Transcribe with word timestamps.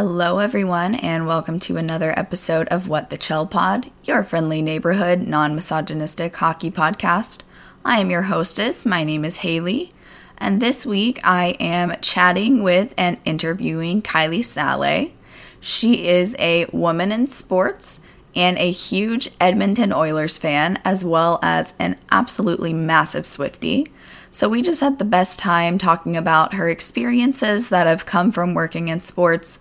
Hello, 0.00 0.38
everyone, 0.38 0.94
and 0.94 1.26
welcome 1.26 1.58
to 1.58 1.76
another 1.76 2.16
episode 2.16 2.68
of 2.68 2.86
What 2.86 3.10
the 3.10 3.18
Chell 3.18 3.48
Pod, 3.48 3.90
your 4.04 4.22
friendly 4.22 4.62
neighborhood, 4.62 5.26
non 5.26 5.56
misogynistic 5.56 6.36
hockey 6.36 6.70
podcast. 6.70 7.40
I 7.84 7.98
am 7.98 8.08
your 8.08 8.22
hostess. 8.22 8.86
My 8.86 9.02
name 9.02 9.24
is 9.24 9.38
Haley, 9.38 9.92
and 10.38 10.62
this 10.62 10.86
week 10.86 11.18
I 11.24 11.56
am 11.58 11.96
chatting 12.00 12.62
with 12.62 12.94
and 12.96 13.18
interviewing 13.24 14.00
Kylie 14.00 14.38
Salai. 14.38 15.14
She 15.58 16.06
is 16.06 16.36
a 16.38 16.66
woman 16.66 17.10
in 17.10 17.26
sports 17.26 17.98
and 18.36 18.56
a 18.56 18.70
huge 18.70 19.32
Edmonton 19.40 19.92
Oilers 19.92 20.38
fan, 20.38 20.78
as 20.84 21.04
well 21.04 21.40
as 21.42 21.74
an 21.80 21.96
absolutely 22.12 22.72
massive 22.72 23.24
Swiftie. 23.24 23.88
So 24.30 24.48
we 24.48 24.62
just 24.62 24.78
had 24.78 25.00
the 25.00 25.04
best 25.04 25.40
time 25.40 25.76
talking 25.76 26.16
about 26.16 26.54
her 26.54 26.68
experiences 26.68 27.70
that 27.70 27.88
have 27.88 28.06
come 28.06 28.30
from 28.30 28.54
working 28.54 28.86
in 28.86 29.00
sports 29.00 29.58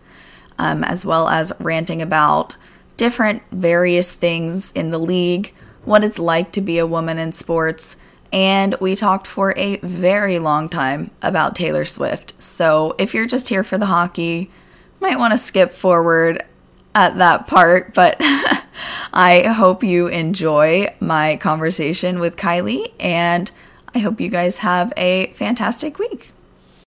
um, 0.59 0.83
as 0.83 1.05
well 1.05 1.27
as 1.27 1.51
ranting 1.59 2.01
about 2.01 2.55
different 2.97 3.43
various 3.51 4.13
things 4.13 4.71
in 4.73 4.91
the 4.91 4.99
league, 4.99 5.53
what 5.85 6.03
it's 6.03 6.19
like 6.19 6.51
to 6.51 6.61
be 6.61 6.79
a 6.79 6.87
woman 6.87 7.17
in 7.17 7.31
sports, 7.31 7.97
and 8.31 8.75
we 8.81 8.95
talked 8.95 9.25
for 9.25 9.53
a 9.57 9.77
very 9.77 10.39
long 10.39 10.67
time 10.67 11.11
about 11.21 11.55
Taylor 11.55 11.85
Swift. 11.85 12.33
So 12.39 12.95
if 12.97 13.13
you're 13.13 13.25
just 13.25 13.49
here 13.49 13.63
for 13.63 13.77
the 13.77 13.85
hockey, 13.85 14.49
might 14.99 15.19
want 15.19 15.31
to 15.31 15.37
skip 15.37 15.71
forward 15.71 16.43
at 16.93 17.17
that 17.17 17.47
part, 17.47 17.93
but 17.93 18.17
I 19.13 19.43
hope 19.43 19.83
you 19.83 20.07
enjoy 20.07 20.93
my 20.99 21.37
conversation 21.37 22.19
with 22.19 22.35
Kylie 22.35 22.91
and 22.99 23.49
I 23.95 23.99
hope 23.99 24.19
you 24.19 24.29
guys 24.29 24.59
have 24.59 24.91
a 24.97 25.27
fantastic 25.33 25.97
week. 25.99 26.31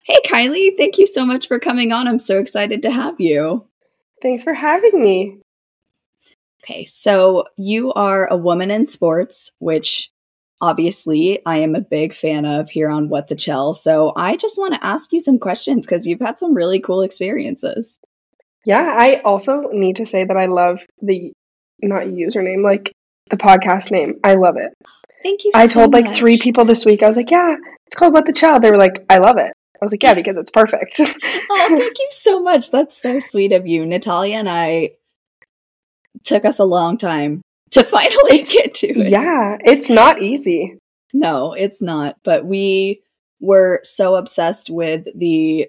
Hey, 0.08 0.20
Kylie, 0.26 0.78
thank 0.78 0.98
you 0.98 1.06
so 1.06 1.26
much 1.26 1.50
for 1.50 1.60
coming 1.60 1.92
on. 1.92 2.08
I'm 2.08 2.18
so 2.18 2.40
excited 2.40 2.82
to 2.84 2.92
have 2.92 3.20
you. 3.20 3.68
Thanks 4.22 4.42
for 4.42 4.54
having 4.54 5.04
me. 5.04 5.40
Okay, 6.64 6.86
so 6.86 7.44
you 7.58 7.92
are 7.92 8.26
a 8.28 8.38
woman 8.38 8.72
in 8.72 8.86
sports, 8.86 9.52
which 9.60 10.10
obviously 10.62 11.46
I 11.46 11.58
am 11.58 11.76
a 11.76 11.82
big 11.82 12.14
fan 12.14 12.46
of 12.46 12.70
here 12.70 12.90
on 12.90 13.10
What 13.10 13.28
the 13.28 13.36
Chell. 13.36 13.74
So 13.74 14.14
I 14.16 14.38
just 14.38 14.58
want 14.58 14.76
to 14.76 14.86
ask 14.86 15.12
you 15.12 15.20
some 15.20 15.40
questions 15.40 15.86
because 15.86 16.08
you've 16.08 16.22
had 16.22 16.38
some 16.38 16.54
really 16.54 16.80
cool 16.80 17.02
experiences. 17.02 18.00
Yeah, 18.64 18.96
I 18.98 19.22
also 19.26 19.70
need 19.74 19.98
to 19.98 20.06
say 20.06 20.24
that 20.24 20.38
I 20.38 20.46
love 20.46 20.80
the 21.02 21.34
not 21.82 22.04
username, 22.04 22.64
like 22.64 22.94
the 23.30 23.38
podcast 23.38 23.92
name. 23.92 24.22
I 24.24 24.36
love 24.36 24.56
it. 24.56 24.74
Thank 25.22 25.44
you. 25.44 25.52
I 25.54 25.68
so 25.68 25.82
told 25.82 25.94
like 25.94 26.06
much. 26.06 26.18
three 26.18 26.38
people 26.38 26.64
this 26.64 26.86
week. 26.86 27.04
I 27.04 27.08
was 27.08 27.18
like, 27.18 27.32
"Yeah, 27.32 27.56
it's 27.86 27.96
called 27.96 28.14
What 28.14 28.26
the 28.26 28.34
Chell." 28.34 28.60
They 28.60 28.72
were 28.72 28.78
like, 28.78 29.06
"I 29.10 29.18
love 29.18 29.38
it." 29.38 29.54
I 29.82 29.86
was 29.86 29.92
like, 29.92 30.04
"Yeah, 30.04 30.14
because 30.14 30.38
it's 30.38 30.52
perfect." 30.52 30.96
oh, 31.00 31.66
thank 31.70 32.00
you 32.00 32.08
so 32.12 32.42
much. 32.42 32.72
That's 32.72 32.98
so 32.98 33.20
sweet 33.20 33.52
of 33.52 33.68
you. 33.68 33.86
Natalia 33.86 34.38
and 34.38 34.50
I 34.50 34.92
took 36.24 36.46
us 36.46 36.60
a 36.60 36.66
long 36.66 36.98
time 36.98 37.42
to 37.72 37.84
finally 37.84 38.44
get 38.44 38.74
to 38.76 38.88
it. 38.88 39.10
yeah, 39.10 39.58
it's 39.64 39.90
not 39.90 40.22
easy. 40.22 40.78
No, 41.14 41.54
it's 41.54 41.82
not. 41.82 42.18
But 42.24 42.46
we 42.46 43.02
were 43.40 43.80
so 43.84 44.16
obsessed 44.16 44.70
with 44.70 45.08
the 45.16 45.68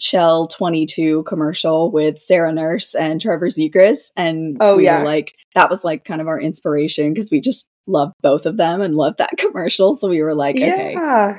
Chel 0.00 0.46
22 0.46 1.22
commercial 1.24 1.90
with 1.92 2.18
Sarah 2.18 2.52
Nurse 2.52 2.94
and 2.94 3.20
Trevor 3.20 3.48
Zegras. 3.48 4.10
And 4.16 4.56
Oh, 4.60 4.76
we 4.76 4.84
yeah. 4.84 5.00
were 5.00 5.06
like, 5.06 5.34
that 5.54 5.68
was 5.70 5.84
like 5.84 6.04
kind 6.04 6.20
of 6.20 6.26
our 6.28 6.40
inspiration 6.40 7.12
because 7.12 7.30
we 7.30 7.40
just 7.40 7.70
loved 7.86 8.14
both 8.22 8.46
of 8.46 8.56
them 8.56 8.80
and 8.80 8.94
loved 8.94 9.18
that 9.18 9.30
commercial. 9.38 9.94
So 9.94 10.08
we 10.08 10.22
were 10.22 10.34
like, 10.34 10.56
okay, 10.56 10.94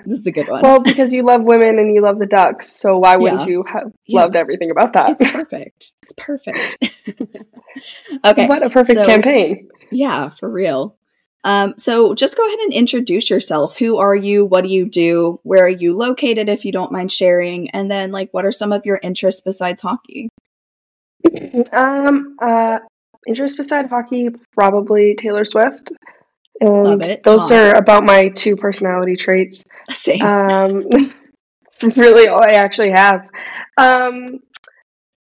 this 0.06 0.20
is 0.20 0.28
a 0.28 0.32
good 0.32 0.48
one. 0.50 0.62
Well, 0.62 0.80
because 0.82 1.14
you 1.14 1.24
love 1.26 1.42
women 1.44 1.80
and 1.80 1.96
you 1.96 2.02
love 2.02 2.20
the 2.20 2.26
Ducks, 2.26 2.70
so 2.72 2.98
why 3.00 3.16
wouldn't 3.16 3.42
Yeah. 3.42 3.48
you 3.48 3.64
have 3.68 3.92
Yeah. 4.06 4.22
loved 4.22 4.36
everything 4.36 4.70
about 4.72 4.94
that? 4.94 5.12
it's 5.12 5.32
perfect. 5.32 5.94
It's 6.04 6.14
perfect. 6.18 6.78
okay. 8.26 8.48
what 8.48 8.64
a 8.66 8.70
perfect 8.70 9.00
so- 9.00 9.06
campaign. 9.06 9.70
Yeah, 9.92 10.30
for 10.30 10.50
real. 10.50 10.96
Um, 11.44 11.74
so 11.78 12.14
just 12.14 12.38
go 12.38 12.46
ahead 12.46 12.60
and 12.60 12.74
introduce 12.74 13.30
yourself. 13.30 13.78
Who 13.78 13.98
are 13.98 14.16
you? 14.16 14.46
What 14.46 14.64
do 14.64 14.70
you 14.70 14.88
do? 14.88 15.40
Where 15.44 15.66
are 15.66 15.70
you 15.70 15.96
located 15.98 16.50
if 16.50 16.66
you 16.66 16.72
don't 16.72 16.92
mind 16.92 17.12
sharing? 17.12 17.70
And 17.72 17.90
then 17.90 18.12
like 18.12 18.30
what 18.32 18.46
are 18.46 18.52
some 18.52 18.72
of 18.72 18.86
your 18.86 19.00
interests 19.02 19.42
besides 19.42 19.82
hockey? 19.82 20.30
Um, 21.72 22.36
uh, 22.42 22.80
interest 23.28 23.58
beside 23.58 23.88
hockey, 23.88 24.30
probably 24.54 25.16
Taylor 25.16 25.46
Swift. 25.46 25.92
And 26.60 26.84
Love 26.84 27.02
it. 27.04 27.24
those 27.24 27.50
Hot. 27.50 27.54
are 27.54 27.76
about 27.76 28.04
my 28.04 28.30
two 28.30 28.56
personality 28.56 29.16
traits. 29.16 29.64
Same. 29.90 30.22
Um, 30.22 30.84
really 31.96 32.28
all 32.28 32.44
I 32.44 32.54
actually 32.54 32.92
have. 32.92 33.28
Um, 33.78 34.40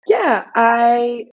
yeah, 0.06 0.44
I 0.54 1.26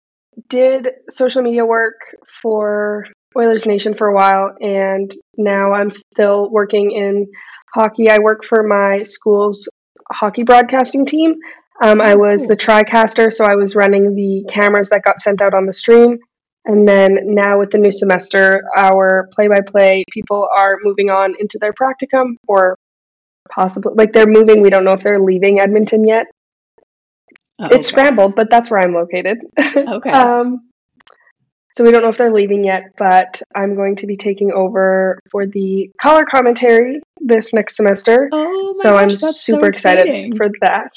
did 0.50 0.88
social 1.10 1.42
media 1.42 1.66
work 1.66 1.96
for 2.42 3.08
Oilers 3.38 3.66
Nation 3.66 3.94
for 3.94 4.08
a 4.08 4.14
while, 4.16 4.56
and 4.60 5.12
now 5.38 5.74
I'm 5.74 5.90
still 5.90 6.50
working 6.50 6.92
in 6.92 7.28
hockey. 7.74 8.10
I 8.10 8.20
work 8.20 8.44
for 8.46 8.64
my 8.64 9.04
school's 9.04 9.68
hockey 10.12 10.44
broadcasting 10.44 11.06
team. 11.06 11.36
Um, 11.84 12.02
I 12.02 12.16
was 12.16 12.48
the 12.48 12.58
TriCaster, 12.58 13.32
so 13.32 13.46
I 13.46 13.56
was 13.56 13.76
running 13.76 14.16
the 14.16 14.46
cameras 14.52 14.90
that 14.90 15.04
got 15.04 15.20
sent 15.20 15.42
out 15.42 15.54
on 15.54 15.66
the 15.66 15.74
stream. 15.74 16.18
And 16.66 16.88
then 16.88 17.18
now 17.24 17.60
with 17.60 17.70
the 17.72 17.78
new 17.78 17.92
semester, 17.92 18.64
our 18.76 19.30
play-by-play 19.34 20.04
people 20.12 20.50
are 20.58 20.78
moving 20.84 21.10
on 21.10 21.36
into 21.40 21.58
their 21.60 21.74
practicum, 21.74 22.36
or 22.48 22.78
possibly 23.50 23.94
like 23.96 24.12
they're 24.14 24.28
moving. 24.28 24.62
We 24.62 24.70
don't 24.70 24.84
know 24.84 24.92
if 24.94 25.02
they're 25.04 25.20
leaving 25.22 25.60
Edmonton 25.62 26.06
yet. 26.06 26.26
Oh, 27.60 27.66
It's 27.68 27.88
okay. 27.88 27.94
scrambled, 27.94 28.36
but 28.36 28.50
that's 28.52 28.70
where 28.70 28.80
I'm 28.82 28.94
located. 28.94 29.38
Okay. 29.76 30.10
um, 30.10 30.67
so 31.78 31.84
we 31.84 31.92
don't 31.92 32.02
know 32.02 32.10
if 32.10 32.18
they're 32.18 32.34
leaving 32.34 32.64
yet, 32.64 32.94
but 32.98 33.40
I'm 33.54 33.76
going 33.76 33.98
to 33.98 34.08
be 34.08 34.18
taking 34.18 34.52
over 34.52 35.20
for 35.30 35.46
the 35.46 35.92
color 36.02 36.26
commentary 36.26 37.02
this 37.22 37.54
next 37.54 37.76
semester. 37.76 38.30
oh 38.32 38.74
my 38.76 38.82
so 38.82 38.94
gosh, 38.94 39.04
I'm 39.04 39.10
super 39.12 39.66
so 39.66 39.68
excited 39.68 40.36
for 40.36 40.48
that. 40.62 40.90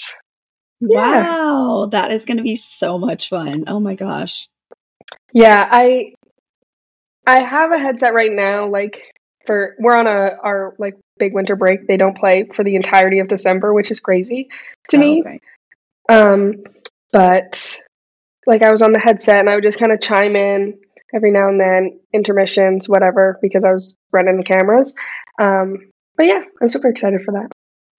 yeah. 0.81 1.23
Wow, 1.29 1.89
that 1.93 2.11
is 2.13 2.25
going 2.25 2.39
to 2.39 2.43
be 2.43 2.57
so 2.57 2.97
much 2.97 3.29
fun. 3.29 3.65
Oh 3.67 3.79
my 3.79 3.95
gosh. 3.95 4.49
Yeah, 5.35 5.69
I 5.71 6.15
I 7.27 7.43
have 7.43 7.73
a 7.73 7.79
headset 7.79 8.15
right 8.15 8.33
now. 8.33 8.71
Like 8.71 9.03
for 9.47 9.77
we're 9.79 9.95
on 9.99 10.07
a 10.07 10.31
our 10.43 10.75
like 10.79 10.95
big 11.19 11.35
winter 11.35 11.57
break. 11.57 11.87
They 11.89 11.99
don't 11.99 12.17
play 12.17 12.49
for 12.55 12.65
the 12.65 12.77
entirety 12.77 13.19
of 13.19 13.29
December, 13.29 13.75
which 13.75 13.91
is 13.91 14.01
crazy 14.01 14.49
to 14.89 14.97
Oh, 14.97 15.01
me. 15.01 15.21
okay. 15.27 15.41
Um, 16.09 16.55
but 17.13 17.79
like 18.47 18.63
I 18.63 18.71
was 18.71 18.83
on 18.83 18.93
the 18.93 18.99
headset 18.99 19.41
and 19.41 19.49
I 19.51 19.55
would 19.55 19.65
just 19.65 19.79
kind 19.79 19.93
of 19.93 20.01
chime 20.01 20.37
in 20.37 20.79
every 21.15 21.33
now 21.33 21.49
and 21.49 21.61
then, 21.61 22.01
intermissions, 22.13 22.89
whatever, 22.89 23.39
because 23.43 23.65
I 23.65 23.73
was 23.73 23.97
running 24.13 24.37
the 24.37 24.45
cameras. 24.45 24.95
Um, 25.41 25.91
but 26.17 26.27
yeah, 26.27 26.43
I'm 26.61 26.69
super 26.69 26.89
excited 26.89 27.23
for 27.23 27.33
that. 27.33 27.51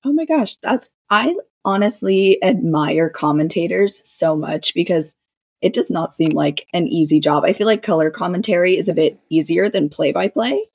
Oh 0.05 0.13
my 0.13 0.25
gosh, 0.25 0.57
that's 0.57 0.89
I 1.09 1.35
honestly 1.63 2.37
admire 2.43 3.09
commentators 3.09 4.01
so 4.09 4.35
much 4.35 4.73
because 4.73 5.15
it 5.61 5.73
does 5.73 5.91
not 5.91 6.13
seem 6.13 6.31
like 6.31 6.65
an 6.73 6.87
easy 6.87 7.19
job. 7.19 7.43
I 7.45 7.53
feel 7.53 7.67
like 7.67 7.83
color 7.83 8.09
commentary 8.09 8.77
is 8.77 8.89
a 8.89 8.95
bit 8.95 9.19
easier 9.29 9.69
than 9.69 9.89
play 9.89 10.11
by 10.11 10.27
play. 10.27 10.65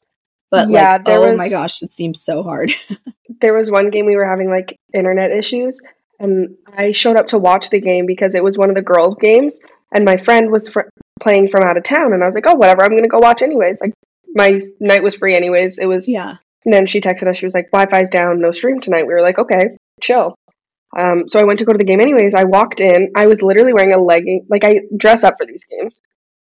But 0.50 0.70
Yeah, 0.70 0.92
like, 0.92 1.08
oh 1.08 1.30
was- 1.32 1.38
my 1.38 1.48
gosh, 1.48 1.82
it 1.82 1.92
seems 1.92 2.22
so 2.22 2.42
hard. 2.42 2.72
There 3.40 3.52
was 3.52 3.70
one 3.70 3.90
game 3.90 4.06
we 4.06 4.14
were 4.16 4.24
having 4.24 4.48
like 4.48 4.76
internet 4.94 5.30
issues, 5.32 5.82
and 6.18 6.56
I 6.66 6.92
showed 6.92 7.16
up 7.16 7.28
to 7.28 7.38
watch 7.38 7.70
the 7.70 7.80
game 7.80 8.06
because 8.06 8.34
it 8.34 8.44
was 8.44 8.56
one 8.56 8.68
of 8.68 8.76
the 8.76 8.82
girls' 8.82 9.16
games, 9.16 9.60
and 9.92 10.04
my 10.04 10.16
friend 10.16 10.50
was 10.50 10.68
fr- 10.68 10.90
playing 11.20 11.48
from 11.48 11.62
out 11.62 11.76
of 11.76 11.84
town, 11.84 12.12
and 12.12 12.22
I 12.22 12.26
was 12.26 12.34
like, 12.34 12.46
oh, 12.46 12.54
whatever, 12.54 12.82
I'm 12.82 12.96
gonna 12.96 13.08
go 13.08 13.18
watch 13.18 13.42
anyways. 13.42 13.80
Like 13.80 13.92
my 14.34 14.60
night 14.80 15.02
was 15.02 15.16
free 15.16 15.34
anyways. 15.34 15.78
It 15.78 15.86
was 15.86 16.08
yeah. 16.08 16.36
And 16.64 16.74
then 16.74 16.86
she 16.86 17.00
texted 17.00 17.28
us. 17.28 17.36
She 17.36 17.46
was 17.46 17.54
like, 17.54 17.70
"Wi-Fi's 17.70 18.10
down, 18.10 18.40
no 18.40 18.50
stream 18.50 18.80
tonight." 18.80 19.06
We 19.06 19.14
were 19.14 19.22
like, 19.22 19.38
"Okay, 19.38 19.76
chill." 20.00 20.34
Um, 20.96 21.28
so 21.28 21.38
I 21.38 21.44
went 21.44 21.58
to 21.60 21.64
go 21.64 21.72
to 21.72 21.78
the 21.78 21.84
game 21.84 22.00
anyways. 22.00 22.34
I 22.34 22.44
walked 22.44 22.80
in. 22.80 23.12
I 23.16 23.26
was 23.26 23.42
literally 23.42 23.72
wearing 23.72 23.92
a 23.92 24.00
legging. 24.00 24.46
Like 24.48 24.64
I 24.64 24.80
dress 24.96 25.24
up 25.24 25.34
for 25.38 25.46
these 25.46 25.64
games. 25.64 26.00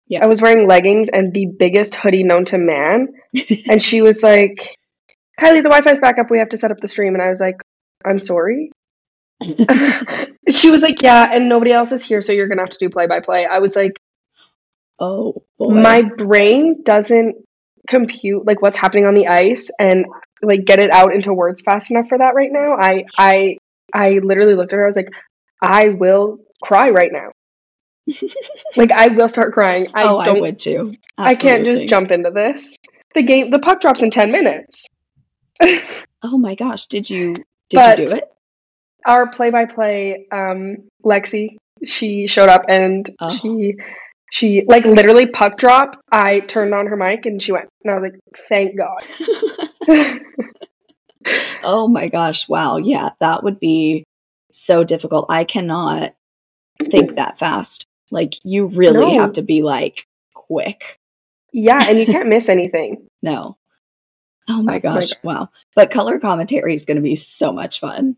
Yeah. 0.07 0.23
I 0.23 0.27
was 0.27 0.41
wearing 0.41 0.67
leggings 0.67 1.09
and 1.09 1.33
the 1.33 1.47
biggest 1.47 1.95
hoodie 1.95 2.23
known 2.23 2.45
to 2.45 2.57
man. 2.57 3.09
and 3.69 3.81
she 3.81 4.01
was 4.01 4.23
like, 4.23 4.77
"Kylie, 5.39 5.63
the 5.63 5.69
Wi-Fi's 5.69 5.99
back 5.99 6.19
up. 6.19 6.29
We 6.31 6.39
have 6.39 6.49
to 6.49 6.57
set 6.57 6.71
up 6.71 6.79
the 6.79 6.87
stream." 6.87 7.13
And 7.13 7.21
I 7.21 7.29
was 7.29 7.39
like, 7.39 7.61
"I'm 8.05 8.19
sorry." 8.19 8.71
she 10.49 10.71
was 10.71 10.81
like, 10.81 11.01
"Yeah, 11.01 11.29
and 11.31 11.49
nobody 11.49 11.71
else 11.71 11.91
is 11.91 12.03
here, 12.05 12.21
so 12.21 12.31
you're 12.33 12.47
gonna 12.47 12.61
have 12.61 12.69
to 12.69 12.79
do 12.79 12.89
play-by-play." 12.89 13.45
I 13.45 13.59
was 13.59 13.75
like, 13.75 13.99
oh 14.99 15.43
boy. 15.57 15.73
my 15.73 16.01
brain 16.01 16.81
doesn't 16.83 17.35
compute 17.87 18.45
like 18.45 18.61
what's 18.61 18.77
happening 18.77 19.05
on 19.05 19.13
the 19.13 19.27
ice 19.27 19.69
and 19.77 20.05
like 20.41 20.65
get 20.65 20.79
it 20.79 20.89
out 20.91 21.13
into 21.13 21.33
words 21.33 21.61
fast 21.61 21.91
enough 21.91 22.07
for 22.07 22.17
that 22.17 22.35
right 22.35 22.51
now. 22.51 22.75
I 22.79 23.05
I 23.17 23.57
I 23.93 24.19
literally 24.23 24.55
looked 24.55 24.73
at 24.73 24.77
her. 24.77 24.83
I 24.83 24.87
was 24.87 24.95
like, 24.95 25.11
I 25.61 25.89
will 25.89 26.39
cry 26.63 26.89
right 26.89 27.11
now. 27.11 27.31
like 28.77 28.91
I 28.91 29.07
will 29.09 29.29
start 29.29 29.53
crying. 29.53 29.87
I 29.93 30.03
oh, 30.03 30.17
I 30.17 30.25
don't. 30.25 30.41
would 30.41 30.59
too. 30.59 30.95
I 31.17 31.35
can't 31.35 31.65
just 31.65 31.87
jump 31.87 32.11
into 32.11 32.31
this. 32.31 32.75
The 33.15 33.23
game. 33.23 33.51
The 33.51 33.59
puck 33.59 33.81
drops 33.81 34.01
in 34.01 34.11
ten 34.11 34.31
minutes. 34.31 34.87
Oh 36.25 36.37
my 36.37 36.55
gosh, 36.55 36.85
did 36.85 37.09
you 37.09 37.33
did 37.33 37.45
But- 37.73 37.99
you 37.99 38.07
do 38.07 38.15
it? 38.15 38.32
Our 39.05 39.27
play-by-play, 39.29 40.27
um, 40.31 40.77
Lexi, 41.05 41.57
she 41.83 42.27
showed 42.27 42.49
up 42.49 42.63
and 42.69 43.09
Oh. 43.19 43.29
she 43.31 43.75
she 44.31 44.63
like 44.67 44.85
literally 44.85 45.27
puck 45.27 45.57
drop. 45.57 45.99
I 46.11 46.39
turned 46.39 46.73
on 46.73 46.87
her 46.87 46.95
mic 46.97 47.25
and 47.25 47.41
she 47.41 47.51
went, 47.51 47.69
and 47.83 47.93
I 47.93 47.99
was 47.99 48.11
like, 48.11 48.19
"Thank 48.49 48.77
God." 48.77 49.05
oh 51.63 51.87
my 51.87 52.07
gosh. 52.07 52.47
Wow. 52.49 52.77
Yeah, 52.77 53.09
that 53.19 53.43
would 53.43 53.59
be 53.59 54.03
so 54.51 54.83
difficult. 54.83 55.25
I 55.29 55.43
cannot 55.43 56.13
think 56.89 57.15
that 57.15 57.37
fast. 57.37 57.85
Like, 58.11 58.33
you 58.43 58.67
really 58.67 59.15
No. 59.15 59.21
have 59.21 59.33
to 59.33 59.41
be 59.41 59.61
like 59.63 60.05
quick. 60.33 60.97
yeah, 61.51 61.79
and 61.87 61.97
you 61.99 62.05
can't 62.05 62.27
miss 62.29 62.49
anything. 62.49 63.07
No. 63.21 63.57
Oh 64.49 64.61
my 64.61 64.73
my 64.73 64.79
gosh. 64.79 65.11
Wow. 65.23 65.49
But 65.75 65.89
color 65.91 66.19
commentary 66.19 66.75
is 66.75 66.85
going 66.85 66.97
to 66.97 67.01
be 67.03 67.15
so 67.15 67.53
much 67.53 67.79
fun. 67.79 68.17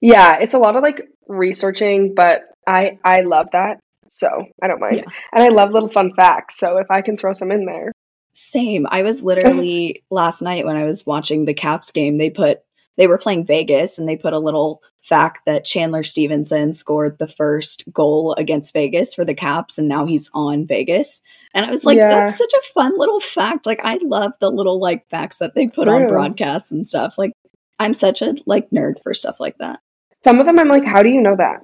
Yeah, 0.00 0.38
it's 0.40 0.54
a 0.54 0.58
lot 0.58 0.76
of 0.76 0.82
like 0.82 1.02
researching, 1.26 2.14
but 2.14 2.42
I 2.66 2.98
I 3.04 3.22
love 3.22 3.48
that. 3.52 3.80
So 4.08 4.28
I 4.62 4.68
don't 4.68 4.80
mind. 4.80 4.96
Yeah. 4.96 5.12
And 5.32 5.42
I 5.42 5.48
love 5.48 5.72
little 5.72 5.90
fun 5.90 6.12
facts. 6.16 6.58
So 6.58 6.78
if 6.78 6.90
I 6.90 7.02
can 7.02 7.16
throw 7.16 7.32
some 7.32 7.50
in 7.50 7.64
there. 7.66 7.92
Same. 8.32 8.86
I 8.90 9.02
was 9.02 9.22
literally 9.22 10.04
last 10.10 10.42
night 10.42 10.64
when 10.64 10.76
I 10.76 10.84
was 10.84 11.04
watching 11.04 11.44
the 11.44 11.54
Caps 11.54 11.90
game, 11.90 12.16
they 12.16 12.30
put 12.30 12.60
they 12.96 13.06
were 13.06 13.18
playing 13.18 13.44
Vegas 13.46 13.98
and 13.98 14.08
they 14.08 14.16
put 14.16 14.32
a 14.32 14.38
little 14.38 14.82
fact 15.00 15.42
that 15.46 15.64
Chandler 15.64 16.02
Stephenson 16.02 16.72
scored 16.72 17.18
the 17.18 17.28
first 17.28 17.84
goal 17.92 18.34
against 18.36 18.72
Vegas 18.72 19.14
for 19.14 19.24
the 19.24 19.34
Caps 19.34 19.78
and 19.78 19.88
now 19.88 20.04
he's 20.04 20.30
on 20.34 20.66
Vegas. 20.66 21.20
And 21.54 21.64
I 21.64 21.70
was 21.70 21.84
like, 21.84 21.96
Yeah. 21.96 22.08
that's 22.08 22.36
such 22.36 22.52
a 22.52 22.72
fun 22.74 22.98
little 22.98 23.20
fact. 23.20 23.66
Like 23.66 23.80
I 23.84 23.98
love 24.02 24.32
the 24.40 24.50
little 24.50 24.80
like 24.80 25.08
facts 25.10 25.38
that 25.38 25.54
they 25.54 25.68
put 25.68 25.88
on 25.88 26.08
broadcasts 26.08 26.72
and 26.72 26.86
stuff. 26.86 27.18
Like 27.18 27.32
I'm 27.78 27.94
such 27.94 28.22
a 28.22 28.34
like 28.46 28.70
nerd 28.70 29.00
for 29.02 29.14
stuff 29.14 29.38
like 29.38 29.58
that. 29.58 29.80
Some 30.24 30.40
of 30.40 30.46
them 30.46 30.58
I'm 30.58 30.68
like, 30.68 30.84
how 30.84 31.02
do 31.02 31.08
you 31.08 31.20
know 31.20 31.36
that? 31.36 31.62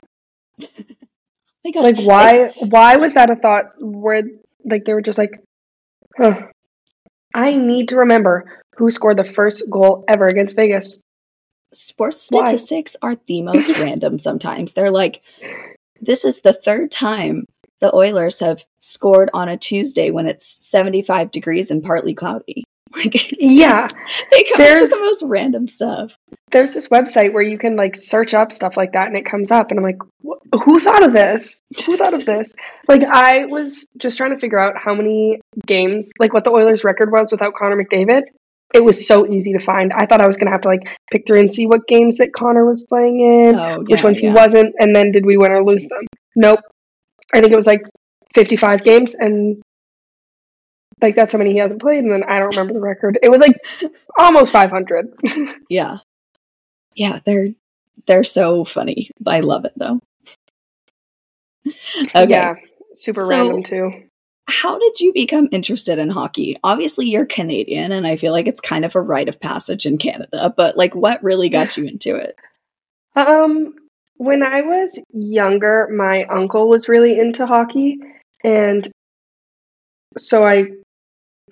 Oh 1.66 1.70
my 1.72 1.82
gosh. 1.82 1.96
Like 1.96 2.06
why 2.06 2.52
why 2.58 2.96
was 2.98 3.14
that 3.14 3.30
a 3.30 3.36
thought 3.36 3.72
where 3.80 4.22
like 4.66 4.84
they 4.84 4.92
were 4.92 5.00
just 5.00 5.16
like, 5.16 5.30
huh. 6.16 6.48
I 7.34 7.56
need 7.56 7.88
to 7.88 7.96
remember 7.96 8.60
who 8.76 8.90
scored 8.90 9.16
the 9.16 9.24
first 9.24 9.68
goal 9.70 10.04
ever 10.06 10.26
against 10.26 10.56
Vegas. 10.56 11.02
sports 11.72 12.28
Why? 12.30 12.44
statistics 12.44 12.96
are 13.02 13.16
the 13.26 13.42
most 13.42 13.78
random 13.78 14.18
sometimes. 14.18 14.74
They're 14.74 14.90
like, 14.90 15.24
this 16.00 16.24
is 16.24 16.40
the 16.40 16.52
third 16.52 16.90
time 16.90 17.44
the 17.80 17.94
Oilers 17.94 18.40
have 18.40 18.64
scored 18.78 19.30
on 19.34 19.48
a 19.48 19.56
Tuesday 19.56 20.10
when 20.10 20.26
it's 20.26 20.46
75 20.66 21.30
degrees 21.30 21.70
and 21.70 21.82
partly 21.82 22.14
cloudy. 22.14 22.62
Like, 23.04 23.32
Yeah. 23.40 23.88
they 24.30 24.44
come 24.44 24.52
up 24.54 24.58
There's- 24.58 24.80
with 24.82 24.90
the 24.90 25.04
most 25.04 25.22
random 25.24 25.68
stuff. 25.68 26.16
There's 26.50 26.72
this 26.72 26.88
website 26.88 27.32
where 27.32 27.42
you 27.42 27.58
can 27.58 27.74
like 27.74 27.96
search 27.96 28.32
up 28.32 28.52
stuff 28.52 28.76
like 28.76 28.92
that 28.92 29.08
and 29.08 29.16
it 29.16 29.24
comes 29.26 29.50
up 29.50 29.70
and 29.70 29.80
I'm 29.80 29.84
like, 29.84 29.98
who 30.64 30.78
thought 30.78 31.02
of 31.02 31.12
this? 31.12 31.60
Who 31.84 31.96
thought 31.96 32.14
of 32.14 32.24
this? 32.32 32.54
Like 32.86 33.02
I 33.02 33.46
was 33.46 33.88
just 33.98 34.16
trying 34.18 34.30
to 34.30 34.38
figure 34.38 34.58
out 34.58 34.74
how 34.76 34.94
many 34.94 35.40
games, 35.66 36.12
like 36.20 36.32
what 36.32 36.44
the 36.44 36.52
Oilers 36.52 36.84
record 36.84 37.10
was 37.10 37.32
without 37.32 37.54
Connor 37.54 37.82
McDavid. 37.82 38.22
It 38.72 38.84
was 38.84 39.06
so 39.06 39.26
easy 39.28 39.52
to 39.54 39.58
find. 39.58 39.92
I 39.92 40.06
thought 40.06 40.20
I 40.20 40.26
was 40.26 40.36
going 40.36 40.46
to 40.46 40.52
have 40.52 40.60
to 40.62 40.68
like 40.68 40.82
pick 41.12 41.26
through 41.26 41.40
and 41.40 41.52
see 41.52 41.66
what 41.66 41.86
games 41.88 42.18
that 42.18 42.32
Connor 42.32 42.64
was 42.64 42.86
playing 42.88 43.20
in, 43.20 43.54
Oh, 43.56 43.80
which 43.88 44.04
ones 44.04 44.20
yeah. 44.22 44.30
he 44.30 44.34
wasn't, 44.34 44.74
and 44.78 44.94
then 44.94 45.10
did 45.12 45.24
we 45.26 45.36
win 45.36 45.50
or 45.52 45.64
lose 45.64 45.86
them? 45.88 46.02
Nope. 46.36 46.60
I 47.32 47.40
think 47.40 47.52
it 47.52 47.56
was 47.56 47.66
like 47.66 47.82
55 48.34 48.84
games 48.84 49.14
and 49.14 49.60
like 51.04 51.16
that's 51.16 51.32
how 51.32 51.38
many 51.38 51.52
he 51.52 51.58
hasn't 51.58 51.80
played 51.80 52.00
and 52.02 52.10
then 52.12 52.24
I 52.24 52.38
don't 52.40 52.50
remember 52.56 52.72
the 52.74 52.80
record. 52.80 53.18
It 53.22 53.30
was 53.30 53.40
like 53.40 53.56
almost 54.18 54.52
500. 54.52 55.08
Yeah. 55.68 55.98
Yeah, 56.94 57.20
they're 57.24 57.48
they're 58.06 58.24
so 58.24 58.64
funny. 58.64 59.10
I 59.26 59.40
love 59.40 59.64
it 59.64 59.72
though. 59.76 60.00
Okay. 62.14 62.28
Yeah, 62.30 62.54
super 62.96 63.22
So- 63.24 63.28
random 63.30 63.62
too. 63.62 63.92
How 64.46 64.78
did 64.78 65.00
you 65.00 65.14
become 65.14 65.48
interested 65.52 65.98
in 65.98 66.10
hockey? 66.10 66.58
Obviously, 66.62 67.06
you're 67.08 67.24
Canadian, 67.24 67.92
and 67.92 68.06
I 68.06 68.16
feel 68.16 68.32
like 68.32 68.46
it's 68.46 68.60
kind 68.60 68.84
of 68.84 68.94
a 68.94 69.00
rite 69.00 69.30
of 69.30 69.40
passage 69.40 69.86
in 69.86 69.96
Canada, 69.96 70.52
but 70.54 70.76
like, 70.76 70.94
what 70.94 71.22
really 71.24 71.48
got 71.48 71.76
you 71.76 71.86
into 71.86 72.16
it? 72.16 72.36
Um, 73.16 73.74
when 74.16 74.42
I 74.42 74.62
was 74.62 74.98
younger, 75.12 75.88
my 75.96 76.24
uncle 76.24 76.68
was 76.68 76.88
really 76.88 77.16
into 77.18 77.46
hockey, 77.46 78.00
and 78.42 78.86
so 80.18 80.42
I 80.42 80.66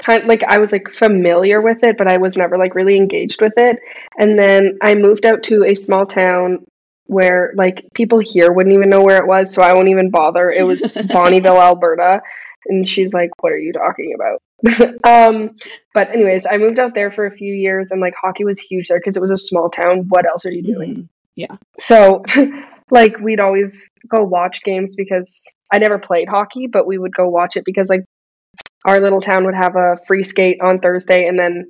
kind 0.00 0.22
of, 0.22 0.28
like 0.28 0.42
I 0.44 0.58
was 0.58 0.72
like 0.72 0.88
familiar 0.88 1.60
with 1.60 1.82
it, 1.82 1.96
but 1.98 2.10
I 2.10 2.18
was 2.18 2.36
never 2.36 2.56
like 2.56 2.74
really 2.74 2.96
engaged 2.96 3.40
with 3.40 3.54
it. 3.56 3.78
And 4.18 4.38
then 4.38 4.78
I 4.82 4.94
moved 4.94 5.26
out 5.26 5.42
to 5.44 5.64
a 5.64 5.74
small 5.74 6.06
town 6.06 6.64
where 7.06 7.52
like 7.56 7.86
people 7.94 8.18
here 8.18 8.52
wouldn't 8.52 8.74
even 8.74 8.88
know 8.88 9.02
where 9.02 9.18
it 9.18 9.26
was, 9.26 9.52
so 9.52 9.62
I 9.62 9.74
won't 9.74 9.88
even 9.88 10.10
bother. 10.10 10.50
It 10.50 10.64
was 10.64 10.80
Bonnyville, 10.92 11.60
Alberta. 11.60 12.22
And 12.66 12.88
she's 12.88 13.12
like, 13.12 13.30
What 13.42 13.52
are 13.52 13.58
you 13.58 13.72
talking 13.72 14.14
about? 14.14 14.42
um, 15.04 15.56
but 15.92 16.10
anyways, 16.10 16.46
I 16.46 16.56
moved 16.58 16.78
out 16.78 16.94
there 16.94 17.10
for 17.10 17.26
a 17.26 17.36
few 17.36 17.52
years 17.52 17.90
and 17.90 18.00
like 18.00 18.14
hockey 18.14 18.44
was 18.44 18.60
huge 18.60 18.88
there 18.88 18.98
because 18.98 19.16
it 19.16 19.20
was 19.20 19.32
a 19.32 19.38
small 19.38 19.70
town. 19.70 20.06
What 20.08 20.26
else 20.26 20.46
are 20.46 20.52
you 20.52 20.62
doing? 20.62 21.08
Yeah. 21.34 21.56
So, 21.78 22.24
like, 22.90 23.18
we'd 23.18 23.40
always 23.40 23.90
go 24.08 24.22
watch 24.22 24.62
games 24.62 24.94
because 24.96 25.42
I 25.72 25.78
never 25.78 25.98
played 25.98 26.28
hockey, 26.28 26.66
but 26.66 26.86
we 26.86 26.98
would 26.98 27.14
go 27.14 27.28
watch 27.28 27.56
it 27.56 27.64
because, 27.64 27.88
like, 27.88 28.04
our 28.84 29.00
little 29.00 29.20
town 29.20 29.44
would 29.44 29.54
have 29.54 29.76
a 29.76 29.98
free 30.06 30.22
skate 30.22 30.60
on 30.60 30.80
Thursday 30.80 31.26
and 31.26 31.38
then 31.38 31.66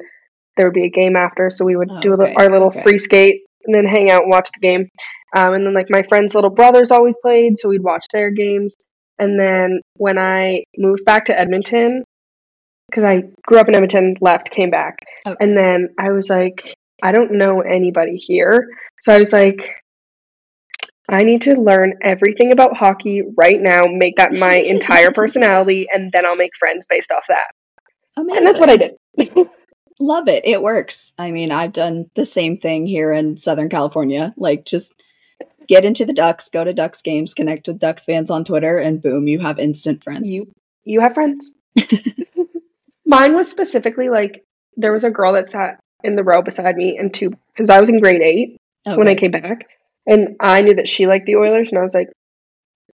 there 0.56 0.66
would 0.66 0.74
be 0.74 0.84
a 0.86 0.90
game 0.90 1.16
after. 1.16 1.50
So, 1.50 1.64
we 1.64 1.76
would 1.76 1.90
Oh, 1.90 2.00
do 2.00 2.12
okay, 2.14 2.34
our 2.34 2.50
little 2.50 2.68
okay. 2.68 2.82
free 2.82 2.98
skate 2.98 3.42
and 3.64 3.74
then 3.74 3.84
hang 3.86 4.10
out 4.10 4.22
and 4.22 4.30
watch 4.30 4.50
the 4.52 4.60
game. 4.60 4.88
Um, 5.34 5.54
and 5.54 5.66
then, 5.66 5.72
like, 5.74 5.86
my 5.88 6.02
friend's 6.02 6.34
little 6.34 6.50
brothers 6.50 6.90
always 6.90 7.16
played, 7.22 7.58
so 7.58 7.68
we'd 7.70 7.82
watch 7.82 8.04
their 8.12 8.30
games. 8.30 8.76
And 9.18 9.38
then 9.40 9.80
when 9.96 10.18
I 10.18 10.64
moved 10.76 11.04
back 11.06 11.26
to 11.26 11.38
Edmonton, 11.38 12.04
because 12.90 13.04
I 13.04 13.22
grew 13.46 13.58
up 13.58 13.68
in 13.68 13.74
Edmonton, 13.74 14.16
left, 14.20 14.50
came 14.50 14.70
back, 14.70 14.98
Okay. 15.26 15.36
and 15.40 15.56
then 15.56 15.88
I 15.98 16.10
was 16.10 16.28
like, 16.28 16.74
I 17.02 17.12
don't 17.12 17.32
know 17.32 17.60
anybody 17.62 18.16
here. 18.16 18.68
So 19.00 19.12
I 19.12 19.18
was 19.18 19.32
like, 19.32 19.70
I 21.08 21.22
need 21.22 21.42
to 21.42 21.54
learn 21.54 21.94
everything 22.02 22.52
about 22.52 22.76
hockey 22.76 23.22
right 23.36 23.60
now, 23.60 23.82
make 23.86 24.16
that 24.16 24.32
my 24.32 24.54
entire 24.66 25.10
personality, 25.10 25.86
and 25.92 26.12
then 26.12 26.24
I'll 26.24 26.36
make 26.36 26.56
friends 26.58 26.86
based 26.88 27.10
off 27.10 27.24
that. 27.28 27.46
Amazing. 28.16 28.36
And 28.38 28.46
that's 28.46 28.60
what 28.60 28.70
I 28.70 28.76
did. 28.76 28.92
Love 30.00 30.28
it. 30.28 30.44
It 30.44 30.62
works. 30.62 31.12
I 31.18 31.30
mean, 31.30 31.50
I've 31.52 31.72
done 31.72 32.10
the 32.14 32.24
same 32.24 32.56
thing 32.56 32.86
here 32.86 33.12
in 33.12 33.36
Southern 33.36 33.68
California. 33.68 34.34
Like, 34.36 34.64
just 34.64 34.94
get 35.68 35.84
into 35.84 36.04
the 36.04 36.12
Ducks, 36.12 36.48
go 36.48 36.64
to 36.64 36.72
Ducks 36.72 37.02
games, 37.02 37.34
connect 37.34 37.68
with 37.68 37.78
Ducks 37.78 38.04
fans 38.04 38.30
on 38.30 38.44
Twitter, 38.44 38.78
and 38.78 39.00
boom, 39.00 39.28
you 39.28 39.40
have 39.40 39.58
instant 39.58 40.02
friends. 40.02 40.32
You 40.32 40.52
you 40.84 41.00
have 41.00 41.14
friends. 41.14 41.38
Mine 43.06 43.34
was 43.34 43.50
specifically 43.50 44.08
like 44.08 44.44
there 44.76 44.92
was 44.92 45.04
a 45.04 45.10
girl 45.10 45.34
that 45.34 45.50
sat 45.50 45.80
in 46.02 46.16
the 46.16 46.24
row 46.24 46.42
beside 46.42 46.76
me 46.76 46.98
and 46.98 47.12
two 47.12 47.30
because 47.52 47.70
I 47.70 47.78
was 47.78 47.88
in 47.88 48.00
grade 48.00 48.22
eight 48.22 48.56
when 48.84 49.08
I 49.08 49.14
came 49.14 49.30
back, 49.30 49.68
and 50.06 50.36
I 50.40 50.62
knew 50.62 50.74
that 50.74 50.88
she 50.88 51.06
liked 51.06 51.26
the 51.26 51.36
Oilers, 51.36 51.70
and 51.70 51.78
I 51.78 51.82
was 51.82 51.94
like, 51.94 52.08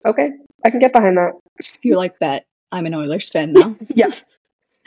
okay, 0.07 0.31
I 0.65 0.71
can 0.71 0.81
get 0.81 0.93
behind 0.93 1.17
that. 1.17 1.33
You're 1.83 1.97
like, 1.97 2.19
bet 2.19 2.47
I'm 2.73 2.87
an 2.87 2.95
Oilers 2.95 3.29
fan 3.29 3.53
now. 3.53 3.77
yes. 3.95 4.25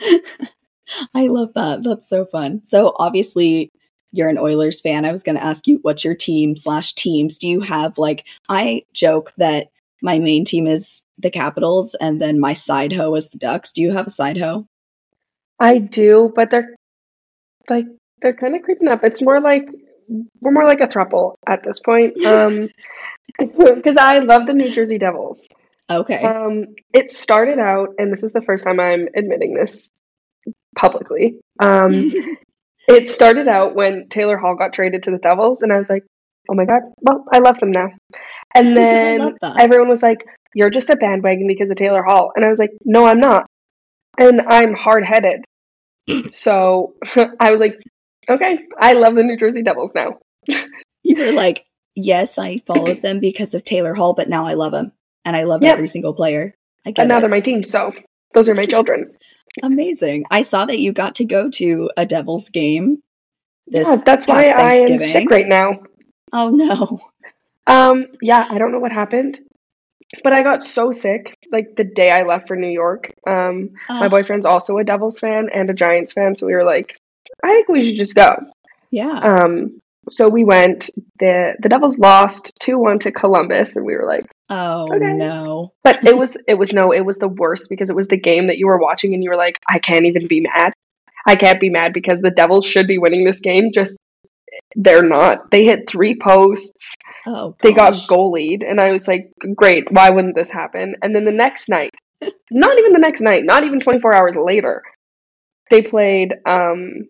I 1.14 1.26
love 1.26 1.54
that. 1.54 1.82
That's 1.84 2.08
so 2.08 2.24
fun. 2.24 2.64
So 2.64 2.94
obviously 2.96 3.70
you're 4.12 4.28
an 4.28 4.38
Oilers 4.38 4.80
fan. 4.80 5.04
I 5.04 5.12
was 5.12 5.22
going 5.22 5.36
to 5.36 5.44
ask 5.44 5.66
you 5.66 5.78
what's 5.82 6.04
your 6.04 6.14
team 6.14 6.56
slash 6.56 6.94
teams. 6.94 7.38
Do 7.38 7.48
you 7.48 7.60
have 7.60 7.96
like 7.96 8.26
I 8.48 8.82
joke 8.92 9.32
that 9.36 9.68
my 10.02 10.18
main 10.18 10.44
team 10.44 10.66
is 10.66 11.02
the 11.18 11.30
Capitals 11.30 11.94
and 12.00 12.20
then 12.20 12.40
my 12.40 12.54
side 12.54 12.92
hoe 12.92 13.14
is 13.14 13.28
the 13.28 13.38
Ducks. 13.38 13.72
Do 13.72 13.82
you 13.82 13.92
have 13.92 14.06
a 14.06 14.10
side 14.10 14.38
hoe? 14.38 14.66
I 15.60 15.78
do, 15.78 16.32
but 16.34 16.50
they're 16.50 16.74
like 17.68 17.84
they're 18.22 18.34
kind 18.34 18.56
of 18.56 18.62
creeping 18.62 18.88
up. 18.88 19.04
It's 19.04 19.22
more 19.22 19.40
like 19.40 19.68
we're 20.40 20.52
more 20.52 20.64
like 20.64 20.80
a 20.80 20.88
throuple 20.88 21.34
at 21.46 21.62
this 21.62 21.78
point. 21.80 22.24
Um, 22.24 22.68
because 23.38 23.96
I 23.96 24.16
love 24.16 24.46
the 24.46 24.54
New 24.54 24.70
Jersey 24.70 24.98
Devils. 24.98 25.48
Okay. 25.88 26.22
Um, 26.22 26.66
it 26.92 27.10
started 27.10 27.58
out, 27.58 27.94
and 27.98 28.12
this 28.12 28.22
is 28.22 28.32
the 28.32 28.42
first 28.42 28.64
time 28.64 28.78
I'm 28.78 29.08
admitting 29.14 29.54
this 29.54 29.90
publicly. 30.76 31.40
Um, 31.60 32.12
it 32.88 33.08
started 33.08 33.48
out 33.48 33.74
when 33.74 34.08
Taylor 34.08 34.36
Hall 34.36 34.56
got 34.56 34.72
traded 34.72 35.04
to 35.04 35.10
the 35.10 35.18
Devils, 35.18 35.62
and 35.62 35.72
I 35.72 35.78
was 35.78 35.90
like, 35.90 36.04
oh 36.50 36.54
my 36.54 36.64
god, 36.64 36.80
well, 37.00 37.24
I 37.32 37.38
love 37.38 37.58
them 37.58 37.72
now. 37.72 37.90
And 38.54 38.68
then 38.76 39.36
everyone 39.42 39.88
was 39.88 40.02
like, 40.02 40.24
you're 40.54 40.70
just 40.70 40.90
a 40.90 40.96
bandwagon 40.96 41.46
because 41.46 41.70
of 41.70 41.76
Taylor 41.76 42.02
Hall. 42.02 42.32
And 42.34 42.44
I 42.44 42.48
was 42.48 42.58
like, 42.58 42.72
no, 42.84 43.06
I'm 43.06 43.20
not. 43.20 43.46
And 44.18 44.42
I'm 44.48 44.74
hard 44.74 45.04
headed. 45.04 45.44
so 46.32 46.94
I 47.38 47.52
was 47.52 47.60
like, 47.60 47.78
okay, 48.28 48.58
I 48.78 48.92
love 48.92 49.14
the 49.14 49.22
New 49.22 49.36
Jersey 49.36 49.62
Devils 49.62 49.92
now. 49.94 50.18
you 51.02 51.16
were 51.16 51.32
like, 51.32 51.64
yes, 51.94 52.38
I 52.38 52.58
followed 52.58 53.02
them 53.02 53.20
because 53.20 53.54
of 53.54 53.64
Taylor 53.64 53.94
Hall, 53.94 54.14
but 54.14 54.28
now 54.28 54.46
I 54.46 54.54
love 54.54 54.72
them 54.72 54.92
and 55.24 55.36
I 55.36 55.44
love 55.44 55.62
Yep. 55.62 55.72
every 55.72 55.86
single 55.86 56.14
player. 56.14 56.54
I 56.86 56.90
get 56.92 57.02
And 57.02 57.08
now 57.08 57.18
it. 57.18 57.20
they're 57.20 57.30
my 57.30 57.40
team. 57.40 57.64
So 57.64 57.92
those 58.34 58.48
are 58.48 58.54
my 58.54 58.66
children. 58.74 59.12
Amazing. 59.62 60.24
I 60.30 60.42
saw 60.42 60.64
that 60.66 60.78
you 60.78 60.92
got 60.92 61.16
to 61.16 61.24
go 61.24 61.50
to 61.50 61.90
a 61.96 62.06
Devils 62.06 62.48
game. 62.50 62.98
This 63.66 63.86
yeah, 63.88 63.96
that's 64.04 64.26
why 64.26 64.48
I 64.50 64.74
am 64.76 64.98
sick 64.98 65.30
right 65.30 65.46
now. 65.46 65.72
Oh 66.32 66.50
no. 66.50 67.00
Um, 67.66 68.06
yeah, 68.20 68.44
I 68.50 68.58
don't 68.58 68.72
know 68.72 68.80
what 68.80 68.90
happened. 68.90 69.38
but 70.24 70.32
I 70.32 70.42
got 70.42 70.64
so 70.64 70.90
sick 70.90 71.34
like 71.52 71.76
the 71.76 71.84
day 71.84 72.10
I 72.10 72.22
left 72.24 72.48
for 72.48 72.56
New 72.56 72.70
York. 72.70 73.12
Um, 73.28 73.68
my 73.88 74.08
boyfriend's 74.08 74.44
also 74.46 74.78
a 74.78 74.82
Devils 74.84 75.20
fan 75.20 75.50
and 75.54 75.70
a 75.70 75.74
Giants 75.74 76.12
fan, 76.12 76.34
so 76.34 76.46
we 76.46 76.54
were 76.54 76.64
like, 76.64 76.96
I 77.44 77.48
think 77.52 77.68
we 77.68 77.82
should 77.82 77.96
just 77.96 78.14
go. 78.14 78.36
Yeah. 78.90 79.10
Um, 79.18 79.80
so 80.08 80.28
we 80.28 80.44
went. 80.44 80.90
the 81.18 81.54
The 81.60 81.68
Devils 81.68 81.98
lost 81.98 82.52
two 82.60 82.78
one 82.78 82.98
to 83.00 83.12
Columbus, 83.12 83.76
and 83.76 83.84
we 83.84 83.94
were 83.96 84.06
like, 84.06 84.22
oh 84.48 84.88
okay. 84.94 85.12
no. 85.14 85.72
but 85.84 86.04
it 86.04 86.16
was 86.16 86.36
it 86.48 86.54
was 86.58 86.72
no, 86.72 86.92
it 86.92 87.04
was 87.04 87.18
the 87.18 87.28
worst 87.28 87.66
because 87.68 87.90
it 87.90 87.96
was 87.96 88.08
the 88.08 88.16
game 88.16 88.48
that 88.48 88.58
you 88.58 88.66
were 88.66 88.78
watching, 88.78 89.14
and 89.14 89.22
you 89.22 89.30
were 89.30 89.36
like, 89.36 89.56
I 89.70 89.78
can't 89.78 90.06
even 90.06 90.26
be 90.26 90.40
mad. 90.40 90.72
I 91.26 91.36
can't 91.36 91.60
be 91.60 91.70
mad 91.70 91.92
because 91.92 92.20
the 92.20 92.30
Devils 92.30 92.66
should 92.66 92.86
be 92.86 92.98
winning 92.98 93.24
this 93.24 93.40
game. 93.40 93.70
Just 93.72 93.98
they're 94.74 95.02
not. 95.04 95.50
They 95.50 95.64
hit 95.64 95.88
three 95.88 96.16
posts. 96.18 96.94
Oh, 97.26 97.54
They 97.60 97.72
got 97.72 97.92
gosh. 97.92 98.06
goalied, 98.08 98.64
and 98.68 98.80
I 98.80 98.90
was 98.92 99.06
like, 99.06 99.32
great. 99.54 99.90
Why 99.92 100.10
wouldn't 100.10 100.34
this 100.34 100.50
happen? 100.50 100.94
And 101.02 101.14
then 101.14 101.24
the 101.24 101.30
next 101.32 101.68
night, 101.68 101.90
not 102.50 102.78
even 102.78 102.92
the 102.92 102.98
next 102.98 103.20
night, 103.20 103.44
not 103.44 103.64
even 103.64 103.80
24 103.80 104.14
hours 104.14 104.36
later, 104.36 104.82
they 105.70 105.82
played 105.82 106.34
um, 106.46 107.08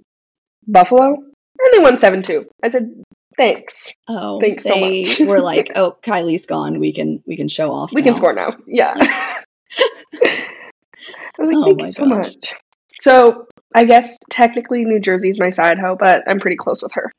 Buffalo, 0.66 1.14
and 1.14 1.68
they 1.72 1.78
won 1.78 1.98
7 1.98 2.22
2. 2.22 2.46
I 2.62 2.68
said, 2.68 3.02
thanks. 3.36 3.92
Oh, 4.08 4.38
Thanks 4.40 4.64
so 4.64 4.76
much. 4.78 5.20
were 5.20 5.40
like, 5.40 5.70
"Oh, 5.76 5.96
Kylie's 6.02 6.46
gone. 6.46 6.78
We 6.80 6.92
can 6.92 7.22
we 7.26 7.36
can 7.36 7.48
show 7.48 7.72
off. 7.72 7.92
We 7.92 8.02
can 8.02 8.14
score 8.14 8.32
now. 8.34 8.56
Yeah. 8.66 8.94
I 10.22 11.42
was 11.42 11.48
like, 11.48 11.56
Oh 11.56 11.64
thank 11.64 11.82
you 11.82 11.90
so 11.92 12.04
gosh. 12.08 12.26
much. 12.26 12.54
So 13.00 13.46
I 13.74 13.84
guess 13.84 14.18
technically 14.30 14.84
New 14.84 15.00
Jersey's 15.00 15.38
my 15.38 15.50
side 15.50 15.78
hoe, 15.78 15.96
but 15.98 16.22
I'm 16.28 16.40
pretty 16.40 16.56
close 16.56 16.82
with 16.82 16.92
her. 16.92 17.10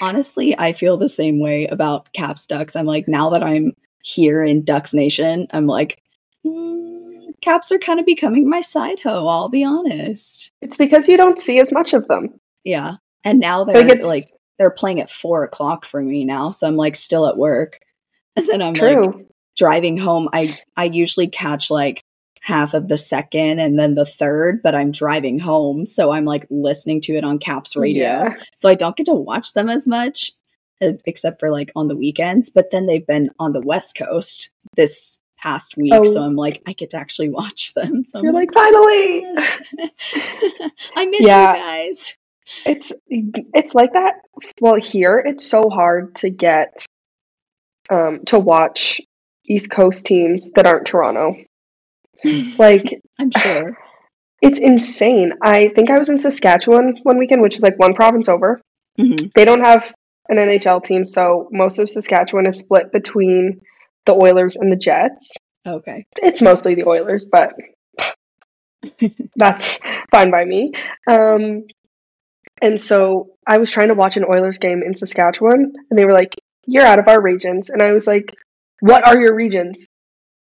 Honestly, 0.00 0.56
I 0.58 0.72
feel 0.72 0.96
the 0.96 1.08
same 1.08 1.40
way 1.40 1.66
about 1.66 2.12
Caps 2.12 2.46
Ducks. 2.46 2.76
I'm 2.76 2.86
like, 2.86 3.06
now 3.08 3.30
that 3.30 3.42
I'm 3.42 3.72
here 4.02 4.42
in 4.42 4.64
Ducks 4.64 4.94
Nation, 4.94 5.46
I'm 5.50 5.66
like, 5.66 6.00
mm, 6.46 7.26
Caps 7.42 7.70
are 7.72 7.78
kind 7.78 7.98
of 8.00 8.06
becoming 8.06 8.48
my 8.48 8.60
side 8.60 9.00
hoe. 9.00 9.26
I'll 9.26 9.48
be 9.48 9.64
honest. 9.64 10.50
It's 10.62 10.76
because 10.76 11.08
you 11.08 11.16
don't 11.16 11.40
see 11.40 11.60
as 11.60 11.72
much 11.72 11.94
of 11.94 12.06
them. 12.08 12.38
Yeah, 12.68 12.96
and 13.24 13.40
now 13.40 13.64
they're 13.64 13.82
Like 13.84 14.02
like 14.04 14.24
they're 14.58 14.70
playing 14.70 15.00
at 15.00 15.10
four 15.10 15.44
o'clock 15.44 15.84
for 15.84 16.02
me 16.02 16.24
now, 16.24 16.50
so 16.50 16.66
I'm 16.66 16.76
like 16.76 16.96
still 16.96 17.26
at 17.26 17.36
work, 17.38 17.80
and 18.36 18.46
then 18.46 18.62
I'm 18.62 18.74
like 18.74 19.26
driving 19.56 19.96
home. 19.96 20.28
I 20.32 20.58
I 20.76 20.84
usually 20.84 21.28
catch 21.28 21.70
like 21.70 22.02
half 22.40 22.72
of 22.74 22.88
the 22.88 22.96
second 22.98 23.58
and 23.58 23.78
then 23.78 23.94
the 23.94 24.06
third, 24.06 24.62
but 24.62 24.74
I'm 24.74 24.90
driving 24.90 25.38
home, 25.38 25.86
so 25.86 26.12
I'm 26.12 26.24
like 26.24 26.46
listening 26.50 27.00
to 27.02 27.14
it 27.14 27.24
on 27.24 27.38
Caps 27.38 27.74
mm, 27.74 27.80
Radio. 27.80 28.04
Yeah. 28.04 28.34
So 28.54 28.68
I 28.68 28.74
don't 28.74 28.96
get 28.96 29.06
to 29.06 29.14
watch 29.14 29.52
them 29.54 29.68
as 29.68 29.88
much, 29.88 30.30
except 30.80 31.40
for 31.40 31.50
like 31.50 31.70
on 31.74 31.88
the 31.88 31.96
weekends. 31.96 32.50
But 32.50 32.70
then 32.70 32.86
they've 32.86 33.06
been 33.06 33.30
on 33.38 33.52
the 33.52 33.60
West 33.60 33.96
Coast 33.96 34.50
this 34.76 35.18
past 35.38 35.76
week, 35.76 35.92
Oh. 35.94 36.04
so 36.04 36.22
I'm 36.22 36.36
like, 36.36 36.62
I 36.66 36.72
get 36.72 36.90
to 36.90 36.96
actually 36.98 37.28
watch 37.30 37.74
them. 37.74 38.04
So 38.04 38.18
I'm 38.18 38.24
You're 38.24 38.32
like, 38.34 38.52
finally. 38.52 39.24
Oh 39.24 39.34
yes. 39.78 40.72
I 40.96 41.06
miss 41.06 41.20
Yeah. 41.26 41.54
you 41.54 41.60
guys. 41.60 42.14
It's 42.66 42.92
it's 43.08 43.74
like 43.74 43.92
that. 43.92 44.14
Well, 44.60 44.76
here 44.76 45.22
it's 45.24 45.46
so 45.46 45.68
hard 45.68 46.16
to 46.16 46.30
get 46.30 46.84
um 47.90 48.20
to 48.26 48.38
watch 48.38 49.00
East 49.46 49.70
Coast 49.70 50.06
teams 50.06 50.52
that 50.52 50.66
aren't 50.66 50.86
Toronto. 50.86 51.36
Like 52.58 53.00
I'm 53.18 53.30
sure. 53.30 53.78
it's 54.42 54.58
insane. 54.58 55.34
I 55.40 55.68
think 55.68 55.88
I 55.90 55.98
was 55.98 56.08
in 56.08 56.18
Saskatchewan 56.18 56.98
one 57.04 57.16
weekend, 57.18 57.42
which 57.42 57.54
is 57.56 57.62
like 57.62 57.78
one 57.78 57.94
province 57.94 58.28
over. 58.28 58.60
Mhm. 58.98 59.32
They 59.34 59.44
don't 59.44 59.64
have 59.64 59.92
an 60.28 60.36
NHL 60.38 60.82
team, 60.82 61.04
so 61.04 61.48
most 61.52 61.78
of 61.78 61.88
Saskatchewan 61.88 62.46
is 62.46 62.58
split 62.58 62.90
between 62.92 63.60
the 64.04 64.14
Oilers 64.14 64.56
and 64.56 64.70
the 64.72 64.76
Jets. 64.76 65.36
Okay. 65.66 66.06
It's 66.22 66.42
mostly 66.42 66.74
the 66.74 66.86
Oilers, 66.88 67.24
but 67.30 67.54
that's 69.36 69.78
fine 70.10 70.30
by 70.30 70.44
me. 70.44 70.72
Um, 71.06 71.64
and 72.62 72.80
so 72.80 73.30
I 73.46 73.58
was 73.58 73.70
trying 73.70 73.88
to 73.88 73.94
watch 73.94 74.16
an 74.16 74.24
Oilers 74.24 74.58
game 74.58 74.82
in 74.84 74.94
Saskatchewan, 74.94 75.72
and 75.90 75.98
they 75.98 76.04
were 76.04 76.12
like, 76.12 76.34
"You're 76.66 76.84
out 76.86 76.98
of 76.98 77.08
our 77.08 77.20
regions," 77.20 77.70
and 77.70 77.82
I 77.82 77.92
was 77.92 78.06
like, 78.06 78.34
"What 78.80 79.06
are 79.06 79.18
your 79.18 79.34
regions?" 79.34 79.86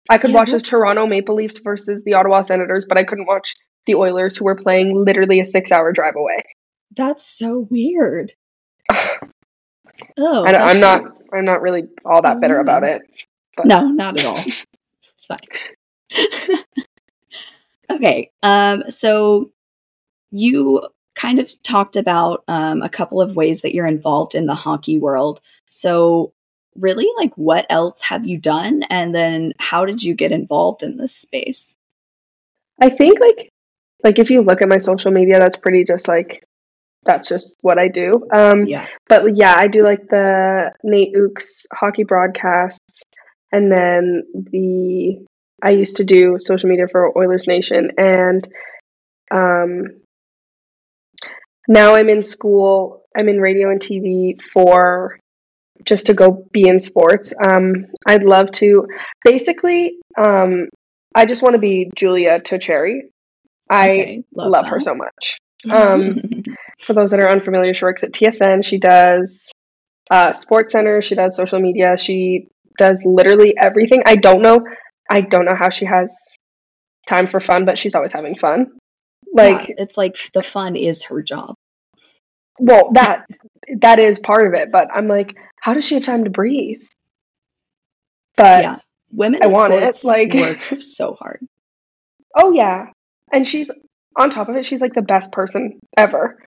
I 0.10 0.18
could 0.18 0.32
Yeah, 0.32 0.38
watch 0.38 0.52
the 0.52 0.60
Toronto 0.60 1.06
Maple 1.06 1.36
Leafs 1.36 1.60
versus 1.60 2.04
the 2.04 2.14
Ottawa 2.16 2.42
Senators, 2.42 2.86
but 2.88 2.98
I 2.98 3.04
couldn't 3.04 3.28
watch 3.28 3.56
the 3.86 3.96
Oilers, 3.96 4.36
who 4.38 4.46
were 4.46 4.56
playing 4.56 4.96
literally 4.96 5.40
a 5.40 5.46
six-hour 5.46 5.94
drive 5.94 6.16
away. 6.16 6.44
That's 6.96 7.24
so 7.24 7.68
weird. 7.70 8.34
Oh, 10.18 10.44
and 10.46 10.56
I'm 10.56 10.80
not, 10.80 11.02
I'm 11.34 11.46
not 11.46 11.62
really 11.62 11.84
all 12.06 12.22
that 12.22 12.36
so 12.36 12.40
bitter 12.40 12.60
about 12.60 12.84
it. 12.84 13.02
but- 13.56 13.66
No, 13.68 13.88
not 13.90 14.20
at 14.20 14.26
all. 14.26 14.38
it's 14.38 15.26
fine. 15.26 15.40
okay. 17.92 18.32
Um, 18.42 18.84
so 18.90 19.52
you 20.32 20.88
kind 21.20 21.40
of 21.40 21.52
talked 21.64 21.98
about 21.98 22.44
um, 22.48 22.82
a 22.82 22.88
couple 22.88 23.22
of 23.22 23.36
ways 23.36 23.62
that 23.62 23.76
you're 23.76 23.86
involved 23.86 24.36
in 24.36 24.46
the 24.46 24.56
hockey 24.56 24.98
world. 24.98 25.42
So 25.70 26.32
really 26.76 27.10
like 27.18 27.34
what 27.36 27.66
else 27.70 28.02
have 28.04 28.26
you 28.26 28.38
done 28.38 28.84
and 28.90 29.14
then 29.14 29.52
how 29.60 29.86
did 29.86 30.02
you 30.02 30.14
get 30.14 30.32
involved 30.32 30.82
in 30.82 30.96
this 30.96 31.14
space? 31.14 31.76
I 32.82 32.90
think 32.90 33.20
like 33.20 33.50
like 34.02 34.18
if 34.18 34.30
you 34.30 34.42
look 34.42 34.62
at 34.62 34.70
my 34.70 34.78
social 34.78 35.12
media, 35.12 35.40
that's 35.40 35.58
pretty 35.58 35.84
just 35.84 36.08
like 36.08 36.42
that's 37.04 37.28
just 37.28 37.58
what 37.64 37.78
I 37.78 37.90
do. 37.90 38.26
Um, 38.34 38.66
Yeah. 38.66 38.88
but 39.10 39.36
yeah, 39.36 39.56
I 39.58 39.68
do 39.68 39.84
like 39.84 40.08
the 40.08 40.72
NAIT 40.84 41.16
Ooks 41.16 41.66
hockey 41.74 42.04
broadcasts, 42.06 43.02
and 43.52 43.70
then 43.70 44.24
the 44.34 45.26
I 45.62 45.72
used 45.72 45.98
to 45.98 46.06
do 46.06 46.38
social 46.40 46.70
media 46.70 46.88
for 46.88 47.18
Oilers 47.18 47.46
Nation, 47.46 47.92
and 47.98 48.48
um, 49.32 49.99
now 51.70 51.96
I'm 51.96 52.10
in 52.10 52.24
school. 52.24 53.06
I'm 53.18 53.30
in 53.30 53.40
radio 53.40 53.70
and 53.72 53.80
TV 53.80 54.42
for 54.42 55.20
just 55.86 56.08
to 56.08 56.14
go 56.14 56.46
be 56.52 56.68
in 56.68 56.80
sports. 56.80 57.34
Um, 57.42 57.86
I'd 58.06 58.24
love 58.24 58.52
to. 58.54 58.88
Basically, 59.24 59.94
um, 60.18 60.68
I 61.16 61.26
just 61.26 61.44
want 61.44 61.54
to 61.54 61.60
be 61.60 61.90
Julia 61.96 62.40
Tocheri. 62.42 63.12
I 63.70 63.86
Okay, 63.90 64.24
love, 64.36 64.68
her 64.68 64.80
so 64.82 64.96
much. 64.96 65.38
Um, 65.70 66.18
for 66.80 66.94
those 66.94 67.12
that 67.12 67.20
are 67.20 67.30
unfamiliar, 67.30 67.74
she 67.74 67.84
works 67.86 68.04
at 68.06 68.14
TSN. 68.14 68.64
She 68.64 68.80
does 68.80 69.52
uh, 70.10 70.32
Sports 70.32 70.72
Center. 70.72 71.02
She 71.02 71.16
does 71.16 71.36
social 71.36 71.60
media. 71.60 71.98
She 71.98 72.48
does 72.78 73.04
literally 73.06 73.58
everything. 73.58 74.04
I 74.06 74.16
don't 74.16 74.42
know. 74.42 74.62
I 75.12 75.22
don't 75.22 75.46
know 75.46 75.56
how 75.56 75.70
she 75.70 75.86
has 75.86 76.38
time 77.08 77.28
for 77.28 77.42
fun, 77.42 77.66
but 77.66 77.78
she's 77.78 77.96
always 77.96 78.14
having 78.14 78.36
fun. 78.36 78.79
Like, 79.34 79.70
Yeah, 79.70 79.76
it's 79.78 79.98
like 79.98 80.18
the 80.34 80.44
fun 80.44 80.76
is 80.76 81.04
her 81.04 81.22
job. 81.22 81.56
well, 82.60 82.92
that 82.94 83.26
that 83.82 84.00
is 84.00 84.20
part 84.20 84.48
of 84.48 84.54
it. 84.54 84.72
But 84.72 84.90
I'm 84.94 85.08
like, 85.08 85.36
how 85.62 85.74
does 85.74 85.86
she 85.86 85.96
have 85.96 86.04
time 86.04 86.24
to 86.24 86.30
breathe? 86.30 86.82
But 88.38 88.64
yeah. 88.64 88.80
Women 89.12 89.42
I 89.44 89.48
want 89.48 89.74
it, 89.74 89.98
like- 90.04 90.34
work 90.34 90.60
so 90.82 91.14
hard. 91.14 91.46
oh 92.38 92.52
yeah, 92.52 92.88
and 93.32 93.46
she's 93.46 93.72
on 94.18 94.30
top 94.30 94.50
of 94.50 94.56
it. 94.56 94.66
She's 94.66 94.82
like 94.82 94.94
the 94.94 95.02
best 95.02 95.32
person 95.32 95.80
ever. 95.98 96.38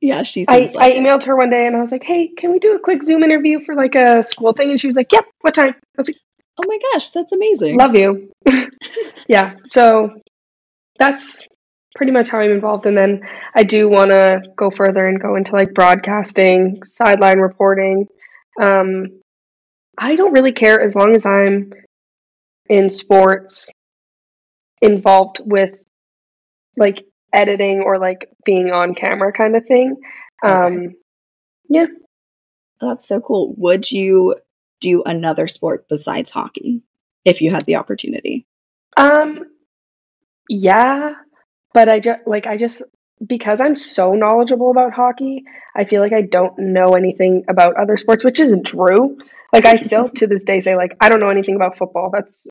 Yeah, 0.00 0.22
she's. 0.24 0.48
I, 0.48 0.58
like 0.58 0.76
I 0.76 0.88
it. 0.90 1.00
emailed 1.02 1.24
her 1.24 1.36
one 1.36 1.50
day 1.50 1.66
and 1.66 1.76
I 1.76 1.80
was 1.80 1.92
like, 1.92 2.02
hey, 2.04 2.28
can 2.36 2.50
we 2.52 2.58
do 2.58 2.74
a 2.74 2.78
quick 2.80 3.02
Zoom 3.02 3.22
interview 3.22 3.60
for 3.64 3.74
like 3.74 3.94
a 3.94 4.22
school 4.22 4.52
thing? 4.52 4.70
And 4.70 4.80
she 4.80 4.86
was 4.88 4.96
like, 4.96 5.12
yep, 5.12 5.24
what 5.42 5.54
time? 5.54 5.70
I 5.74 5.74
was 5.96 6.08
like, 6.08 6.16
Oh 6.58 6.64
my 6.68 6.78
gosh, 6.92 7.10
that's 7.10 7.32
amazing. 7.32 7.76
love 7.78 7.96
you. 7.96 8.30
yeah, 9.28 9.54
so 9.64 10.10
that's 10.98 11.42
pretty 11.94 12.12
much 12.12 12.28
how 12.28 12.38
I'm 12.38 12.50
involved. 12.50 12.86
And 12.86 12.96
then 12.96 13.22
I 13.54 13.64
do 13.64 13.88
want 13.88 14.10
to 14.10 14.42
go 14.56 14.70
further 14.70 15.06
and 15.06 15.20
go 15.20 15.36
into 15.36 15.52
like 15.52 15.74
broadcasting, 15.74 16.82
sideline 16.84 17.38
reporting. 17.38 18.06
Um, 18.60 19.20
I 19.98 20.16
don't 20.16 20.32
really 20.32 20.52
care 20.52 20.80
as 20.80 20.96
long 20.96 21.14
as 21.14 21.26
I'm 21.26 21.72
in 22.68 22.90
sports 22.90 23.70
involved 24.80 25.40
with 25.44 25.76
like 26.76 27.04
editing 27.32 27.82
or 27.84 27.98
like 27.98 28.28
being 28.44 28.72
on 28.72 28.94
camera 28.94 29.32
kind 29.32 29.56
of 29.56 29.66
thing. 29.66 29.96
Um, 30.42 30.94
yeah. 31.68 31.86
That's 32.80 33.06
so 33.06 33.20
cool. 33.20 33.54
Would 33.58 33.92
you 33.92 34.36
do 34.80 35.02
another 35.04 35.46
sport 35.46 35.86
besides 35.88 36.30
hockey 36.30 36.82
if 37.24 37.40
you 37.40 37.50
had 37.50 37.64
the 37.64 37.76
opportunity? 37.76 38.46
Um, 38.96 39.44
yeah, 40.48 41.12
but 41.74 41.88
I 41.88 42.00
just 42.00 42.20
like 42.26 42.46
I 42.46 42.56
just 42.56 42.82
because 43.24 43.60
I'm 43.60 43.76
so 43.76 44.14
knowledgeable 44.14 44.70
about 44.70 44.92
hockey, 44.92 45.44
I 45.76 45.84
feel 45.84 46.00
like 46.00 46.12
I 46.12 46.22
don't 46.22 46.58
know 46.58 46.94
anything 46.94 47.44
about 47.48 47.76
other 47.76 47.96
sports, 47.96 48.24
which 48.24 48.40
isn't 48.40 48.64
true. 48.66 49.16
Like 49.52 49.64
I 49.64 49.76
still 49.76 50.08
to 50.16 50.26
this 50.26 50.44
day 50.44 50.60
say 50.60 50.76
like 50.76 50.96
I 51.00 51.08
don't 51.08 51.20
know 51.20 51.28
anything 51.30 51.56
about 51.56 51.78
football. 51.78 52.10
That's 52.12 52.48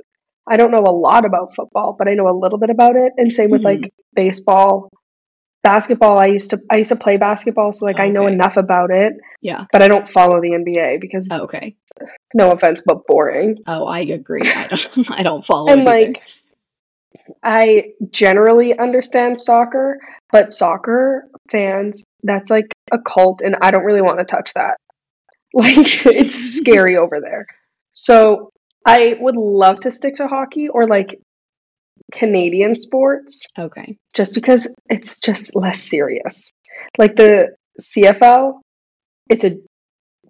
I 0.48 0.58
don't 0.58 0.72
know 0.72 0.84
a 0.86 0.92
lot 0.96 1.25
about 1.25 1.56
football, 1.56 1.96
but 1.98 2.08
I 2.08 2.13
know 2.16 2.28
a 2.28 2.38
little 2.38 2.58
bit 2.58 2.70
about 2.70 2.96
it. 2.96 3.13
And 3.18 3.32
same 3.34 3.50
with 3.51 3.62
Mhm. 3.62 3.66
like 3.66 3.94
baseball. 4.16 4.90
basketball 5.63 6.18
I 6.18 6.25
used 6.28 6.50
to 6.51 6.62
I 6.72 6.78
used 6.78 6.90
to 6.90 6.96
play 6.96 7.18
basketball, 7.18 7.72
so 7.74 7.86
like 7.86 8.00
I 8.00 8.08
know 8.10 8.25
enough 8.28 8.58
about 8.58 8.90
it, 8.90 9.13
Yeah. 9.42 9.66
but 9.72 9.84
I 9.84 9.88
don't 9.88 10.10
follow 10.10 10.42
the 10.42 10.54
NBA 10.54 10.98
because 11.00 11.28
Oh, 11.30 11.44
okay. 11.44 11.75
no 12.34 12.51
offense, 12.51 12.82
but 12.84 13.06
boring. 13.06 13.58
Oh, 13.68 13.86
I 13.86 14.00
agree. 14.00 14.42
I 14.44 14.68
don't. 14.68 15.12
I 15.20 15.22
don't 15.24 15.46
follow. 15.46 15.70
And 15.72 15.82
it 15.82 15.88
either. 15.88 16.13
I 17.44 17.94
generally 18.10 18.77
understand 18.77 19.39
soccer, 19.39 20.00
but 20.32 20.51
soccer 20.51 21.27
fans, 21.51 22.03
that's 22.24 22.50
like 22.50 22.68
a 22.91 23.00
cult 23.00 23.41
and 23.41 23.56
I 23.62 23.72
don't 23.72 23.84
really 23.84 24.01
want 24.01 24.20
to 24.20 24.25
touch 24.25 24.53
that. 24.53 24.77
Like 25.53 26.06
it's 26.06 26.34
scary 26.60 26.96
over 26.96 27.20
there. 27.20 27.46
So 27.91 28.51
I 28.86 29.18
would 29.20 29.36
love 29.36 29.82
to 29.82 29.91
stick 29.91 30.15
to 30.15 30.27
hockey 30.27 30.70
or 30.70 30.88
like 30.88 31.20
Canadian 32.13 32.77
sports 32.80 33.48
okay. 33.60 33.98
just 34.15 34.34
because 34.34 34.74
it's 34.89 35.20
just 35.20 35.53
less 35.53 35.82
serious. 35.82 36.51
Like 36.98 37.18
the 37.18 37.56
CFL, 37.82 38.62
it's 39.30 39.44
a 39.44 39.58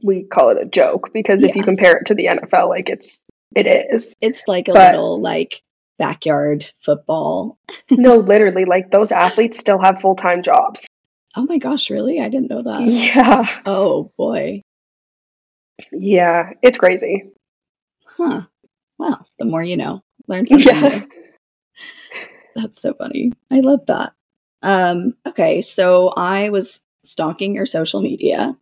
we 0.03 0.23
call 0.23 0.49
it 0.49 0.57
a 0.59 0.65
joke 0.65 1.11
because 1.13 1.43
if 1.43 1.55
you 1.55 1.61
compare 1.63 1.97
it 1.97 2.07
to 2.07 2.15
the 2.15 2.25
NFL, 2.25 2.69
like 2.69 2.89
it's 2.89 3.23
it 3.55 3.67
is. 3.93 4.15
It's 4.21 4.47
like 4.47 4.69
a 4.69 4.73
But- 4.73 4.93
little 4.93 5.21
like 5.21 5.61
backyard 6.01 6.65
football. 6.81 7.59
no, 7.91 8.15
literally, 8.15 8.65
like 8.65 8.89
those 8.89 9.11
athletes 9.11 9.59
still 9.59 9.77
have 9.79 10.01
full 10.01 10.15
time 10.15 10.41
jobs. 10.41 10.87
Oh 11.37 11.45
my 11.45 11.59
gosh, 11.59 11.91
really? 11.91 12.19
I 12.19 12.27
didn't 12.27 12.49
know 12.49 12.63
that. 12.63 12.81
Yeah, 12.81 13.45
Oh 13.67 14.11
boy. 14.17 14.61
yeah, 15.91 16.53
it's 16.63 16.79
crazy. 16.79 17.29
Huh. 18.05 18.41
Well, 18.97 19.25
the 19.37 19.45
more 19.45 19.63
you 19.63 19.77
know. 19.77 20.01
Learn 20.27 20.47
something 20.47 20.75
Yeah. 20.75 20.87
new. 20.89 21.07
That's 22.55 22.81
so 22.81 22.93
funny. 22.95 23.31
I 23.51 23.59
love 23.59 23.85
that. 23.85 24.13
Um, 24.63 25.13
okay, 25.27 25.61
so 25.61 26.09
I 26.09 26.49
was 26.49 26.81
stalking 27.03 27.55
your 27.55 27.65
social 27.65 28.01
media 28.01 28.57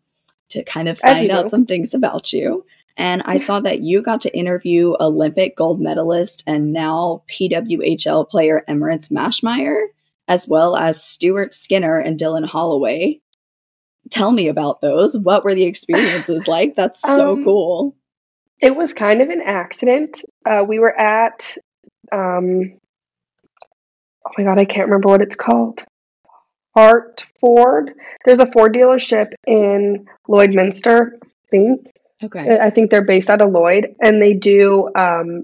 to 0.49 0.63
kind 0.63 0.87
of 0.89 0.99
find 0.99 1.31
out 1.31 1.49
some 1.49 1.65
things 1.65 1.93
about 1.93 2.31
you. 2.33 2.65
And 2.99 3.23
I 3.25 3.37
saw 3.37 3.61
that 3.61 3.79
you 3.79 4.01
got 4.01 4.19
to 4.21 4.37
interview 4.37 4.93
Olympic 4.99 5.55
gold 5.55 5.79
medalist 5.79 6.43
and 6.45 6.73
now 6.73 7.23
PWHL 7.31 8.27
player 8.29 8.61
Emerance 8.67 9.09
Maschmeyer, 9.09 9.85
as 10.27 10.49
well 10.49 10.75
as 10.75 11.01
Stuart 11.01 11.53
Skinner 11.53 11.97
and 11.97 12.19
Dylan 12.19 12.45
Holloway. 12.45 13.21
Tell 14.11 14.31
me 14.31 14.49
about 14.49 14.81
those. 14.81 15.17
What 15.17 15.45
were 15.45 15.55
the 15.55 15.63
experiences 15.63 16.45
like? 16.49 16.75
That's 16.75 17.01
so 17.01 17.31
Um, 17.37 17.43
cool. 17.45 17.95
It 18.59 18.75
was 18.75 18.91
kind 18.91 19.21
of 19.21 19.29
an 19.29 19.41
accident. 19.45 20.21
Uh, 20.45 20.65
we 20.67 20.79
were 20.79 20.99
at, 20.99 21.55
um, 22.11 22.73
oh 24.27 24.31
my 24.37 24.43
god, 24.43 24.59
I 24.59 24.65
can't 24.65 24.87
remember 24.87 25.07
what 25.07 25.21
it's 25.21 25.37
called. 25.37 25.85
Hart 26.75 27.25
Ford. 27.39 27.93
There's 28.25 28.41
a 28.41 28.45
Ford 28.45 28.73
dealership 28.73 29.31
in 29.47 30.07
Lloydminster, 30.27 31.11
I 31.23 31.27
think. 31.49 31.87
Okay. 32.23 32.57
I 32.59 32.69
think 32.69 32.91
they're 32.91 33.05
based 33.05 33.29
out 33.29 33.41
of 33.41 33.51
Lloyd, 33.51 33.95
and 34.01 34.21
they 34.21 34.33
do. 34.33 34.89
Um, 34.95 35.43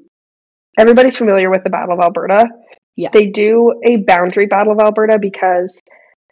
everybody's 0.77 1.17
familiar 1.17 1.50
with 1.50 1.63
the 1.63 1.70
Battle 1.70 1.94
of 1.94 2.00
Alberta. 2.01 2.48
Yeah. 2.98 3.10
They 3.12 3.27
do 3.27 3.82
a 3.86 3.98
boundary 3.98 4.48
Battle 4.48 4.74
of 4.74 4.79
Alberta 4.79 5.17
because 5.20 5.82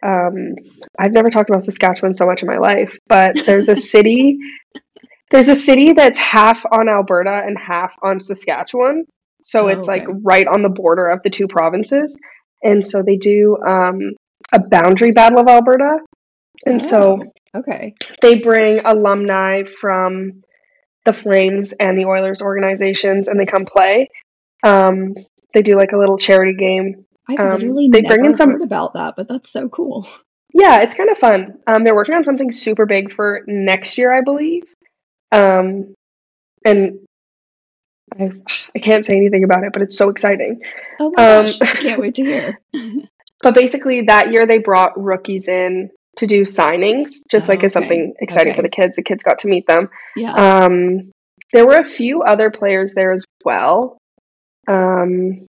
um, 0.02 0.54
I've 0.98 1.12
never 1.12 1.30
talked 1.30 1.50
about 1.50 1.64
Saskatchewan 1.64 2.14
so 2.14 2.26
much 2.26 2.42
in 2.42 2.48
my 2.48 2.58
life, 2.58 2.98
but 3.06 3.36
there's 3.46 3.68
a 3.68 3.76
city. 3.94 4.38
there's 5.30 5.48
a 5.48 5.56
city 5.56 5.92
that's 5.92 6.18
half 6.18 6.64
on 6.70 6.88
Alberta 6.88 7.42
and 7.46 7.56
half 7.58 7.92
on 8.02 8.22
Saskatchewan, 8.22 9.04
so 9.42 9.64
Oh, 9.64 9.68
it's 9.68 9.86
like 9.88 10.04
right 10.22 10.46
on 10.46 10.62
the 10.62 10.68
border 10.68 11.08
of 11.08 11.22
the 11.22 11.30
two 11.30 11.48
provinces, 11.48 12.18
and 12.62 12.84
so 12.84 13.02
they 13.02 13.16
do 13.16 13.56
um, 13.66 14.00
a 14.52 14.60
boundary 14.60 15.12
Battle 15.12 15.38
of 15.40 15.48
Alberta, 15.48 15.98
and 16.66 16.82
so 16.82 17.22
Oh, 17.22 17.32
okay. 17.54 17.94
they 18.20 18.40
bring 18.40 18.80
alumni 18.84 19.64
from 19.64 20.42
the 21.04 21.12
Flames 21.12 21.72
and 21.72 21.98
the 21.98 22.06
Oilers 22.06 22.40
organizations 22.42 23.28
and 23.28 23.38
they 23.38 23.46
come 23.46 23.64
play. 23.66 24.08
Um, 24.62 25.14
they 25.52 25.62
do 25.62 25.76
like 25.76 25.92
a 25.92 25.98
little 25.98 26.18
charity 26.18 26.54
game. 26.54 27.04
I've 27.28 27.38
Um, 27.40 27.52
literally 27.60 27.88
they 27.92 28.00
never 28.00 28.16
bring 28.16 28.30
in 28.30 28.36
some- 28.36 28.50
heard 28.50 28.62
about 28.62 28.94
that, 28.94 29.14
but 29.16 29.28
that's 29.28 29.50
so 29.50 29.68
cool. 29.68 30.06
Yeah, 30.56 30.82
it's 30.82 30.94
kind 30.94 31.10
of 31.10 31.18
fun. 31.18 31.58
Um, 31.66 31.82
they're 31.82 31.96
working 31.96 32.14
on 32.14 32.22
something 32.24 32.52
super 32.52 32.86
big 32.86 33.12
for 33.12 33.42
next 33.48 33.98
year, 33.98 34.14
I 34.16 34.20
believe. 34.20 34.62
Um, 35.32 35.94
and 36.64 37.00
I, 38.18 38.30
I 38.74 38.78
can't 38.78 39.04
say 39.04 39.16
anything 39.16 39.42
about 39.42 39.64
it, 39.64 39.72
but 39.72 39.82
it's 39.82 39.98
so 39.98 40.10
exciting. 40.10 40.60
Oh 41.00 41.12
my 41.16 41.36
Um, 41.38 41.46
gosh, 41.46 41.60
I 41.60 41.66
can't 41.66 42.00
wait 42.00 42.14
to 42.16 42.22
hear. 42.24 42.60
But 43.42 43.54
basically, 43.56 44.02
that 44.02 44.30
year 44.32 44.46
they 44.46 44.56
brought 44.58 44.92
rookies 44.98 45.48
in 45.48 45.90
to 46.16 46.26
do 46.26 46.42
signings, 46.42 47.22
just 47.30 47.48
like 47.48 47.64
as 47.64 47.76
Okay, 47.76 47.82
something 47.82 48.14
exciting 48.20 48.54
for 48.54 48.62
the 48.62 48.68
kids. 48.68 48.96
The 48.96 49.02
kids 49.02 49.22
got 49.22 49.40
to 49.40 49.48
meet 49.48 49.66
them. 49.66 49.88
Yeah. 50.16 50.32
Um, 50.32 51.10
there 51.52 51.66
were 51.66 51.78
a 51.78 51.84
few 51.84 52.22
other 52.22 52.50
players 52.50 52.94
there 52.94 53.12
as 53.12 53.24
well. 53.44 53.98
Um, 54.68 55.46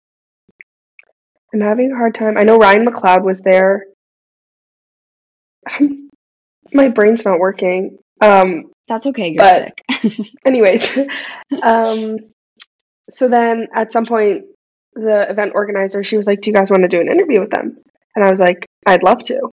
I'm 1.52 1.60
having 1.60 1.92
a 1.92 1.96
hard 1.96 2.14
time. 2.14 2.36
I 2.36 2.42
know 2.42 2.56
Ryan 2.56 2.86
McLeod 2.86 3.24
was 3.24 3.40
there. 3.40 3.86
My 6.72 6.88
brain's 6.88 7.24
not 7.24 7.38
working. 7.38 7.98
Um, 8.20 8.70
that's 8.86 9.06
okay. 9.06 9.30
You're 9.30 9.42
but- 9.42 9.80
sick. 10.00 10.26
anyways, 10.46 10.98
um, 11.62 12.16
so 13.10 13.28
then 13.28 13.68
at 13.74 13.92
some 13.92 14.06
point, 14.06 14.44
the 14.94 15.26
event 15.30 15.52
organizer 15.54 16.02
she 16.04 16.16
was 16.16 16.26
like, 16.26 16.40
"Do 16.40 16.50
you 16.50 16.54
guys 16.54 16.70
want 16.70 16.82
to 16.82 16.88
do 16.88 17.00
an 17.00 17.08
interview 17.10 17.40
with 17.40 17.50
them?" 17.50 17.78
And 18.14 18.24
I 18.24 18.30
was 18.30 18.40
like, 18.40 18.66
"I'd 18.86 19.02
love 19.02 19.22
to." 19.24 19.50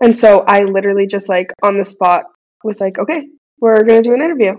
And 0.00 0.16
so 0.16 0.40
I 0.40 0.60
literally 0.64 1.06
just 1.06 1.28
like 1.28 1.52
on 1.62 1.76
the 1.78 1.84
spot 1.84 2.24
was 2.64 2.80
like, 2.80 2.98
"Okay, 2.98 3.28
we're 3.60 3.84
gonna 3.84 4.02
do 4.02 4.14
an 4.14 4.22
interview." 4.22 4.54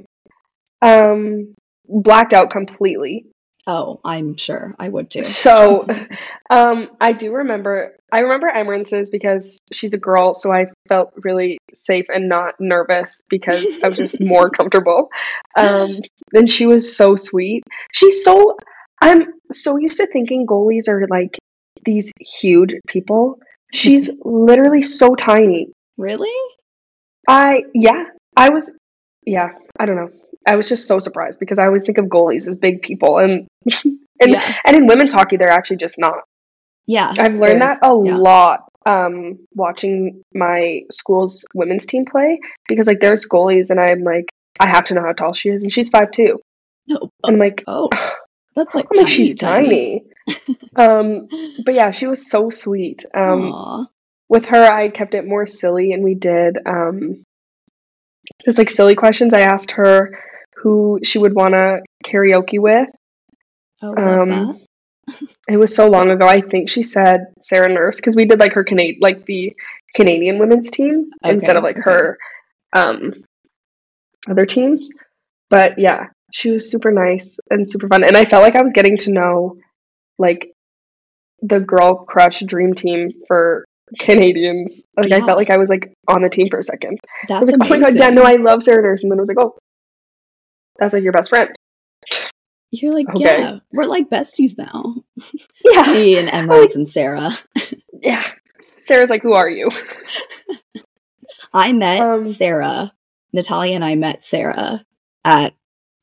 Um, 0.82 1.54
blacked 1.88 2.34
out 2.34 2.52
completely. 2.52 3.26
oh, 3.68 4.00
I'm 4.04 4.36
sure 4.38 4.74
I 4.80 4.90
would 4.90 5.12
too. 5.12 5.22
So, 5.24 5.86
um, 6.50 6.90
I 7.00 7.14
do 7.14 7.32
remember. 7.34 7.96
I 8.12 8.20
remember 8.20 8.50
Emerance's 8.50 9.10
because 9.12 9.60
she's 9.72 9.94
a 9.94 9.98
girl, 10.00 10.34
so 10.34 10.52
I 10.52 10.66
felt 10.90 11.14
really 11.24 11.60
safe 11.74 12.06
and 12.10 12.28
not 12.28 12.56
nervous 12.60 13.22
because 13.30 13.82
I 13.84 13.88
was 13.88 13.98
just 13.98 14.20
more 14.20 14.50
comfortable. 14.58 15.10
Um, 15.56 16.00
and 16.34 16.50
she 16.50 16.66
was 16.66 16.96
so 16.98 17.16
sweet. 17.16 17.64
She's 17.94 18.24
so. 18.24 18.58
I'm 19.00 19.34
so 19.52 19.78
used 19.78 19.98
to 19.98 20.08
thinking 20.08 20.46
goalies 20.46 20.88
are 20.88 21.08
like 21.08 21.38
these 21.86 22.12
huge 22.20 22.74
people. 22.88 23.40
She's 23.74 24.10
literally 24.24 24.82
so 24.82 25.16
tiny. 25.16 25.72
really? 25.98 26.32
I 27.28 27.64
yeah, 27.74 28.06
I 28.36 28.50
was 28.50 28.76
yeah, 29.26 29.50
I 29.80 29.86
don't 29.86 29.96
know. 29.96 30.10
I 30.48 30.56
was 30.56 30.68
just 30.68 30.88
so 30.88 31.00
surprised 31.00 31.40
because 31.40 31.60
I 31.60 31.66
always 31.66 31.84
think 31.84 31.98
of 31.98 32.06
goalies 32.06 32.48
as 32.48 32.58
big 32.58 32.82
people 32.82 33.20
and 33.20 33.48
and 33.84 34.00
yeah. 34.32 34.56
and 34.66 34.76
in 34.76 34.88
women's 34.88 35.14
hockey 35.14 35.38
they're 35.38 35.50
actually 35.50 35.78
just 35.78 35.98
not. 35.98 36.24
Yeah. 36.88 37.14
I've 37.18 37.36
learned 37.36 37.62
that 37.62 37.80
a 37.84 37.90
yeah. 38.04 38.18
lot 38.18 38.68
um 38.86 39.38
watching 39.54 40.24
my 40.34 40.82
school's 40.92 41.46
women's 41.54 41.86
team 41.86 42.06
play 42.06 42.40
because 42.68 42.88
like 42.88 43.00
there's 43.00 43.28
goalies 43.28 43.70
and 43.70 43.80
I'm 43.80 44.04
like 44.04 44.26
I 44.60 44.68
have 44.68 44.86
to 44.86 44.96
know 44.96 45.02
how 45.02 45.14
tall 45.14 45.34
she 45.34 45.50
is 45.50 45.64
and 45.64 45.72
she's 45.72 45.90
five 45.90 46.12
two. 46.12 46.40
No. 46.88 47.10
I'm 47.24 47.38
like 47.38 47.64
Oh, 47.68 47.90
that's 48.56 48.74
like 48.74 48.88
I'm 48.92 49.04
like 49.04 49.08
she's 49.08 49.36
tiny. 49.36 50.04
Um 50.76 51.28
but 51.66 51.74
yeah, 51.74 51.92
she 51.92 52.08
was 52.08 52.30
so 52.30 52.50
sweet. 52.50 53.06
Um 53.14 53.88
with 54.30 54.46
her 54.46 54.64
I 54.64 54.90
kept 54.90 55.14
it 55.14 55.28
more 55.28 55.46
silly 55.46 55.94
and 55.94 56.04
we 56.04 56.16
did 56.16 56.58
um 56.66 57.24
just 58.46 58.58
like 58.58 58.70
silly 58.70 58.96
questions. 58.96 59.34
I 59.34 59.42
asked 59.42 59.72
her 59.72 60.20
who 60.58 61.00
she 61.04 61.18
would 61.20 61.34
want 61.34 61.54
to 61.54 61.82
karaoke 62.06 62.60
with. 62.60 62.90
Oh. 63.82 63.96
Um 63.96 64.62
it 65.48 65.58
was 65.58 65.76
so 65.76 65.90
long 65.90 66.12
ago. 66.12 66.28
I 66.28 66.42
think 66.42 66.70
she 66.70 66.84
said 66.84 67.34
Sarah 67.42 67.68
Nurse 67.68 67.98
because 67.98 68.16
we 68.16 68.26
did 68.26 68.40
like 68.40 68.54
her 68.54 68.64
Canadian 68.64 69.00
like 69.02 69.26
the 69.26 69.56
Canadian 69.96 70.40
women's 70.40 70.72
team 70.72 71.10
instead 71.24 71.56
of 71.56 71.64
Okay, 71.64 71.74
like 71.74 71.84
her 71.84 72.18
um 72.74 73.14
other 74.30 74.46
teams. 74.46 74.92
But 75.50 75.80
yeah, 75.80 76.08
she 76.32 76.52
was 76.52 76.72
super 76.72 76.92
nice 76.92 77.38
and 77.50 77.68
super 77.68 77.88
fun 77.88 78.04
and 78.04 78.16
I 78.16 78.26
felt 78.26 78.44
like 78.44 78.56
I 78.56 78.62
was 78.62 78.74
getting 78.74 78.98
to 79.00 79.12
know 79.12 79.58
like 80.22 80.52
the 81.42 81.60
girl 81.60 82.06
crush 82.06 82.40
dream 82.42 82.74
team 82.74 83.12
for 83.28 83.66
Canadians. 84.00 84.82
Like 84.96 85.12
I 85.12 85.20
felt 85.26 85.38
like 85.38 85.50
I 85.50 85.58
was 85.58 85.70
like 85.70 85.92
on 86.08 86.22
the 86.22 86.30
team 86.30 86.48
for 86.50 86.60
a 86.60 86.64
second. 86.64 87.00
I 87.30 87.40
was 87.40 87.50
like, 87.52 87.56
amazing. 87.56 87.76
oh 87.76 87.80
my 87.80 87.90
god, 87.92 87.96
yeah, 88.00 88.10
no, 88.12 88.24
I 88.24 88.36
love 88.36 88.64
Sarah 88.64 88.82
Nurse. 88.84 89.02
And 89.04 89.12
then 89.12 89.20
I 89.20 89.22
was 89.22 89.28
like, 89.28 89.40
oh, 89.40 89.58
that's 90.80 90.94
like 90.94 91.04
your 91.04 91.14
best 91.14 91.30
friend. 91.30 91.50
You're 92.72 92.94
like, 92.94 93.10
Okay. 93.10 93.24
yeah, 93.42 93.60
we're 93.74 93.84
like 93.86 94.10
besties 94.10 94.58
now. 94.58 94.96
Yeah, 95.66 95.94
Me 95.94 96.18
and 96.18 96.30
Emerance 96.34 96.76
and 96.76 96.88
Sarah. 96.88 97.32
yeah. 98.02 98.24
Sarah's 98.82 99.10
like, 99.10 99.22
who 99.22 99.34
are 99.34 99.50
you? 99.50 99.70
I 101.54 101.74
met 101.74 102.00
Um, 102.02 102.26
Sarah. 102.26 102.94
Natalia 103.34 103.76
and 103.76 103.84
I 103.86 103.96
met 103.96 104.24
Sarah 104.24 104.86
at 105.24 105.54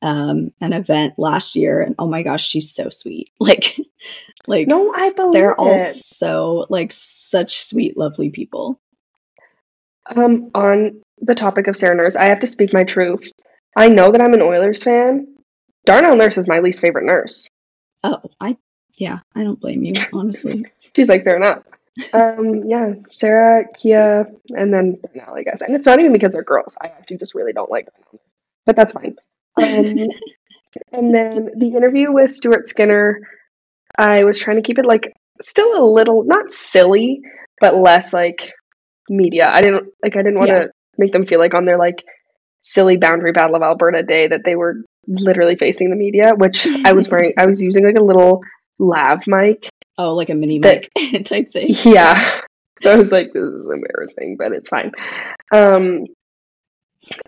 um, 0.01 0.51
an 0.61 0.73
event 0.73 1.15
last 1.17 1.55
year, 1.55 1.81
and 1.81 1.93
oh 1.99 2.07
my 2.07 2.23
gosh, 2.23 2.47
she's 2.47 2.73
so 2.73 2.89
sweet. 2.89 3.29
Like 3.39 3.75
like 4.47 4.67
no, 4.67 4.93
I 4.93 5.11
believe 5.11 5.33
they're 5.33 5.59
all 5.59 5.75
it. 5.75 5.93
so 5.93 6.65
like 6.69 6.91
such 6.91 7.59
sweet, 7.59 7.97
lovely 7.97 8.29
people. 8.29 8.79
Um, 10.05 10.51
on 10.55 11.01
the 11.21 11.35
topic 11.35 11.67
of 11.67 11.77
Sarah 11.77 11.95
Nurse, 11.95 12.15
I 12.15 12.27
have 12.27 12.39
to 12.39 12.47
speak 12.47 12.73
my 12.73 12.83
truth. 12.83 13.29
I 13.75 13.89
know 13.89 14.11
that 14.11 14.21
I'm 14.21 14.33
an 14.33 14.41
Oilers 14.41 14.83
fan. 14.83 15.35
Darnell 15.85 16.15
Nurse 16.15 16.37
is 16.37 16.47
my 16.47 16.59
least 16.59 16.81
favorite 16.81 17.05
nurse. 17.05 17.47
Oh, 18.03 18.21
I 18.39 18.57
yeah, 18.97 19.19
I 19.33 19.43
don't 19.43 19.59
blame 19.59 19.83
you, 19.83 20.01
honestly. 20.13 20.65
She's 20.95 21.09
like, 21.09 21.23
fair 21.23 21.37
enough. 21.37 21.63
Um, 22.13 22.63
yeah, 22.65 22.93
Sarah, 23.09 23.65
Kia, 23.73 24.27
and 24.49 24.73
then 24.73 24.99
Darnell, 25.01 25.35
I 25.35 25.43
guess. 25.43 25.61
And 25.61 25.75
it's 25.75 25.85
not 25.85 25.99
even 25.99 26.13
because 26.13 26.33
they're 26.33 26.43
girls. 26.43 26.75
I 26.79 26.87
actually 26.87 27.17
just 27.17 27.35
really 27.35 27.53
don't 27.53 27.71
like 27.71 27.85
them. 27.85 28.19
But 28.65 28.75
that's 28.75 28.93
fine. 28.93 29.15
Um, 29.57 29.65
and 30.91 31.13
then 31.13 31.51
the 31.57 31.73
interview 31.75 32.11
with 32.11 32.31
Stuart 32.31 32.67
Skinner, 32.67 33.21
I 33.99 34.23
was 34.23 34.39
trying 34.39 34.55
to 34.57 34.63
keep 34.63 34.79
it 34.79 34.85
like 34.85 35.11
still 35.41 35.77
a 35.77 35.85
little 35.85 36.23
not 36.23 36.51
silly, 36.51 37.19
but 37.59 37.75
less 37.75 38.13
like 38.13 38.49
media. 39.09 39.47
I 39.51 39.61
didn't 39.61 39.89
like 40.01 40.15
I 40.15 40.21
didn't 40.23 40.37
want 40.39 40.49
to 40.51 40.55
Yeah. 40.55 40.67
make 40.97 41.11
them 41.11 41.25
feel 41.25 41.39
like 41.39 41.53
on 41.53 41.65
their 41.65 41.77
like 41.77 42.03
silly 42.61 42.97
boundary 42.97 43.31
battle 43.31 43.55
of 43.55 43.61
Alberta 43.61 44.03
day 44.03 44.27
that 44.29 44.41
they 44.45 44.55
were 44.55 44.75
literally 45.07 45.55
facing 45.55 45.89
the 45.89 45.95
media, 45.95 46.31
which 46.35 46.65
I 46.85 46.93
was 46.93 47.09
wearing 47.09 47.33
I 47.37 47.45
was 47.45 47.61
using 47.61 47.83
like 47.85 47.97
a 47.99 48.03
little 48.03 48.41
lav 48.79 49.23
mic. 49.27 49.67
Oh, 49.97 50.15
like 50.15 50.29
a 50.29 50.35
mini 50.35 50.59
That- 50.59 50.87
mic 50.97 51.25
type 51.25 51.49
thing. 51.49 51.75
Yeah. 51.83 52.17
So 52.81 52.91
I 52.93 52.95
was 52.95 53.11
like, 53.11 53.33
this 53.33 53.43
is 53.43 53.65
embarrassing, 53.67 54.37
but 54.37 54.53
it's 54.53 54.69
fine. 54.69 54.91
Um 55.53 56.05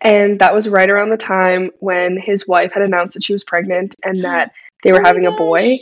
and 0.02 0.40
that 0.40 0.54
was 0.54 0.68
right 0.68 0.90
around 0.90 1.10
the 1.10 1.18
time 1.18 1.72
when 1.80 2.18
his 2.18 2.48
wife 2.48 2.74
had 2.74 2.84
announced 2.84 3.14
that 3.16 3.24
she 3.24 3.34
was 3.34 3.44
pregnant 3.46 3.96
and 4.04 4.24
that 4.26 4.52
they 4.84 4.92
were 4.92 5.02
Oh 5.02 5.06
having 5.06 5.26
a 5.26 5.32
boy. 5.32 5.78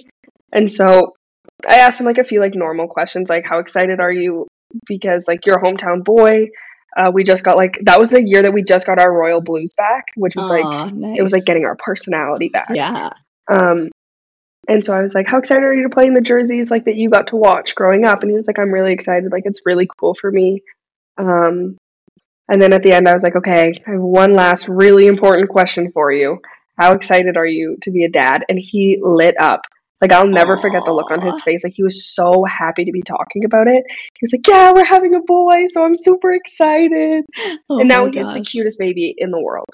And 0.51 0.71
so 0.71 1.13
I 1.67 1.79
asked 1.79 1.99
him 1.99 2.05
like 2.05 2.17
a 2.17 2.23
few 2.23 2.39
like 2.39 2.55
normal 2.55 2.87
questions, 2.87 3.29
like 3.29 3.45
how 3.45 3.59
excited 3.59 3.99
are 3.99 4.11
you? 4.11 4.47
Because 4.87 5.27
like 5.27 5.45
you're 5.45 5.59
a 5.59 5.63
hometown 5.63 6.03
boy. 6.03 6.49
Uh, 6.97 7.11
we 7.13 7.23
just 7.23 7.43
got 7.43 7.55
like 7.55 7.79
that 7.83 7.99
was 7.99 8.09
the 8.09 8.23
year 8.23 8.41
that 8.41 8.53
we 8.53 8.63
just 8.63 8.87
got 8.87 8.99
our 8.99 9.11
royal 9.11 9.41
blues 9.41 9.73
back, 9.77 10.05
which 10.15 10.35
was 10.35 10.49
like 10.49 10.93
nice. 10.93 11.19
it 11.19 11.21
was 11.21 11.33
like 11.33 11.45
getting 11.45 11.65
our 11.65 11.75
personality 11.77 12.49
back. 12.49 12.69
Yeah. 12.71 13.11
Um, 13.51 13.89
and 14.67 14.85
so 14.85 14.95
I 14.95 15.01
was 15.01 15.15
like, 15.15 15.27
"How 15.27 15.37
excited 15.37 15.63
are 15.63 15.73
you 15.73 15.83
to 15.83 15.89
play 15.89 16.05
in 16.05 16.13
the 16.13 16.21
jerseys 16.21 16.69
like 16.69 16.85
that 16.85 16.95
you 16.95 17.09
got 17.09 17.27
to 17.27 17.35
watch 17.35 17.75
growing 17.75 18.05
up?" 18.05 18.21
And 18.21 18.29
he 18.29 18.35
was 18.35 18.47
like, 18.47 18.59
"I'm 18.59 18.71
really 18.71 18.93
excited. 18.93 19.31
Like 19.31 19.43
it's 19.45 19.65
really 19.65 19.87
cool 19.99 20.15
for 20.15 20.31
me." 20.31 20.61
Um, 21.17 21.77
and 22.47 22.61
then 22.61 22.73
at 22.73 22.83
the 22.83 22.91
end, 22.91 23.07
I 23.07 23.13
was 23.13 23.23
like, 23.23 23.35
"Okay, 23.35 23.73
I 23.85 23.91
have 23.91 24.01
one 24.01 24.33
last 24.33 24.67
really 24.67 25.07
important 25.07 25.49
question 25.49 25.91
for 25.91 26.11
you. 26.11 26.39
How 26.77 26.93
excited 26.93 27.37
are 27.37 27.45
you 27.45 27.77
to 27.81 27.91
be 27.91 28.03
a 28.03 28.09
dad?" 28.09 28.45
And 28.49 28.59
he 28.59 28.99
lit 29.01 29.35
up. 29.39 29.61
Like 30.01 30.11
I'll 30.13 30.27
never 30.27 30.57
forget 30.57 30.83
the 30.85 30.93
look 30.93 31.11
on 31.11 31.21
his 31.21 31.41
face. 31.41 31.63
Like 31.63 31.73
he 31.75 31.83
was 31.83 32.05
so 32.13 32.45
happy 32.47 32.85
to 32.85 32.91
be 32.91 33.01
talking 33.01 33.43
about 33.45 33.67
it. 33.67 33.83
He 33.87 34.19
was 34.21 34.31
like, 34.33 34.47
"Yeah, 34.47 34.71
we're 34.71 34.85
having 34.85 35.13
a 35.15 35.19
boy, 35.25 35.67
so 35.69 35.83
I'm 35.83 35.95
super 35.95 36.31
excited." 36.31 37.25
Oh 37.69 37.79
and 37.79 37.89
now 37.89 38.05
he 38.09 38.17
is 38.19 38.27
the 38.27 38.41
cutest 38.41 38.79
baby 38.79 39.13
in 39.17 39.31
the 39.31 39.41
world. 39.41 39.67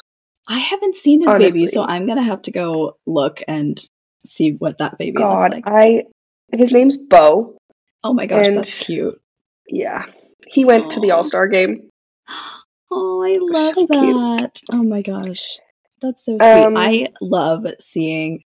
I 0.48 0.60
haven't 0.60 0.96
seen 0.96 1.22
his 1.22 1.36
baby, 1.36 1.68
so 1.68 1.84
I'm 1.84 2.06
gonna 2.08 2.24
have 2.24 2.42
to 2.44 2.52
go 2.52 2.98
look 3.06 3.42
and 3.48 3.80
see 4.26 4.52
what 4.52 4.80
that 4.80 4.98
baby 4.98 5.18
looks 5.20 5.46
God, 5.46 5.52
like. 5.52 5.64
I 5.68 6.04
his 6.52 6.72
name's 6.72 6.98
Bo. 6.98 7.58
oh 8.04 8.14
my 8.14 8.26
gosh, 8.26 8.48
and- 8.48 8.58
that's 8.58 8.80
cute. 8.80 9.20
Yeah. 9.68 10.06
He 10.48 10.64
went 10.66 10.92
to 10.92 11.00
the 11.00 11.12
All 11.12 11.24
Star 11.24 11.48
game. 11.48 11.90
Oh, 12.92 13.24
I 13.24 13.36
love 13.40 13.74
So 13.74 13.88
cute. 13.88 14.40
that. 14.42 14.60
Oh 14.72 14.84
my 14.84 15.02
gosh. 15.02 15.58
That's 16.02 16.24
so 16.24 16.38
sweet. 16.38 16.48
Um, 16.48 16.78
I 16.78 17.08
love 17.20 17.66
seeing 17.80 18.44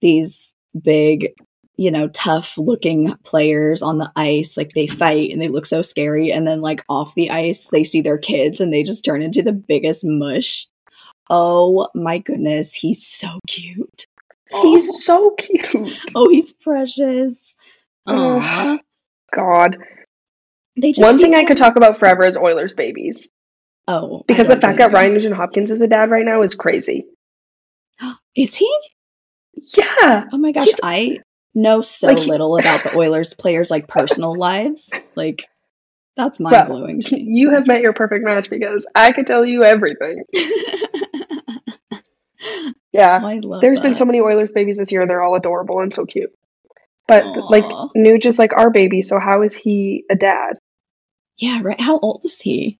these 0.00 0.54
big, 0.80 1.32
you 1.76 1.90
know, 1.90 2.08
tough 2.08 2.58
looking 2.58 3.14
players 3.24 3.82
on 3.82 3.98
the 3.98 4.10
ice. 4.16 4.56
Like 4.56 4.72
they 4.74 4.86
fight 4.86 5.30
and 5.32 5.40
they 5.40 5.48
look 5.48 5.66
so 5.66 5.82
scary. 5.82 6.30
And 6.30 6.46
then, 6.46 6.60
like, 6.60 6.84
off 6.88 7.14
the 7.14 7.30
ice, 7.30 7.68
they 7.68 7.84
see 7.84 8.02
their 8.02 8.18
kids 8.18 8.60
and 8.60 8.72
they 8.72 8.82
just 8.82 9.04
turn 9.04 9.22
into 9.22 9.42
the 9.42 9.52
biggest 9.52 10.02
mush. 10.04 10.66
Oh 11.28 11.88
my 11.94 12.18
goodness. 12.18 12.74
He's 12.74 13.06
so 13.06 13.38
cute. 13.46 14.06
He's 14.62 15.04
so 15.04 15.30
cute. 15.38 16.00
Oh, 16.14 16.28
he's 16.28 16.52
precious. 16.52 17.56
Oh 18.06 18.78
God. 19.32 19.76
They 20.76 20.92
just 20.92 21.02
One 21.02 21.20
thing 21.20 21.34
I 21.34 21.44
could 21.44 21.56
talk 21.56 21.76
about 21.76 21.98
forever 21.98 22.26
is 22.26 22.36
Oilers 22.36 22.74
babies. 22.74 23.28
Oh, 23.86 24.22
Because 24.26 24.46
the 24.46 24.60
fact 24.60 24.78
that 24.78 24.92
Ryan 24.92 25.14
Nugent 25.14 25.34
Hopkins 25.34 25.70
is 25.70 25.80
a 25.80 25.88
dad 25.88 26.10
right 26.10 26.24
now 26.24 26.42
is 26.42 26.54
crazy. 26.54 27.06
is 28.36 28.54
he? 28.54 28.72
Yeah. 29.76 30.24
Oh 30.32 30.38
my 30.38 30.52
gosh, 30.52 30.66
He's- 30.66 30.80
I 30.82 31.18
know 31.54 31.82
so 31.82 32.08
Like, 32.08 32.18
he- 32.20 32.30
little 32.30 32.56
about 32.58 32.82
the 32.84 32.94
Oilers 32.96 33.34
players' 33.34 33.70
like 33.70 33.88
personal 33.88 34.34
lives. 34.34 34.92
Like 35.16 35.46
that's 36.16 36.40
mind 36.40 36.66
blowing 36.68 37.00
to 37.00 37.14
me. 37.14 37.24
You 37.28 37.50
have 37.50 37.66
met 37.66 37.80
your 37.82 37.92
perfect 37.92 38.24
match 38.24 38.50
because 38.50 38.86
I 38.94 39.12
could 39.12 39.26
tell 39.26 39.44
you 39.44 39.64
everything. 39.64 40.22
Yeah. 42.92 43.20
Oh, 43.22 43.40
love 43.48 43.60
There's 43.60 43.80
been 43.80 43.94
so 43.94 44.04
many 44.04 44.20
Oilers 44.20 44.52
babies 44.52 44.78
this 44.78 44.90
year. 44.90 45.06
They're 45.06 45.22
all 45.22 45.36
adorable 45.36 45.80
and 45.80 45.94
so 45.94 46.06
cute. 46.06 46.32
But 47.06 47.24
like 47.50 47.64
Aw. 47.64 47.88
Nuge 47.96 48.26
is 48.26 48.38
like 48.38 48.52
our 48.52 48.70
baby, 48.70 49.02
so 49.02 49.18
how 49.20 49.42
is 49.42 49.54
he 49.54 50.04
a 50.10 50.16
dad? 50.16 50.54
Yeah, 51.38 51.60
right. 51.62 51.80
How 51.80 51.98
old 51.98 52.22
is 52.24 52.40
he? 52.40 52.78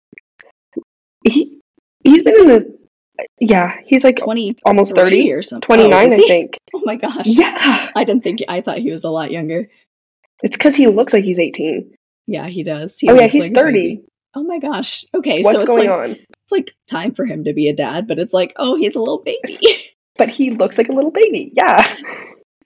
He 1.25 1.61
he's 2.03 2.23
been 2.23 2.41
in 2.41 2.47
the 2.49 2.79
yeah, 3.39 3.77
he's 3.85 4.05
like 4.05 4.17
Twenty 4.17 4.57
almost 4.65 4.95
30. 4.95 5.33
or 5.33 5.43
something. 5.43 5.63
29, 5.67 5.93
Oh, 5.93 6.15
I 6.15 6.17
think. 6.17 6.57
Oh 6.75 6.83
my 6.85 6.97
gosh. 6.97 7.27
Yeah. 7.27 7.91
I 7.95 8.05
didn't 8.05 8.23
think 8.23 8.41
I 8.49 8.61
thought 8.61 8.79
he 8.79 8.91
was 8.93 9.05
a 9.05 9.11
lot 9.11 9.31
younger. 9.31 9.69
It's 10.43 10.57
because 10.57 10.77
he 10.77 10.87
looks 10.87 11.13
like 11.13 11.25
he's 11.25 11.39
18. 11.39 11.93
Yeah, 12.27 12.47
he 12.47 12.63
does. 12.63 12.99
He 12.99 13.09
oh, 13.11 13.15
yeah, 13.15 13.27
he's 13.27 13.45
like 13.53 13.55
30. 13.55 13.73
baby. 13.73 14.03
Oh 14.35 14.45
my 14.45 14.59
gosh. 14.59 15.05
Okay, 15.15 15.43
What's 15.43 15.53
so 15.53 15.57
it's 15.57 15.65
going 15.65 15.89
like 15.89 15.99
on? 15.99 16.11
it's 16.13 16.53
like 16.53 16.73
time 16.89 17.13
for 17.13 17.25
him 17.27 17.45
to 17.45 17.53
be 17.53 17.69
a 17.69 17.75
dad, 17.75 18.07
but 18.07 18.19
it's 18.19 18.33
like, 18.33 18.53
oh, 18.57 18.77
he's 18.77 18.95
a 18.97 19.01
little 19.01 19.23
baby. 19.25 19.59
But 20.19 20.29
he 20.31 20.51
looks 20.51 20.77
like 20.77 20.89
a 20.91 20.93
little 20.93 21.11
baby. 21.13 21.53
Yeah. 21.55 21.87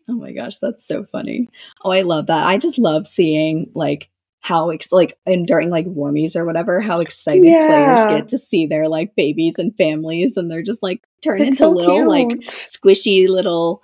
Oh 0.07 0.13
my 0.17 0.33
gosh, 0.33 0.59
that's 0.59 0.87
so 0.87 1.03
funny. 1.05 1.49
Oh, 1.83 1.91
I 1.91 2.03
love 2.03 2.27
that. 2.27 2.45
I 2.47 2.59
just 2.59 2.77
love 2.79 3.07
seeing 3.07 3.71
like 3.75 4.11
how 4.45 4.69
ex- 4.69 4.93
like 4.93 5.17
and 5.25 5.47
during 5.47 5.71
like 5.71 5.87
warmies 5.87 6.37
or 6.37 6.45
whatever, 6.45 6.79
how 6.79 7.01
excited 7.01 7.45
players 7.65 8.05
get 8.05 8.29
to 8.29 8.37
see 8.37 8.67
their 8.67 8.91
like 8.91 9.17
babies 9.17 9.59
and 9.59 9.75
families, 9.79 10.37
and 10.37 10.51
they're 10.51 10.61
just 10.61 10.83
like 10.83 11.03
turn 11.23 11.41
It's 11.41 11.47
into 11.47 11.57
so 11.57 11.71
little 11.71 12.07
like 12.07 12.29
squishy 12.43 13.27
little 13.27 13.83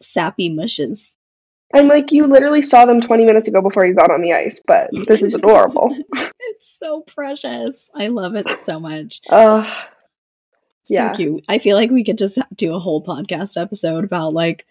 sappy 0.00 0.48
mushes. 0.48 1.16
And 1.74 1.88
like 1.88 2.12
you 2.12 2.24
literally 2.28 2.62
saw 2.62 2.84
them 2.86 3.00
20 3.00 3.24
minutes 3.24 3.48
ago 3.48 3.60
before 3.60 3.84
you 3.84 3.94
got 3.94 4.12
on 4.12 4.22
the 4.22 4.32
ice, 4.32 4.62
but 4.64 4.90
this 5.08 5.24
is 5.24 5.34
adorable. 5.34 5.88
it's 6.14 6.78
so 6.78 7.00
precious. 7.00 7.90
I 7.92 8.06
love 8.06 8.36
it 8.36 8.48
so 8.52 8.78
much. 8.78 9.20
Ugh. 9.28 9.66
So 10.84 10.94
Yeah. 10.94 11.12
cute. 11.14 11.44
I 11.48 11.58
feel 11.58 11.76
like 11.76 11.90
we 11.90 12.04
could 12.04 12.16
just 12.16 12.38
do 12.54 12.76
a 12.76 12.78
whole 12.78 13.02
podcast 13.02 13.60
episode 13.60 14.04
about 14.04 14.34
like 14.34 14.66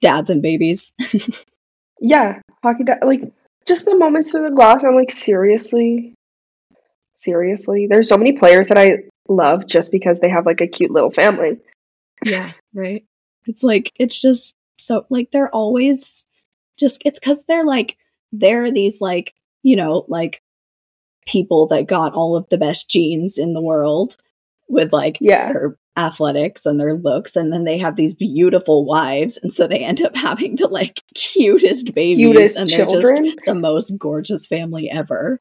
dads 0.00 0.28
and 0.28 0.42
babies. 0.42 0.92
yeah. 2.00 2.40
Hockey, 2.64 2.82
da- 2.82 3.06
like 3.06 3.22
just 3.66 3.84
the 3.84 3.96
moments 3.96 4.30
through 4.30 4.48
the 4.48 4.54
glass. 4.54 4.84
I'm 4.84 4.94
like, 4.94 5.10
seriously? 5.10 6.14
Seriously? 7.14 7.86
There's 7.88 8.08
so 8.08 8.16
many 8.16 8.32
players 8.32 8.68
that 8.68 8.78
I 8.78 9.04
love 9.28 9.66
just 9.66 9.92
because 9.92 10.20
they 10.20 10.28
have 10.28 10.46
like 10.46 10.60
a 10.60 10.66
cute 10.66 10.90
little 10.90 11.10
family. 11.10 11.58
Yeah, 12.24 12.52
right. 12.74 13.04
It's 13.46 13.62
like 13.62 13.92
it's 13.96 14.20
just 14.20 14.54
so 14.78 15.06
like 15.10 15.30
they're 15.30 15.54
always 15.54 16.24
just 16.78 17.02
it's 17.04 17.18
cuz 17.18 17.44
they're 17.44 17.64
like 17.64 17.96
they're 18.32 18.70
these 18.70 19.00
like, 19.00 19.34
you 19.62 19.76
know, 19.76 20.04
like 20.08 20.42
people 21.26 21.66
that 21.68 21.86
got 21.86 22.14
all 22.14 22.36
of 22.36 22.48
the 22.48 22.58
best 22.58 22.90
genes 22.90 23.38
in 23.38 23.52
the 23.52 23.62
world 23.62 24.16
with 24.70 24.92
like 24.92 25.18
Yeah. 25.20 25.52
their 25.52 25.76
athletics 25.96 26.64
and 26.66 26.78
their 26.80 26.94
looks 26.94 27.36
and 27.36 27.52
then 27.52 27.64
they 27.64 27.76
have 27.78 27.96
these 27.96 28.14
beautiful 28.14 28.86
wives 28.86 29.38
and 29.42 29.52
so 29.52 29.66
they 29.66 29.80
end 29.84 30.00
up 30.00 30.16
having 30.16 30.56
the 30.56 30.68
like 30.68 31.00
cutest 31.14 31.92
babies 31.94 32.24
Cutest 32.26 32.58
and 32.60 32.70
they're 32.70 32.86
children. 32.86 33.24
just 33.24 33.38
the 33.44 33.54
most 33.54 33.98
gorgeous 33.98 34.46
family 34.46 34.88
ever. 34.90 35.40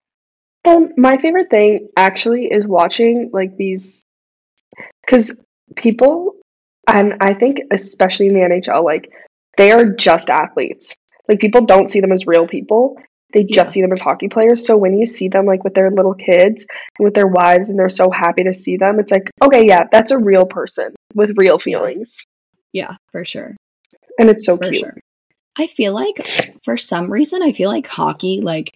And 0.65 0.91
my 0.97 1.17
favorite 1.17 1.49
thing 1.49 1.87
actually 1.95 2.45
is 2.47 2.65
watching 2.67 3.29
like 3.31 3.55
these 3.55 4.03
because 5.05 5.41
people, 5.75 6.33
and 6.87 7.15
I 7.21 7.33
think 7.33 7.59
especially 7.71 8.27
in 8.27 8.33
the 8.33 8.41
NHL, 8.41 8.83
like 8.83 9.09
they 9.57 9.71
are 9.71 9.85
just 9.85 10.29
athletes. 10.29 10.95
Like 11.27 11.39
people 11.39 11.65
don't 11.65 11.89
see 11.89 12.01
them 12.01 12.11
as 12.11 12.27
real 12.27 12.47
people. 12.47 12.97
They 13.33 13.43
just 13.43 13.57
Yeah. 13.57 13.63
see 13.73 13.81
them 13.81 13.91
as 13.91 14.01
hockey 14.01 14.27
players. 14.27 14.65
So 14.65 14.75
when 14.77 14.97
you 14.97 15.05
see 15.05 15.27
them 15.27 15.45
like 15.45 15.63
with 15.63 15.75
their 15.75 15.91
little 15.91 16.15
kids 16.15 16.65
and 16.97 17.05
with 17.05 17.13
their 17.13 17.27
wives 17.27 17.69
and 17.69 17.77
they're 17.77 17.89
so 17.89 18.09
happy 18.09 18.43
to 18.45 18.53
see 18.53 18.77
them, 18.77 18.99
it's 18.99 19.11
like, 19.11 19.29
okay, 19.41 19.65
yeah, 19.67 19.83
that's 19.91 20.11
a 20.11 20.17
real 20.17 20.45
person 20.45 20.95
with 21.13 21.37
real 21.37 21.59
feelings. 21.59 22.25
Yeah, 22.73 22.95
for 23.11 23.23
sure. 23.25 23.55
And 24.17 24.29
it's 24.29 24.45
so 24.45 24.57
for 24.57 24.69
cute. 24.69 24.77
sure. 24.77 24.97
I 25.57 25.67
feel 25.67 25.93
like 25.93 26.55
for 26.63 26.77
some 26.77 27.11
reason 27.11 27.43
I 27.43 27.51
feel 27.51 27.69
like 27.69 27.85
hockey 27.87 28.41
like 28.41 28.75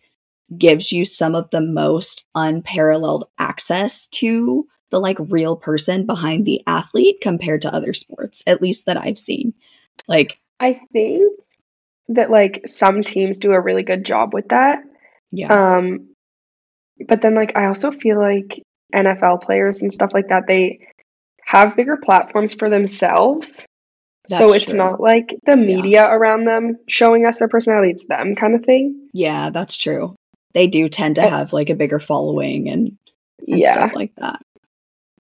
gives 0.56 0.92
you 0.92 1.06
some 1.06 1.34
of 1.34 1.50
the 1.50 1.62
most 1.62 2.28
unparalleled 2.36 3.26
access 3.40 4.06
to 4.08 4.68
the 4.92 5.00
like 5.00 5.18
real 5.20 5.56
person 5.56 6.06
behind 6.06 6.46
the 6.46 6.62
athlete 6.68 7.22
compared 7.22 7.62
to 7.64 7.74
other 7.74 7.94
sports, 7.94 8.44
at 8.46 8.62
least 8.62 8.86
that 8.86 8.98
I've 8.98 9.18
seen. 9.18 9.54
Like 10.08 10.40
I 10.60 10.82
think 10.92 11.34
that 12.10 12.30
like 12.30 12.62
some 12.68 13.04
teams 13.04 13.38
do 13.40 13.52
a 13.54 13.62
really 13.62 13.84
good 13.84 14.06
job 14.06 14.34
with 14.34 14.50
that. 14.50 14.80
Yeah. 15.32 15.54
Um, 15.78 16.10
but 17.08 17.22
then 17.22 17.36
like 17.36 17.56
I 17.56 17.66
also 17.66 17.92
feel 17.92 18.20
like 18.20 18.62
NFL 18.94 19.42
players 19.42 19.82
and 19.82 19.92
stuff 19.94 20.12
like 20.14 20.28
that 20.30 20.44
they 20.48 20.88
have 21.46 21.76
bigger 21.76 21.98
platforms 21.98 22.54
for 22.54 22.70
themselves. 22.70 23.66
so 24.30 24.54
it's 24.54 24.70
true. 24.70 24.78
not 24.78 25.02
like 25.02 25.36
the 25.46 25.58
Yeah. 25.58 25.66
media 25.66 26.06
around 26.08 26.46
them 26.46 26.78
showing 26.88 27.26
us 27.26 27.40
their 27.40 27.48
personality, 27.50 27.92
it's 27.92 28.06
them 28.06 28.36
kind 28.36 28.56
of 28.56 28.64
thing. 28.64 29.10
yeah, 29.14 29.50
that's 29.50 29.76
true. 29.78 30.16
They 30.54 30.68
do 30.68 30.88
tend 30.88 31.16
to 31.16 31.24
Uh, 31.24 31.30
have 31.30 31.52
like 31.54 31.70
a 31.70 31.76
bigger 31.76 32.00
following 32.00 32.70
and, 32.70 32.98
and 33.48 33.60
yeah. 33.60 33.74
stuff 33.74 33.94
like 33.96 34.14
that. 34.18 34.40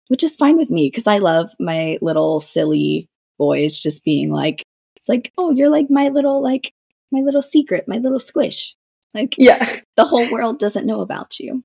Which 0.10 0.24
is 0.24 0.36
fine 0.36 0.58
with 0.58 0.70
me 0.70 0.88
because 0.90 1.08
I 1.08 1.18
love 1.18 1.52
my 1.60 1.98
little 2.02 2.40
silly 2.40 3.08
boys 3.40 3.80
just 3.80 4.06
being 4.06 4.32
like, 4.32 4.62
it's 5.04 5.10
like, 5.10 5.34
oh, 5.38 5.52
you're 5.52 5.68
like 5.68 5.90
my 5.90 6.08
little, 6.08 6.42
like, 6.42 6.72
my 7.12 7.20
little 7.20 7.42
secret, 7.42 7.90
my 7.90 7.98
little 7.98 8.22
squish. 8.22 8.78
Like, 9.14 9.36
Yeah. 9.38 9.68
the 9.98 10.06
whole 10.06 10.32
world 10.32 10.60
doesn't 10.60 10.86
know 10.86 11.02
about 11.02 11.42
you. 11.42 11.62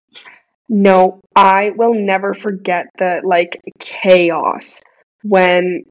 No, 0.68 1.20
I 1.36 1.70
will 1.70 1.94
never 1.94 2.34
forget 2.34 2.86
the 2.98 3.20
like 3.24 3.60
chaos 3.78 4.80
when 5.22 5.84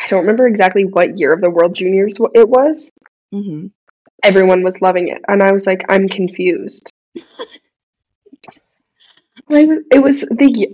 I 0.00 0.08
don't 0.08 0.20
remember 0.20 0.48
exactly 0.48 0.86
what 0.86 1.18
year 1.18 1.34
of 1.34 1.42
the 1.42 1.50
World 1.50 1.74
Juniors 1.74 2.16
it 2.34 2.48
was. 2.48 2.90
hmm 3.30 3.66
Everyone 4.22 4.62
was 4.62 4.80
loving 4.80 5.08
it, 5.08 5.20
and 5.28 5.42
I 5.42 5.52
was 5.52 5.66
like, 5.66 5.84
I'm 5.90 6.08
confused. 6.08 6.90
It 9.50 10.02
was 10.02 10.22
the 10.22 10.50
year. 10.50 10.70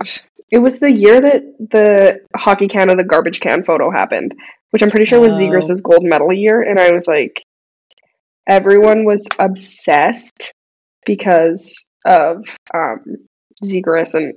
It 0.49 0.59
was 0.59 0.79
the 0.79 0.91
year 0.91 1.19
that 1.19 1.43
the 1.59 2.21
Hockey 2.33 2.69
Canada 2.69 3.03
garbage 3.03 3.41
can 3.41 3.63
photo 3.65 3.91
happened, 3.91 4.33
which 4.71 4.81
I'm 4.83 4.89
pretty 4.89 5.05
sure 5.05 5.19
was 5.21 5.35
Oh. 5.35 5.39
Gold 5.81 6.03
medal 6.03 6.33
year, 6.33 6.61
and 6.61 6.79
I 6.79 6.91
was 6.91 7.07
like, 7.07 7.43
everyone 8.47 9.05
was 9.05 9.27
obsessed 9.39 10.53
because 11.05 11.89
of 12.05 12.43
um, 12.73 13.03
and 14.15 14.33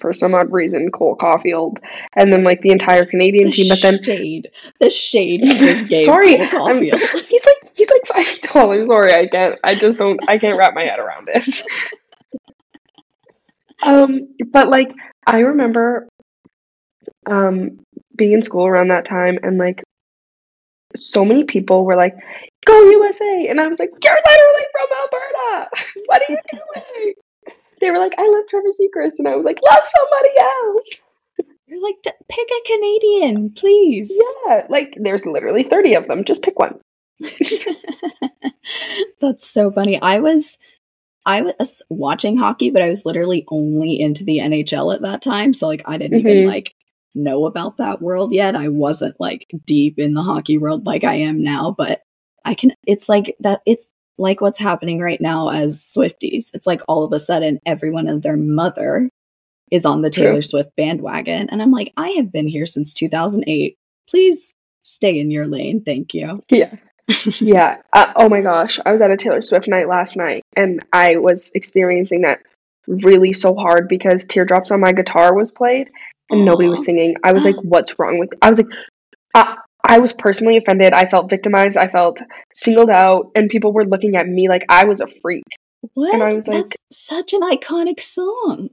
for 0.00 0.12
some 0.14 0.34
odd 0.34 0.50
reason 0.50 0.90
Cole 0.90 1.16
Caufield, 1.16 1.76
and 2.16 2.32
then 2.32 2.42
like 2.42 2.62
the 2.62 2.70
entire 2.70 3.04
Canadian 3.04 3.46
The 3.46 3.52
team. 3.52 3.68
But 3.68 3.82
then 3.82 4.02
shade, 4.02 4.48
the 4.80 4.90
shade 4.90 5.42
just 5.44 5.90
sorry, 6.04 6.36
Cole 6.48 6.68
I'm- 6.68 6.80
Caufield. 6.80 7.24
he's 7.28 7.46
like 7.46 7.72
he's 7.76 7.90
like 7.90 8.00
five 8.08 8.26
feet 8.26 8.42
tall. 8.44 8.72
I'm 8.72 8.86
sorry, 8.86 9.12
I 9.12 9.26
can't. 9.26 9.58
I 9.62 9.74
just 9.74 9.98
don't. 9.98 10.18
I 10.28 10.38
can't 10.38 10.56
wrap 10.58 10.74
my 10.74 10.84
head 10.84 10.98
around 10.98 11.28
it. 11.32 11.62
um, 13.82 14.34
but 14.52 14.68
like 14.68 14.90
I 15.26 15.40
remember, 15.40 16.08
um, 17.26 17.80
being 18.16 18.32
in 18.32 18.42
school 18.42 18.66
around 18.66 18.88
that 18.88 19.04
time, 19.04 19.38
and 19.42 19.58
like 19.58 19.82
so 20.96 21.24
many 21.24 21.44
people 21.44 21.84
were 21.84 21.96
like, 21.96 22.14
"Go 22.66 22.90
USA!" 22.90 23.46
and 23.48 23.60
I 23.60 23.66
was 23.66 23.78
like, 23.78 23.90
"You're 24.02 24.14
literally 24.14 24.66
from 24.72 24.88
Alberta. 25.00 25.70
What 26.06 26.22
are 26.22 26.32
you 26.32 26.38
doing?" 26.52 27.14
They 27.80 27.90
were 27.90 27.98
like, 27.98 28.14
"I 28.18 28.26
love 28.28 28.44
Trevor 28.48 28.68
Zegras," 28.68 29.18
and 29.18 29.26
I 29.28 29.36
was 29.36 29.44
like, 29.44 29.58
"Love 29.70 29.82
somebody 29.84 30.30
else." 30.38 31.02
You're 31.66 31.82
like, 31.82 31.96
"D- 32.02 32.10
pick 32.28 32.48
a 32.48 32.66
Canadian, 32.66 33.50
please. 33.54 34.12
Yeah, 34.46 34.66
like 34.68 34.94
there's 35.00 35.26
literally 35.26 35.64
thirty 35.64 35.94
of 35.94 36.06
them. 36.06 36.24
Just 36.24 36.42
pick 36.42 36.58
one. 36.58 36.78
That's 39.20 39.48
so 39.48 39.70
funny. 39.70 40.00
I 40.00 40.20
was 40.20 40.58
I 41.26 41.40
was 41.42 41.82
watching 41.88 42.36
hockey, 42.36 42.70
but 42.70 42.82
I 42.82 42.88
was 42.88 43.04
literally 43.06 43.44
only 43.48 43.98
into 43.98 44.24
the 44.24 44.38
NHL 44.38 44.94
at 44.94 45.02
that 45.02 45.22
time, 45.22 45.52
so 45.54 45.66
like 45.66 45.82
I 45.86 45.96
didn't 45.96 46.20
even 46.20 46.42
Mhm. 46.42 46.46
like 46.46 46.74
know 47.14 47.46
about 47.46 47.76
that 47.76 48.02
world 48.02 48.32
yet. 48.32 48.56
I 48.56 48.68
wasn't 48.68 49.18
like 49.20 49.46
deep 49.64 49.98
in 49.98 50.14
the 50.14 50.22
hockey 50.22 50.58
world 50.58 50.86
like 50.86 51.04
I 51.04 51.14
am 51.14 51.42
now, 51.42 51.74
but 51.76 52.02
I 52.44 52.54
can 52.54 52.72
it's 52.86 53.08
like 53.08 53.36
that 53.40 53.60
it's 53.66 53.92
like 54.18 54.40
what's 54.40 54.58
happening 54.58 55.00
right 55.00 55.20
now 55.20 55.50
as 55.50 55.80
Swifties. 55.80 56.46
It's 56.52 56.66
like 56.66 56.80
all 56.88 57.04
of 57.04 57.12
a 57.12 57.18
sudden 57.18 57.58
everyone 57.66 58.08
and 58.08 58.22
their 58.22 58.36
mother 58.36 59.10
is 59.70 59.84
on 59.84 60.02
the. 60.02 60.10
Taylor 60.10 60.42
Swift 60.42 60.70
bandwagon 60.76 61.48
and 61.50 61.62
I'm 61.62 61.70
like 61.70 61.92
I 61.96 62.10
have 62.10 62.32
been 62.32 62.48
here 62.48 62.66
since 62.66 62.92
2008. 62.92 63.76
Please 64.08 64.54
stay 64.82 65.18
in 65.18 65.30
your 65.30 65.46
lane, 65.46 65.82
thank 65.82 66.14
you. 66.14 66.42
Yeah. 66.50 66.76
yeah. 67.40 67.78
Uh, 67.92 68.12
oh 68.16 68.28
my 68.28 68.40
gosh. 68.40 68.78
I 68.84 68.92
was 68.92 69.00
at 69.00 69.10
a 69.10 69.16
Taylor 69.16 69.40
Swift 69.40 69.68
night 69.68 69.88
last 69.88 70.16
night 70.16 70.42
and 70.56 70.84
I 70.92 71.16
was 71.16 71.50
experiencing 71.54 72.22
that 72.22 72.40
really 72.86 73.32
so 73.32 73.54
hard 73.54 73.88
because 73.88 74.26
Teardrops 74.26 74.70
on 74.70 74.80
My 74.80 74.92
Guitar 74.92 75.34
was 75.34 75.50
played 75.50 75.88
and 76.30 76.44
nobody 76.44 76.68
was 76.68 76.84
singing. 76.84 77.14
I 77.24 77.32
was 77.32 77.44
like, 77.44 77.56
what's 77.62 77.98
wrong 77.98 78.18
with 78.18 78.30
I 78.42 78.48
was 78.50 78.58
like, 78.58 78.68
I, 79.34 79.56
I 79.86 79.98
was 79.98 80.12
personally 80.12 80.56
offended. 80.56 80.92
I 80.92 81.06
felt 81.08 81.28
victimized. 81.30 81.76
I 81.76 81.88
felt 81.88 82.20
singled 82.54 82.90
out 82.90 83.30
and 83.34 83.50
people 83.50 83.72
were 83.72 83.84
looking 83.84 84.16
at 84.16 84.26
me 84.26 84.48
like 84.48 84.64
I 84.68 84.84
was 84.86 85.00
a 85.00 85.06
freak. 85.06 85.44
What? 85.94 86.14
And 86.14 86.22
I 86.22 86.26
was 86.34 86.48
like- 86.48 86.58
That's 86.64 86.76
such 86.90 87.32
an 87.34 87.40
iconic 87.42 88.00
song. 88.00 88.70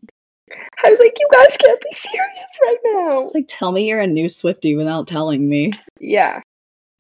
I 0.86 0.90
was 0.90 1.00
like, 1.00 1.16
you 1.18 1.28
guys 1.32 1.56
can't 1.58 1.80
be 1.82 1.90
serious 1.94 2.58
right 2.62 2.78
now. 2.86 3.22
It's 3.24 3.34
like, 3.34 3.46
tell 3.48 3.72
me 3.72 3.88
you're 3.88 4.02
a 4.02 4.08
new 4.08 4.28
Swifty 4.30 4.76
without 4.76 5.08
telling 5.08 5.48
me. 5.50 5.72
Yeah. 6.00 6.42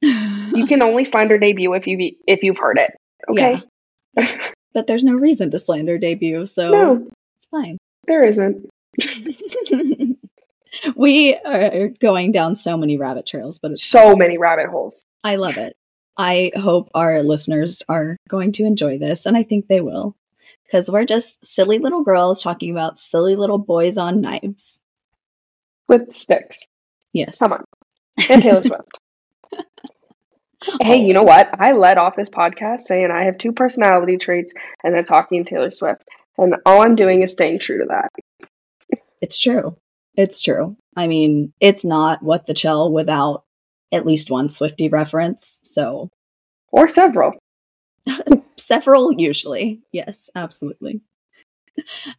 You 0.02 0.66
can 0.70 0.82
only 0.84 1.04
slander 1.04 1.38
debut 1.38 1.74
if 1.74 1.86
you 1.88 2.12
if 2.28 2.44
you've 2.44 2.58
heard 2.58 2.78
it. 2.80 2.92
Okay? 3.30 3.62
But 4.74 4.88
there's 4.88 5.04
no 5.04 5.14
reason 5.16 5.52
to 5.52 5.60
slander 5.60 5.98
debut, 5.98 6.46
so 6.46 6.70
No, 6.72 7.08
it's 7.38 7.48
fine. 7.48 7.78
there 8.08 8.26
isn't. 8.26 8.68
we 10.96 11.36
are 11.36 11.90
going 12.00 12.32
down 12.32 12.56
so 12.56 12.78
many 12.78 12.98
rabbit 12.98 13.26
trails, 13.26 13.60
but 13.60 13.72
it's 13.72 13.88
So 13.88 14.16
many 14.16 14.38
rabbit 14.38 14.68
holes. 14.68 15.04
I 15.24 15.36
love 15.36 15.58
it. 15.58 15.76
I 16.18 16.52
hope 16.56 16.90
our 16.94 17.24
listeners 17.24 17.84
are 17.90 18.18
going 18.28 18.52
to 18.54 18.66
enjoy 18.66 18.98
this, 18.98 19.26
and 19.26 19.36
I 19.36 19.44
think 19.44 19.68
they 19.68 19.82
will. 19.82 20.16
Because 20.64 20.90
we're 20.90 21.06
just 21.06 21.44
silly 21.46 21.80
little 21.80 22.04
girls 22.04 22.42
talking 22.42 22.72
about 22.72 22.98
silly 22.98 23.36
little 23.36 23.58
boys 23.58 23.98
on 23.98 24.22
knives. 24.22 24.82
With 25.88 26.16
sticks. 26.16 26.62
Yes. 27.14 27.40
Come 27.40 27.54
on. 27.54 27.66
And 28.30 28.42
Taylor 28.42 28.64
Swift. 28.64 28.84
Hey, 30.80 31.00
you 31.00 31.16
know 31.16 31.24
what? 31.24 31.50
I 31.60 31.72
led 31.72 31.98
off 31.98 32.16
this 32.16 32.30
podcast 32.30 32.82
saying 32.82 33.10
I 33.10 33.24
have 33.24 33.40
two 33.40 33.52
personality 33.52 34.18
traits, 34.18 34.54
and 34.84 34.94
that's 34.94 35.10
hockey 35.10 35.38
and 35.38 35.48
Taylor 35.48 35.72
Swift. 35.72 36.04
And 36.38 36.58
all 36.68 36.84
I'm 36.84 36.96
doing 36.96 37.24
is 37.24 37.32
staying 37.32 37.58
true 37.60 37.80
to 37.80 37.86
that. 37.86 39.00
It's 39.24 39.40
true. 39.40 39.74
It's 40.16 40.42
true. 40.42 40.76
I 40.96 41.08
mean, 41.08 41.54
it's 41.60 41.86
not 41.86 42.22
what 42.22 42.46
the 42.46 42.54
Chell 42.54 42.92
without 42.92 43.44
at 43.92 44.06
least 44.06 44.32
one 44.32 44.50
Swifty 44.50 44.90
reference. 44.90 45.62
So 45.64 46.10
Or 46.72 46.88
several. 46.88 47.34
several 48.58 49.14
usually. 49.14 49.82
Yes, 49.92 50.30
absolutely. 50.36 51.02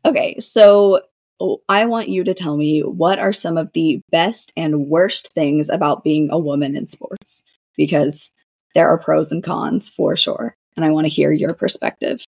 okay, 0.04 0.38
so 0.38 1.00
oh, 1.40 1.60
I 1.68 1.86
want 1.86 2.08
you 2.08 2.24
to 2.24 2.34
tell 2.34 2.56
me 2.56 2.80
what 2.80 3.18
are 3.18 3.32
some 3.32 3.56
of 3.56 3.72
the 3.74 4.00
best 4.10 4.52
and 4.56 4.86
worst 4.86 5.32
things 5.34 5.68
about 5.68 6.04
being 6.04 6.28
a 6.30 6.38
woman 6.38 6.76
in 6.76 6.86
sports 6.86 7.44
because 7.76 8.30
there 8.74 8.88
are 8.88 8.98
pros 8.98 9.32
and 9.32 9.42
cons 9.42 9.88
for 9.88 10.16
sure, 10.16 10.56
and 10.76 10.84
I 10.84 10.90
want 10.90 11.04
to 11.04 11.12
hear 11.12 11.32
your 11.32 11.54
perspective. 11.54 12.24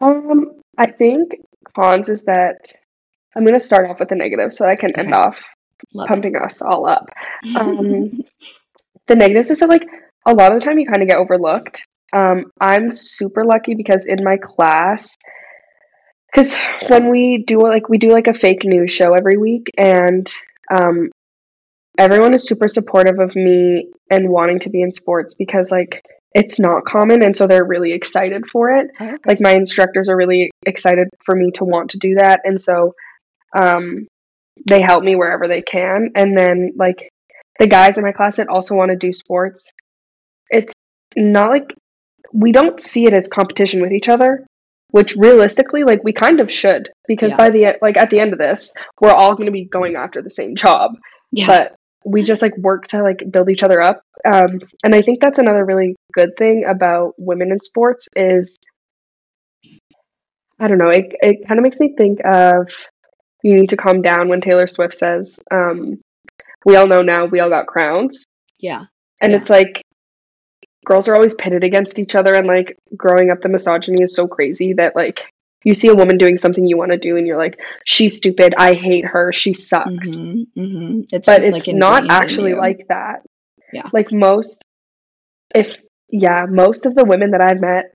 Um, 0.00 0.52
I 0.78 0.90
think 0.90 1.32
cons 1.76 2.08
is 2.08 2.22
that 2.22 2.72
I'm 3.36 3.44
going 3.44 3.54
to 3.54 3.60
start 3.60 3.88
off 3.90 4.00
with 4.00 4.08
the 4.08 4.16
negative 4.16 4.52
so 4.52 4.66
I 4.66 4.76
can 4.76 4.90
end 4.98 5.12
Okay. 5.12 5.14
off 5.14 5.40
Love 5.94 6.08
pumping 6.08 6.36
us 6.36 6.62
all 6.62 6.86
up. 6.86 7.08
um, 7.54 8.20
the 9.06 9.16
negatives 9.16 9.50
is 9.50 9.60
that 9.60 9.68
like 9.68 9.86
a 10.26 10.34
lot 10.34 10.52
of 10.52 10.58
the 10.58 10.64
time 10.64 10.78
you 10.78 10.86
kind 10.86 11.02
of 11.02 11.08
get 11.08 11.18
overlooked. 11.18 11.84
Um, 12.12 12.50
I'm 12.60 12.90
super 12.90 13.44
lucky 13.44 13.74
because 13.74 14.06
in 14.06 14.24
my 14.24 14.36
class, 14.36 15.16
because 16.32 16.56
when 16.88 17.10
we 17.10 17.44
do 17.46 17.60
like 17.62 17.88
we 17.88 17.98
do 17.98 18.10
like 18.10 18.26
a 18.28 18.34
fake 18.34 18.64
news 18.64 18.90
show 18.90 19.14
every 19.14 19.36
week, 19.36 19.70
and 19.76 20.30
um, 20.72 21.10
everyone 21.98 22.34
is 22.34 22.46
super 22.46 22.68
supportive 22.68 23.18
of 23.18 23.34
me 23.34 23.88
and 24.10 24.28
wanting 24.28 24.60
to 24.60 24.70
be 24.70 24.82
in 24.82 24.92
sports 24.92 25.34
because 25.34 25.70
like 25.70 26.04
it's 26.34 26.58
not 26.58 26.84
common, 26.84 27.22
and 27.22 27.36
so 27.36 27.46
they're 27.46 27.64
really 27.64 27.92
excited 27.92 28.46
for 28.46 28.70
it 28.70 28.90
Okay. 29.00 29.16
like 29.26 29.40
my 29.40 29.52
instructors 29.52 30.08
are 30.08 30.16
really 30.16 30.50
excited 30.66 31.08
for 31.24 31.34
me 31.34 31.50
to 31.52 31.64
want 31.64 31.90
to 31.90 31.98
do 31.98 32.14
that 32.16 32.40
and 32.44 32.60
so 32.60 32.94
um 33.58 34.06
they 34.68 34.80
help 34.80 35.02
me 35.02 35.16
wherever 35.16 35.48
they 35.48 35.62
can 35.62 36.10
and 36.14 36.36
then 36.36 36.72
like 36.76 37.08
the 37.58 37.66
guys 37.66 37.98
in 37.98 38.04
my 38.04 38.12
class 38.12 38.36
that 38.36 38.48
also 38.48 38.74
want 38.74 38.90
to 38.90 38.96
do 38.96 39.12
sports 39.12 39.72
it's 40.50 40.72
not 41.16 41.50
like 41.50 41.74
we 42.32 42.52
don't 42.52 42.80
see 42.80 43.06
it 43.06 43.12
as 43.12 43.28
competition 43.28 43.80
with 43.82 43.92
each 43.92 44.08
other 44.08 44.46
which 44.90 45.14
realistically 45.16 45.84
like 45.84 46.02
we 46.04 46.12
kind 46.12 46.40
of 46.40 46.50
should 46.50 46.90
because 47.06 47.32
Yeah. 47.32 47.36
by 47.36 47.50
the 47.50 47.76
like 47.80 47.96
at 47.96 48.10
the 48.10 48.20
end 48.20 48.32
of 48.32 48.38
this 48.38 48.72
we're 49.00 49.12
all 49.12 49.34
going 49.34 49.46
to 49.46 49.52
be 49.52 49.64
going 49.64 49.96
after 49.96 50.20
the 50.22 50.30
same 50.30 50.56
job 50.56 50.92
yeah. 51.32 51.46
but 51.46 51.74
we 52.04 52.22
just 52.22 52.42
like 52.42 52.56
work 52.56 52.86
to 52.88 53.02
like 53.02 53.22
build 53.30 53.50
each 53.50 53.62
other 53.62 53.80
up 53.82 54.02
um, 54.30 54.60
and 54.84 54.94
i 54.94 55.02
think 55.02 55.20
that's 55.20 55.38
another 55.38 55.64
really 55.64 55.96
good 56.12 56.30
thing 56.38 56.64
about 56.66 57.14
women 57.18 57.52
in 57.52 57.60
sports 57.60 58.08
is 58.16 58.56
i 60.58 60.66
don't 60.68 60.78
know 60.78 60.88
it, 60.88 61.14
it 61.20 61.46
kind 61.46 61.58
of 61.58 61.62
makes 61.62 61.80
me 61.80 61.94
think 61.96 62.20
of 62.24 62.68
you 63.42 63.54
need 63.54 63.70
to 63.70 63.76
calm 63.76 64.02
down 64.02 64.28
when 64.28 64.40
taylor 64.40 64.66
swift 64.66 64.94
says 64.94 65.40
um, 65.50 66.00
we 66.64 66.76
all 66.76 66.86
know 66.86 67.00
now 67.02 67.24
we 67.24 67.40
all 67.40 67.48
got 67.48 67.66
crowns 67.66 68.24
yeah. 68.58 68.84
and 69.20 69.32
Yeah. 69.32 69.38
it's 69.38 69.50
like 69.50 69.82
girls 70.84 71.08
are 71.08 71.14
always 71.14 71.34
pitted 71.34 71.64
against 71.64 71.98
each 71.98 72.14
other 72.14 72.34
and 72.34 72.46
like 72.46 72.76
growing 72.96 73.30
up 73.30 73.40
the 73.42 73.48
misogyny 73.48 74.02
is 74.02 74.14
so 74.14 74.26
crazy 74.28 74.74
that 74.74 74.96
like 74.96 75.20
you 75.64 75.74
see 75.74 75.88
a 75.88 75.94
woman 75.94 76.16
doing 76.16 76.38
something 76.38 76.66
you 76.66 76.76
want 76.78 76.90
to 76.90 76.96
do 76.98 77.16
and 77.16 77.26
you're 77.26 77.36
like 77.38 77.60
she's 77.84 78.16
stupid 78.16 78.54
i 78.56 78.72
hate 78.74 79.04
her 79.04 79.32
she 79.32 79.52
sucks 79.52 80.18
Mm-hmm, 80.20 80.60
mm-hmm. 80.60 81.00
It's 81.12 81.26
but 81.26 81.42
it's 81.42 81.66
like, 81.66 81.76
not 81.76 82.10
actually 82.10 82.54
like 82.54 82.86
that 82.88 83.22
Yeah. 83.72 83.88
like 83.92 84.10
most 84.10 84.62
if 85.54 85.76
yeah 86.08 86.46
most 86.48 86.86
of 86.86 86.94
the 86.94 87.04
women 87.04 87.32
that 87.32 87.44
i've 87.44 87.60
met 87.60 87.92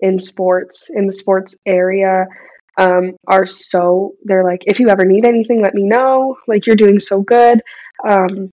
in 0.00 0.20
sports 0.20 0.90
in 0.94 1.06
the 1.06 1.12
sports 1.12 1.58
area 1.66 2.26
um, 2.78 3.16
are 3.26 3.44
so 3.44 4.14
they're 4.24 4.44
like 4.44 4.62
if 4.66 4.80
you 4.80 4.88
ever 4.88 5.04
need 5.04 5.26
anything 5.26 5.62
let 5.62 5.74
me 5.74 5.82
know. 5.82 6.36
Like 6.46 6.66
you're 6.66 6.76
doing 6.76 6.98
so 6.98 7.22
good. 7.22 7.60
Um, 8.08 8.50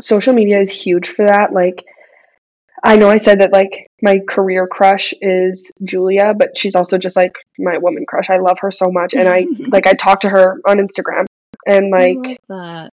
social 0.00 0.34
media 0.34 0.60
is 0.60 0.70
huge 0.70 1.08
for 1.08 1.26
that. 1.26 1.52
Like 1.52 1.84
i 2.84 2.96
know 2.96 3.08
i 3.08 3.16
said 3.16 3.40
that 3.40 3.52
like 3.52 3.86
my 4.02 4.18
career 4.28 4.66
crush 4.66 5.14
is 5.20 5.70
julia 5.84 6.34
but 6.36 6.58
she's 6.58 6.74
also 6.74 6.98
just 6.98 7.14
like 7.16 7.34
my 7.56 7.78
woman 7.78 8.04
crush. 8.06 8.28
I 8.28 8.38
love 8.38 8.58
her 8.60 8.72
so 8.72 8.90
much. 8.90 9.14
And 9.14 9.28
i 9.28 9.46
like 9.68 9.86
i 9.86 9.92
talk 9.92 10.22
to 10.22 10.28
her 10.28 10.60
on 10.66 10.78
instagram. 10.78 11.26
And 11.66 11.90
like 11.90 12.40
that. 12.48 12.90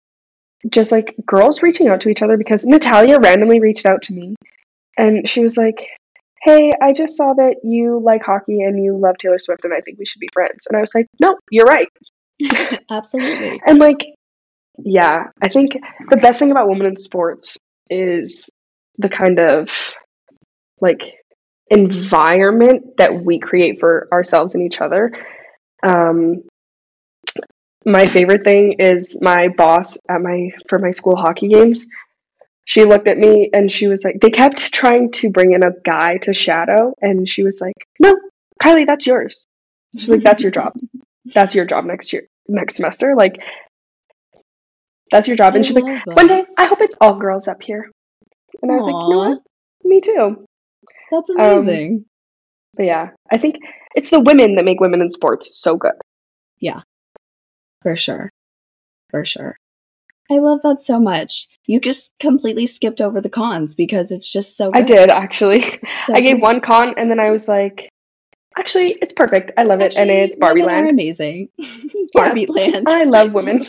just 0.69 0.91
like 0.91 1.15
girls 1.25 1.61
reaching 1.61 1.87
out 1.87 2.01
to 2.01 2.09
each 2.09 2.21
other 2.21 2.37
because 2.37 2.65
Natalia 2.65 3.19
randomly 3.19 3.59
reached 3.59 3.85
out 3.85 4.01
to 4.03 4.13
me. 4.13 4.35
And 4.97 5.27
she 5.27 5.43
was 5.43 5.55
like, 5.57 5.87
Hey, 6.47 6.71
I 6.81 6.93
just 6.93 7.17
saw 7.17 7.33
that 7.33 7.57
you 7.65 7.99
like 8.01 8.23
hockey 8.23 8.61
and 8.61 8.81
you 8.81 8.97
love 8.97 9.17
Taylor 9.17 9.37
Swift 9.37 9.65
and 9.65 9.73
I 9.73 9.81
think 9.81 9.99
we 9.99 10.05
should 10.05 10.21
be 10.21 10.29
friends. 10.31 10.65
And 10.67 10.77
I 10.77 10.79
was 10.79 10.95
like, 10.95 11.07
No, 11.19 11.37
you're 11.51 11.65
right. 11.65 11.89
Absolutely. 12.89 13.59
And 13.67 13.79
like, 13.79 14.05
yeah, 14.77 15.25
I 15.41 15.49
think 15.49 15.73
the 16.09 16.15
best 16.15 16.39
thing 16.39 16.51
about 16.51 16.69
women 16.69 16.87
in 16.87 16.95
sports 16.95 17.57
is 17.89 18.49
the 18.97 19.09
kind 19.09 19.41
of 19.41 19.69
like 20.79 21.01
environment 21.69 22.95
that 22.97 23.13
we 23.13 23.39
create 23.39 23.81
for 23.81 24.07
ourselves 24.13 24.55
and 24.55 24.63
each 24.63 24.79
other. 24.79 25.11
Um, 25.85 26.43
my 27.85 28.05
favorite 28.05 28.45
thing 28.45 28.77
is 28.79 29.17
my 29.21 29.49
boss 29.49 29.97
at 30.09 30.21
my 30.21 30.51
for 30.69 30.79
my 30.79 30.91
school 30.91 31.17
hockey 31.17 31.49
games. 31.49 31.87
She 32.67 32.83
looked 32.83 33.07
at 33.07 33.17
me 33.17 33.49
and 33.53 33.71
she 33.71 33.87
was 33.87 34.03
like, 34.03 34.17
they 34.21 34.29
kept 34.29 34.73
trying 34.73 35.11
to 35.13 35.31
bring 35.31 35.53
in 35.53 35.63
a 35.63 35.71
guy 35.85 36.17
to 36.23 36.33
shadow, 36.33 36.93
and 36.99 37.27
she 37.27 37.43
was 37.43 37.61
like, 37.61 37.73
"No, 37.97 38.13
Kylie, 38.61 38.85
that's 38.85 39.07
yours." 39.07 39.45
She's 39.97 40.09
like, 40.09 40.19
"That's 40.21 40.43
your 40.43 40.51
job. 40.51 40.73
That's 41.33 41.55
your 41.55 41.65
job 41.65 41.83
next 41.85 42.11
year, 42.13 42.25
next 42.47 42.75
semester. 42.75 43.13
Like, 43.17 43.41
that's 45.11 45.27
your 45.27 45.35
job." 45.37 45.55
And 45.55 45.63
I 45.63 45.67
she's 45.67 45.75
like, 45.75 45.83
love 46.05 46.15
"One 46.17 46.27
day, 46.27 46.43
I 46.57 46.65
hope 46.65 46.79
it's 46.81 46.97
all 47.01 47.15
girls 47.15 47.47
up 47.47 47.61
here." 47.61 47.89
And 48.61 48.71
I 48.71 48.75
was 48.75 48.85
like, 48.85 48.93
"You 48.93 49.09
know 49.09 49.17
what? 49.29 49.41
Me 49.83 50.01
too." 50.01 50.45
That's 51.11 51.29
Um, 51.29 51.39
amazing. 51.39 52.05
But 52.75 52.83
yeah, 52.83 53.09
I 53.31 53.37
think 53.37 53.57
it's 53.95 54.09
the 54.09 54.19
women 54.19 54.55
that 54.55 54.65
make 54.65 54.79
women 54.81 55.01
in 55.01 55.11
sports 55.11 55.57
so 55.61 55.75
good. 55.77 55.95
Yeah, 56.59 56.81
for 57.81 57.95
sure. 57.95 58.29
For 59.09 59.23
sure. 59.25 59.57
I 60.29 60.39
love 60.39 60.61
that 60.63 60.81
so 60.81 60.99
much. 60.99 61.47
You 61.65 61.79
just 61.79 62.11
completely 62.19 62.65
skipped 62.65 63.01
over 63.01 63.21
the 63.21 63.29
cons 63.29 63.73
because 63.73 64.11
it's 64.11 64.31
just 64.31 64.57
so 64.57 64.71
I 64.73 64.81
did 64.81 65.09
actually. 65.09 65.63
So 66.05 66.13
I 66.13 66.21
gave 66.21 66.37
good. 66.37 66.41
one 66.41 66.61
con, 66.61 66.93
and 66.97 67.09
then 67.09 67.19
I 67.19 67.31
was 67.31 67.47
like, 67.47 67.89
"Actually, 68.57 68.97
it's 69.01 69.13
perfect. 69.13 69.51
I 69.57 69.63
love 69.63 69.81
it, 69.81 69.97
and 69.97 70.09
it's 70.09 70.35
Barbie 70.35 70.63
Land. 70.63 70.89
amazing. 70.89 71.49
Barbie 72.13 72.45
Land. 72.45 72.87
I 72.89 73.03
love 73.03 73.33
women." 73.33 73.65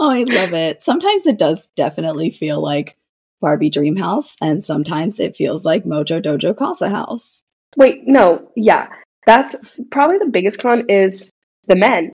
Oh, 0.00 0.10
I 0.10 0.22
love 0.22 0.52
it. 0.54 0.80
Sometimes 0.80 1.26
it 1.26 1.38
does 1.38 1.66
definitely 1.74 2.30
feel 2.30 2.62
like 2.62 2.96
Barbie 3.40 3.70
Dream 3.70 3.96
House, 3.96 4.36
and 4.40 4.62
sometimes 4.62 5.18
it 5.18 5.36
feels 5.36 5.64
like 5.64 5.84
Mojo 5.84 6.22
Dojo 6.22 6.56
Casa 6.56 6.88
House. 6.88 7.42
Wait, 7.76 8.06
no, 8.06 8.50
yeah, 8.56 8.88
that's 9.26 9.56
probably 9.90 10.18
the 10.18 10.30
biggest 10.30 10.60
con 10.60 10.88
is 10.88 11.30
the 11.66 11.76
men. 11.76 12.12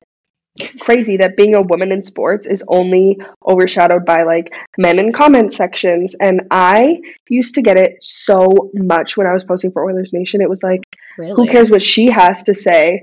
Crazy 0.80 1.16
that 1.16 1.36
being 1.36 1.56
a 1.56 1.62
woman 1.62 1.90
in 1.90 2.04
sports 2.04 2.46
is 2.46 2.62
only 2.68 3.18
overshadowed 3.44 4.04
by 4.04 4.22
like 4.22 4.52
men 4.78 5.00
in 5.00 5.12
comment 5.12 5.52
sections, 5.52 6.14
and 6.14 6.42
I 6.50 7.00
used 7.28 7.56
to 7.56 7.62
get 7.62 7.76
it 7.76 7.96
so 8.00 8.70
much 8.72 9.16
when 9.16 9.26
I 9.26 9.32
was 9.32 9.42
posting 9.42 9.72
for 9.72 9.84
Oilers 9.84 10.12
Nation. 10.12 10.40
It 10.40 10.48
was 10.48 10.62
like, 10.62 10.82
Really? 11.18 11.34
who 11.34 11.50
cares 11.50 11.70
what 11.70 11.82
she 11.82 12.06
has 12.06 12.44
to 12.44 12.54
say? 12.54 13.02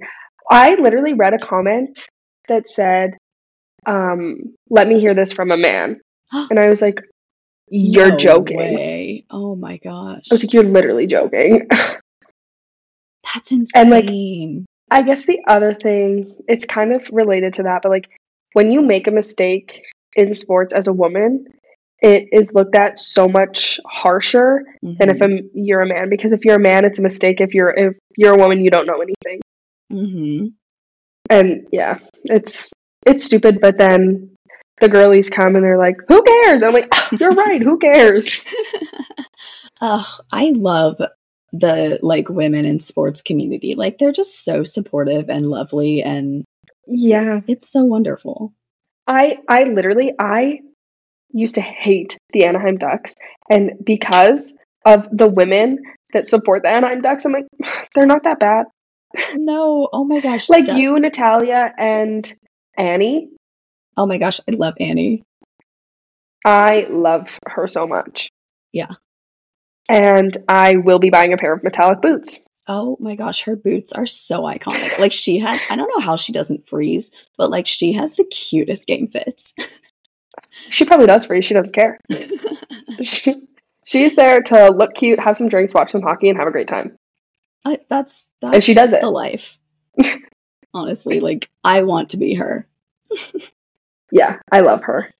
I 0.50 0.76
literally 0.76 1.14
read 1.14 1.34
a 1.34 1.40
comment 1.40 2.08
that 2.48 2.70
said, 2.70 3.18
um, 3.86 4.56
"Let 4.70 4.88
me 4.88 5.02
hear 5.02 5.14
this 5.14 5.34
from 5.34 5.52
a 5.52 5.58
man," 5.58 6.00
and 6.32 6.58
I 6.58 6.70
was 6.70 6.82
like, 6.82 7.02
"You're 7.68 8.12
No 8.12 8.18
joking." 8.18 8.58
Way. 8.58 9.26
Oh 9.30 9.58
my 9.58 9.76
gosh. 9.78 10.24
I 10.32 10.34
was 10.36 10.44
like, 10.44 10.54
"You're 10.54 10.64
literally 10.64 11.06
joking." 11.08 11.68
That's 13.34 13.52
insane. 13.52 13.82
And, 13.82 13.90
like, 13.90 14.06
I 14.92 15.04
guess 15.04 15.26
the 15.26 15.40
other 15.48 15.72
thing, 15.72 16.36
it's 16.50 16.66
kind 16.66 16.94
of 16.94 17.10
related 17.14 17.56
to 17.56 17.64
that, 17.64 17.82
but 17.82 17.90
like 17.90 18.10
when 18.54 18.70
you 18.70 18.82
make 18.82 19.08
a 19.08 19.12
mistake 19.12 19.82
in 20.16 20.34
sports 20.34 20.74
as 20.74 20.88
a 20.88 20.94
woman, 20.94 21.48
it 22.02 22.30
is 22.34 22.54
looked 22.54 22.76
at 22.76 23.00
so 23.00 23.30
much 23.30 23.80
harsher 23.86 24.64
than 24.82 25.10
if 25.10 25.22
a, 25.22 25.28
you're 25.54 25.82
a 25.82 25.88
man. 25.88 26.10
Because 26.10 26.34
if 26.34 26.44
you're 26.44 26.56
a 26.56 26.60
man, 26.60 26.84
it's 26.84 27.00
a 27.00 27.04
mistake. 27.04 27.40
If 27.40 27.54
you're 27.54 27.70
if 27.70 27.94
you're 28.18 28.34
a 28.34 28.38
woman, 28.38 28.60
you 28.60 28.70
don't 28.70 28.88
know 28.88 29.02
anything. 29.02 29.42
mm-hmm. 29.92 30.48
And 31.30 31.68
yeah, 31.72 32.00
it's 32.26 32.74
it's 33.06 33.24
stupid. 33.24 33.62
But 33.62 33.78
then 33.78 34.36
the 34.82 34.90
girlies 34.90 35.30
come 35.30 35.56
and 35.56 35.64
they're 35.64 35.78
like, 35.78 35.98
"Who 36.08 36.24
cares?" 36.24 36.64
I'm 36.64 36.74
like, 36.74 36.90
"Ah, 36.92 37.10
"You're 37.20 37.32
right. 37.32 37.62
Who 37.62 37.78
cares?" 37.78 38.42
oh, 39.82 40.18
I 40.32 40.52
love 40.56 41.02
the 41.52 42.00
like 42.02 42.30
women 42.30 42.66
in 42.66 42.80
sports 42.80 43.22
community. 43.22 43.76
Like 43.76 43.98
they're 43.98 44.12
just 44.12 44.44
so 44.44 44.64
supportive 44.64 45.30
and 45.30 45.48
lovely 45.48 46.02
and 46.02 46.44
Yeah, 46.88 47.42
it's 47.48 47.72
so 47.72 47.84
wonderful. 47.84 48.54
I 49.08 49.38
I 49.48 49.64
literally 49.64 50.14
I 50.20 50.60
used 51.32 51.56
to 51.56 51.62
hate 51.62 52.18
the 52.34 52.46
Anaheim 52.46 52.78
Ducks, 52.78 53.16
and 53.50 53.72
because 53.84 54.54
of 54.86 55.08
the 55.12 55.28
women 55.28 55.80
that 56.14 56.28
support 56.28 56.64
the 56.64 56.70
Anaheim 56.70 57.02
Ducks, 57.02 57.26
I'm 57.26 57.34
like, 57.34 57.48
they're 57.96 58.06
not 58.06 58.24
that 58.24 58.40
bad. 58.40 58.66
No, 59.36 59.90
oh 59.92 60.06
my 60.06 60.22
gosh. 60.22 60.50
Like 60.50 60.66
Duck- 60.66 60.78
you, 60.78 60.98
Natalia, 61.00 61.74
and 61.78 62.34
Annie, 62.78 63.30
Oh 63.98 64.06
my 64.06 64.18
gosh, 64.18 64.40
I 64.50 64.56
love 64.56 64.76
Annie. 64.80 65.24
I 66.46 66.88
love 66.90 67.38
her 67.48 67.68
so 67.68 67.86
much. 67.86 68.30
Yeah. 68.72 68.94
And 69.92 70.38
I 70.48 70.78
will 70.78 71.00
be 71.00 71.10
buying 71.10 71.34
a 71.34 71.38
pair 71.38 71.54
of 71.54 71.64
metallic 71.64 72.02
boots. 72.02 72.46
Oh 72.68 72.96
my 73.00 73.16
gosh, 73.16 73.42
her 73.44 73.56
boots 73.56 73.92
are 73.92 74.06
so 74.06 74.44
iconic. 74.44 74.98
Like 75.00 75.12
she 75.12 75.40
has 75.40 75.60
I 75.70 75.76
don't 75.76 75.90
know 75.90 76.00
how 76.04 76.16
she 76.16 76.32
doesn't 76.32 76.66
freeze, 76.66 77.12
but 77.38 77.50
like 77.50 77.66
she 77.68 77.94
has 77.94 78.16
the 78.16 78.24
cutest 78.26 78.88
game 78.88 79.08
fits. 79.08 79.54
She 80.70 80.84
probably 80.86 81.08
does 81.08 81.30
you. 81.30 81.42
She 81.42 81.54
doesn't 81.54 81.74
care. 81.74 81.98
She, 83.04 83.36
she's 83.86 84.16
there 84.16 84.42
to 84.42 84.70
look 84.70 84.96
cute, 84.96 85.20
have 85.20 85.38
some 85.38 85.48
drinks, 85.48 85.74
watch 85.74 85.92
some 85.92 86.02
hockey, 86.02 86.30
and 86.30 86.38
have 86.38 86.48
a 86.48 86.52
great 86.52 86.68
time. 86.68 86.98
I, 87.66 87.80
that's 87.90 88.30
that's 88.42 88.54
And 88.54 88.64
she 88.64 88.74
does 88.74 88.92
it. 88.94 89.02
the 89.02 89.10
life. 89.10 89.58
Honestly, 90.74 91.20
like 91.20 91.50
I 91.64 91.84
want 91.84 92.10
to 92.10 92.18
be 92.18 92.36
her. 92.36 92.68
Yeah, 94.12 94.40
I 94.52 94.60
love 94.60 94.84
her. 94.84 95.14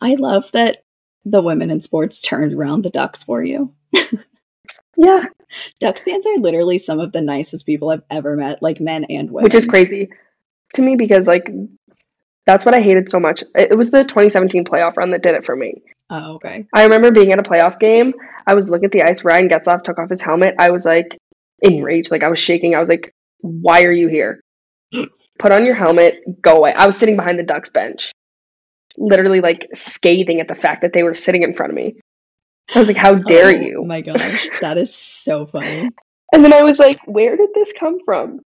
I 0.00 0.14
love 0.14 0.52
that 0.52 0.84
the 1.24 1.42
women 1.42 1.70
in 1.70 1.80
sports 1.80 2.20
turned 2.20 2.54
around 2.54 2.82
the 2.82 2.90
Ducks 2.90 3.22
for 3.22 3.42
you. 3.42 3.74
Yeah, 5.00 5.24
Ducks 5.78 6.02
fans 6.02 6.26
are 6.26 6.36
literally 6.36 6.76
some 6.76 7.00
of 7.00 7.12
the 7.12 7.22
nicest 7.22 7.64
people 7.64 7.88
I've 7.88 8.02
ever 8.10 8.36
met, 8.36 8.62
like 8.62 8.80
men 8.80 9.04
and 9.04 9.30
women. 9.30 9.44
which 9.44 9.54
is 9.54 9.64
crazy 9.64 10.10
to 10.74 10.82
me 10.82 10.94
because 10.96 11.26
like 11.26 11.50
that's 12.44 12.66
what 12.66 12.74
I 12.74 12.80
hated 12.80 13.08
so 13.08 13.18
much. 13.18 13.42
It 13.54 13.76
was 13.78 13.90
the 13.90 14.02
2017 14.04 14.66
playoff 14.66 14.98
run 14.98 15.12
that 15.12 15.22
did 15.22 15.34
it 15.36 15.46
for 15.46 15.56
me. 15.56 15.82
Oh, 16.10 16.34
okay. 16.34 16.66
I 16.74 16.82
remember 16.82 17.12
being 17.12 17.32
at 17.32 17.38
a 17.38 17.42
playoff 17.42 17.80
game. 17.80 18.12
I 18.46 18.54
was 18.54 18.68
looking 18.68 18.86
at 18.86 18.92
the 18.92 19.02
ice. 19.02 19.24
Ryan 19.24 19.48
Getzlaff 19.48 19.84
took 19.84 19.98
off 19.98 20.10
his 20.10 20.20
helmet. 20.20 20.56
I 20.58 20.70
was 20.70 20.84
like 20.84 21.16
enraged. 21.62 22.10
Like 22.10 22.22
I 22.22 22.28
was 22.28 22.38
shaking. 22.38 22.74
I 22.74 22.80
was 22.80 22.90
like, 22.90 23.14
"Why 23.40 23.84
are 23.84 23.92
you 23.92 24.08
here? 24.08 24.42
Put 25.38 25.52
on 25.52 25.64
your 25.64 25.76
helmet. 25.76 26.42
Go 26.42 26.58
away." 26.58 26.74
I 26.74 26.86
was 26.86 26.98
sitting 26.98 27.16
behind 27.16 27.38
the 27.38 27.44
Ducks 27.44 27.70
bench, 27.70 28.12
literally 28.96 29.40
like 29.40 29.68
scathing 29.72 30.40
at 30.40 30.48
the 30.48 30.54
fact 30.54 30.82
that 30.82 30.92
they 30.92 31.02
were 31.02 31.14
sitting 31.14 31.42
in 31.42 31.54
front 31.54 31.70
of 31.72 31.76
me. 31.76 32.00
I 32.74 32.78
was 32.78 32.88
like, 32.88 32.96
"How 32.96 33.14
dare 33.14 33.46
Oh 33.46 33.60
you?" 33.60 33.84
my 33.84 34.00
gosh, 34.00 34.48
that 34.60 34.78
is 34.78 34.94
so 34.94 35.46
funny. 35.46 35.90
And 36.32 36.44
then 36.44 36.52
I 36.52 36.62
was 36.62 36.78
like, 36.78 37.00
"Where 37.06 37.36
did 37.36 37.50
this 37.54 37.72
come 37.72 37.98
from?" 38.04 38.38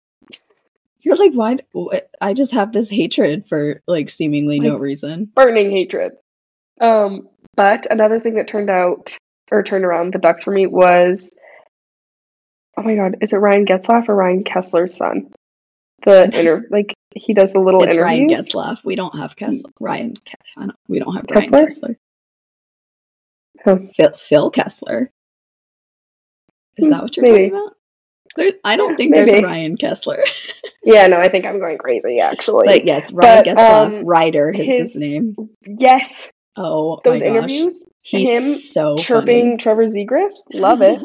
You're 1.01 1.17
like, 1.17 1.33
why? 1.33 1.57
I 2.21 2.31
just 2.33 2.53
have 2.53 2.71
this 2.71 2.89
hatred 2.89 3.43
for 3.43 3.81
like 3.87 4.09
seemingly 4.09 4.61
no 4.61 4.77
reason. 4.77 5.29
burning 5.35 5.69
hatred. 5.69 6.13
Um, 6.79 7.27
but 7.55 7.85
another 7.91 8.21
thing 8.21 8.35
that 8.35 8.47
turned 8.47 8.69
out 8.69 9.17
or 9.51 9.63
turned 9.63 9.83
around 9.83 10.13
the 10.13 10.19
Ducks 10.19 10.43
for 10.43 10.51
me 10.51 10.65
was, 10.65 11.35
oh 12.77 12.83
my 12.83 12.95
god, 12.95 13.17
is 13.19 13.33
it 13.33 13.37
Ryan 13.37 13.65
Getzlaff 13.65 14.07
or 14.07 14.15
Ryan 14.15 14.45
Kesler's 14.45 14.95
son? 14.95 15.33
The 16.05 16.29
inner 16.39 16.65
like 16.71 16.93
he 17.15 17.33
does 17.33 17.53
the 17.53 17.59
little 17.59 17.83
It's 17.83 17.97
Ryan 17.97 18.23
interviews. 18.29 18.51
Getzlaff. 18.53 18.83
We 18.85 18.95
don't 18.95 19.17
have 19.17 19.35
Kessler. 19.35 19.71
Ryan. 19.79 20.15
Ke- 20.17 20.35
I 20.57 20.61
don't, 20.61 20.75
we 20.87 20.99
don't 20.99 21.15
have 21.15 21.27
Kessler? 21.27 21.57
Ryan 21.59 21.67
Kesler. 21.69 21.95
Who? 23.65 23.87
Phil, 23.89 24.11
Phil 24.15 24.51
Kessler. 24.51 25.11
Is 26.77 26.85
Hmm, 26.85 26.91
that 26.91 27.03
what 27.03 27.15
you're 27.17 27.23
maybe. 27.25 27.49
talking 27.49 27.55
about? 27.61 27.75
There, 28.35 28.51
I 28.63 28.75
don't 28.77 28.91
Yeah, 28.91 28.95
think 28.97 29.13
there's 29.15 29.31
a. 29.33 29.41
Ryan 29.41 29.77
Kesler. 29.77 30.19
Yeah, 30.85 31.07
no, 31.07 31.17
I 31.17 31.29
think 31.29 31.45
I'm 31.45 31.59
going 31.59 31.77
crazy 31.77 32.19
actually. 32.19 32.65
but 32.65 32.83
yes, 32.83 33.09
Ryan 33.13 33.43
But, 33.45 33.55
Getzlaff. 33.57 33.99
um, 33.99 34.05
Ryder 34.05 34.49
is 34.49 34.65
his, 34.65 34.77
his- 34.79 34.95
name. 34.97 35.33
yes, 35.65 36.29
Oh, 36.57 36.99
those 37.05 37.21
interviews, 37.21 37.85
He's 38.01 38.29
him 38.29 38.41
so 38.43 38.97
chirping 38.97 39.57
Trevor 39.57 39.85
Zegras, 39.85 40.33
love 40.53 40.81
it. 40.81 40.99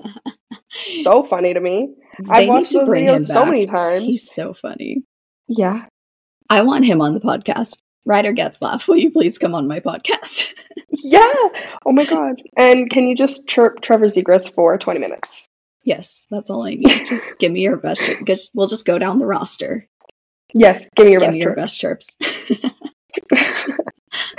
so 1.05 1.23
funny 1.23 1.55
to 1.55 1.61
me. 1.61 1.95
They 2.25 2.29
I've 2.29 2.49
watched 2.49 2.73
those 2.73 2.89
videos 2.89 3.21
so 3.21 3.45
many 3.47 3.67
times. 3.67 4.03
He's 4.05 4.29
so 4.29 4.53
funny. 4.53 5.05
Yeah, 5.47 5.87
I 6.51 6.63
want 6.63 6.87
him 6.87 7.01
on 7.01 7.15
the 7.15 7.21
podcast. 7.21 7.79
Ryder 8.05 8.33
Getzlaff, 8.33 8.89
will 8.89 8.97
you 8.97 9.11
please 9.11 9.37
come 9.39 9.55
on 9.55 9.69
my 9.69 9.81
podcast? 9.81 10.55
yeah. 10.91 11.21
Oh 11.85 11.93
my 11.93 12.05
god. 12.05 12.41
And 12.57 12.89
can 12.89 13.07
you 13.07 13.15
just 13.15 13.47
chirp 13.47 13.83
Trevor 13.83 14.07
Zegras 14.07 14.53
for 14.53 14.79
20 14.79 14.99
minutes? 14.99 15.49
yes, 15.89 16.27
that's 16.31 16.51
all 16.51 16.67
I 16.67 16.75
need. 16.75 16.89
Just 17.07 17.39
give 17.39 17.51
me 17.51 17.63
your 17.63 17.79
best. 17.79 18.03
Chir- 18.03 18.27
just, 18.27 18.51
we'll 18.55 18.67
just 18.67 18.85
go 18.85 18.99
down 18.99 19.19
the 19.19 19.27
roster. 19.27 19.87
Yes, 20.55 20.87
give 20.95 21.07
me 21.07 21.13
your 21.13 21.21
give 21.21 21.29
best 21.29 21.39
me 21.39 21.43
your 21.43 21.55
best 21.55 21.81
chirps. 21.81 22.17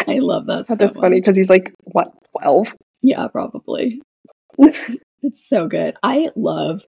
I 0.07 0.19
love 0.19 0.45
that. 0.47 0.67
so 0.67 0.75
That's 0.75 0.99
funny 0.99 1.19
because 1.19 1.35
he's 1.35 1.49
like 1.49 1.73
what 1.83 2.11
12. 2.39 2.73
Yeah, 3.01 3.27
probably. 3.27 4.01
It's 5.21 5.47
so 5.47 5.67
good. 5.67 5.95
I 6.01 6.27
love 6.35 6.85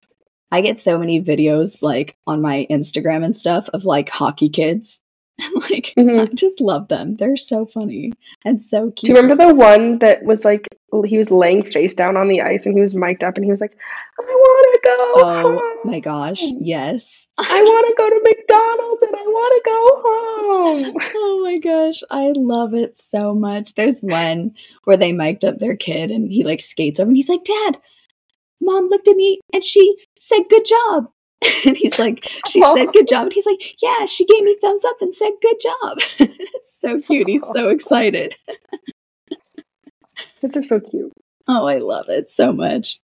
I 0.51 0.61
get 0.61 0.79
so 0.79 0.97
many 0.97 1.21
videos 1.21 1.81
like 1.83 2.15
on 2.27 2.41
my 2.41 2.65
Instagram 2.69 3.23
and 3.23 3.35
stuff 3.35 3.69
of 3.73 3.85
like 3.85 4.09
hockey 4.09 4.49
kids. 4.49 5.01
Like 5.69 5.93
Mhm. 5.97 6.21
I 6.21 6.25
just 6.33 6.61
love 6.61 6.87
them. 6.87 7.15
They're 7.15 7.35
so 7.37 7.65
funny 7.65 8.13
and 8.45 8.61
so 8.61 8.91
cute. 8.91 9.07
Do 9.07 9.07
you 9.13 9.21
remember 9.21 9.47
the 9.47 9.55
one 9.55 9.99
that 9.99 10.23
was 10.23 10.43
like 10.45 10.67
he 11.05 11.17
was 11.17 11.31
laying 11.31 11.63
face 11.63 11.93
down 11.95 12.17
on 12.17 12.27
the 12.27 12.41
ice 12.41 12.65
and 12.65 12.75
he 12.75 12.81
was 12.81 12.93
mic'd 12.93 13.23
up 13.23 13.35
and 13.37 13.45
he 13.45 13.49
was 13.51 13.61
like, 13.61 13.75
I 14.19 14.23
want 14.23 14.73
to 14.73 14.89
go. 14.89 14.97
Oh 15.15 15.41
home. 15.59 15.91
my 15.91 15.99
gosh. 15.99 16.43
Yes. 16.59 17.27
I 17.37 17.61
want 17.61 17.87
to 17.87 17.95
go 17.97 18.09
to 18.09 18.21
McDonald's 18.23 19.03
and 19.03 19.15
I 19.15 19.21
want 19.21 19.63
to 19.63 19.69
go 19.71 20.91
home. 20.91 21.11
oh 21.15 21.41
my 21.43 21.57
gosh. 21.59 22.01
I 22.11 22.33
love 22.35 22.73
it 22.73 22.97
so 22.97 23.33
much. 23.33 23.73
There's 23.75 24.01
one 24.01 24.53
where 24.83 24.97
they 24.97 25.13
mic'd 25.13 25.45
up 25.45 25.59
their 25.59 25.75
kid 25.77 26.11
and 26.11 26.29
he 26.29 26.43
like 26.43 26.59
skates 26.61 26.99
over 26.99 27.07
and 27.09 27.15
he's 27.15 27.29
like, 27.29 27.43
Dad, 27.45 27.77
mom 28.59 28.87
looked 28.89 29.07
at 29.07 29.15
me 29.15 29.39
and 29.53 29.63
she 29.63 29.95
said 30.19 30.41
good 30.49 30.65
job. 30.65 31.09
and 31.65 31.77
he's 31.77 31.99
like, 31.99 32.27
She 32.47 32.61
said 32.75 32.93
good 32.93 33.07
job. 33.07 33.23
And 33.23 33.33
he's 33.33 33.45
like, 33.45 33.61
Yeah, 33.81 34.05
she 34.05 34.25
gave 34.25 34.43
me 34.43 34.57
thumbs 34.61 34.85
up 34.85 35.01
and 35.01 35.13
said 35.13 35.31
good 35.41 35.57
job. 35.61 35.97
it's 36.19 36.79
so 36.79 37.01
cute. 37.01 37.27
He's 37.27 37.45
so 37.45 37.69
excited. 37.69 38.35
Kids 40.41 40.57
are 40.57 40.63
so 40.63 40.79
cute. 40.79 41.11
Oh, 41.47 41.65
I 41.67 41.77
love 41.77 42.09
it 42.09 42.29
so 42.29 42.51
much. 42.51 42.99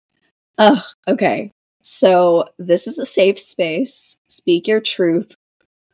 Oh, 0.59 0.82
okay. 1.09 1.53
So 1.82 2.49
this 2.59 2.87
is 2.87 2.99
a 2.99 3.07
safe 3.07 3.39
space. 3.39 4.16
Speak 4.28 4.66
your 4.66 4.80
truth. 4.80 5.37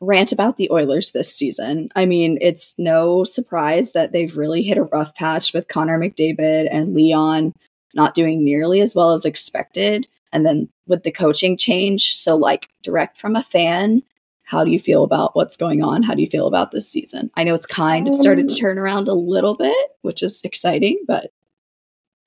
Rant 0.01 0.31
about 0.31 0.57
the 0.57 0.69
Oilers 0.71 1.11
this 1.11 1.33
season. 1.33 1.89
I 1.95 2.05
mean, 2.05 2.37
it's 2.41 2.75
no 2.77 3.23
surprise 3.23 3.91
that 3.91 4.11
they've 4.11 4.35
really 4.35 4.63
hit 4.63 4.77
a 4.77 4.83
rough 4.83 5.15
patch 5.15 5.53
with 5.53 5.67
Connor 5.67 5.99
McDavid 5.99 6.67
and 6.69 6.93
Leon 6.93 7.53
not 7.93 8.15
doing 8.15 8.43
nearly 8.43 8.81
as 8.81 8.95
well 8.95 9.11
as 9.11 9.23
expected. 9.23 10.07
And 10.31 10.45
then 10.45 10.69
with 10.87 11.03
the 11.03 11.11
coaching 11.11 11.57
change, 11.57 12.15
so 12.15 12.35
like 12.35 12.69
direct 12.81 13.17
from 13.17 13.35
a 13.35 13.43
fan, 13.43 14.03
how 14.43 14.63
do 14.63 14.71
you 14.71 14.79
feel 14.79 15.03
about 15.03 15.35
what's 15.35 15.57
going 15.57 15.81
on? 15.81 16.03
How 16.03 16.13
do 16.13 16.21
you 16.21 16.29
feel 16.29 16.47
about 16.47 16.71
this 16.71 16.89
season? 16.89 17.31
I 17.35 17.43
know 17.43 17.53
it's 17.53 17.65
kind 17.65 18.07
of 18.07 18.15
started 18.15 18.47
to 18.49 18.53
Um, 18.53 18.59
turn 18.59 18.77
around 18.77 19.07
a 19.07 19.13
little 19.13 19.55
bit, 19.55 19.75
which 20.01 20.21
is 20.21 20.41
exciting, 20.43 20.99
but 21.07 21.31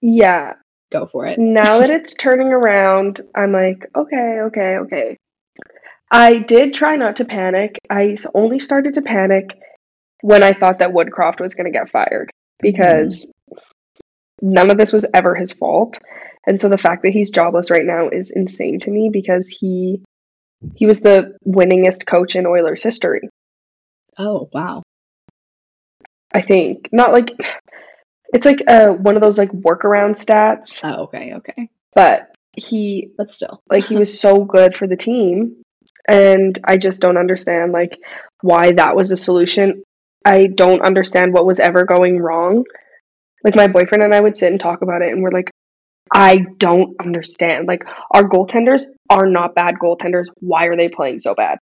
Yeah. 0.01 0.55
go 0.91 1.07
for 1.07 1.27
it. 1.27 1.39
Now 1.39 1.81
that 1.81 1.91
it's 1.99 2.15
turning 2.15 2.49
around, 2.49 3.21
I'm 3.35 3.53
like, 3.53 3.91
okay, 3.95 4.41
okay, 4.47 4.77
okay. 4.79 5.17
I 6.11 6.39
did 6.39 6.73
try 6.75 6.97
not 6.97 7.17
to 7.17 7.25
panic. 7.25 7.79
I 7.91 8.17
only 8.35 8.59
started 8.59 8.95
to 8.95 9.03
panic 9.03 9.51
when 10.23 10.43
I 10.43 10.53
thought 10.53 10.79
that 10.79 10.93
Woodcroft 10.93 11.41
was 11.41 11.55
going 11.55 11.71
to 11.71 11.77
get 11.77 11.91
fired 11.91 12.31
because 12.61 13.31
none 14.41 14.71
of 14.71 14.79
this 14.79 14.93
was 14.93 15.05
ever 15.13 15.35
his 15.35 15.53
fault. 15.53 15.99
And 16.47 16.61
so 16.61 16.69
the 16.69 16.79
fact 16.79 17.03
that 17.03 17.13
he's 17.13 17.31
jobless 17.31 17.71
right 17.71 17.85
now 17.85 18.09
is 18.09 18.31
insane 18.31 18.81
to 18.81 18.91
me 18.91 19.11
because 19.13 19.49
he 19.49 20.03
he 20.75 20.87
was 20.87 21.01
the 21.01 21.37
winningest 21.47 22.07
coach 22.07 22.37
in 22.37 22.47
Oilers 22.47 22.83
history. 22.83 23.29
Oh, 24.19 24.49
wow. 24.53 24.83
I 26.35 26.41
think. 26.43 26.89
Not 26.93 27.13
like 27.13 27.31
it's 28.33 28.47
like 28.47 28.63
uh 28.67 28.89
one 28.89 29.17
of 29.17 29.23
those 29.23 29.39
like 29.39 29.51
workaround 29.51 30.13
stats, 30.17 30.81
Oh, 30.83 31.05
okay, 31.05 31.35
okay. 31.37 31.69
but 31.95 32.31
he 32.57 33.11
But 33.17 33.31
still. 33.31 33.61
like 33.71 33.85
he 33.85 33.97
was 33.97 34.19
so 34.27 34.45
good 34.45 34.75
for 34.77 34.87
the 34.87 34.97
team 34.97 35.63
and 36.09 36.59
i 36.65 36.77
just 36.77 37.01
don't 37.01 37.17
understand 37.19 37.73
like 37.73 37.99
why 38.41 38.71
that 38.73 38.95
was 38.97 39.11
a 39.13 39.17
solution 39.17 39.83
i 40.25 40.47
don't 40.47 40.81
understand 40.83 41.33
what 41.35 41.45
was 41.45 41.59
ever 41.61 41.85
going 41.85 42.19
wrong 42.21 42.65
like 43.45 43.57
my 43.57 43.67
boyfriend 43.67 44.05
and 44.05 44.15
i 44.15 44.21
would 44.21 44.37
sit 44.37 44.51
and 44.53 44.61
talk 44.61 44.83
about 44.83 45.03
it 45.03 45.13
and 45.13 45.21
we're 45.23 45.33
like 45.33 45.51
i 46.13 46.39
don't 46.59 46.95
understand 47.01 47.67
like 47.67 47.85
our 48.13 48.25
goaltenders 48.25 48.85
are 49.11 49.27
not 49.27 49.55
bad 49.55 49.75
goaltenders 49.83 50.27
why 50.41 50.65
are 50.67 50.77
they 50.77 50.89
playing 50.89 51.19
so 51.19 51.35
bad 51.35 51.59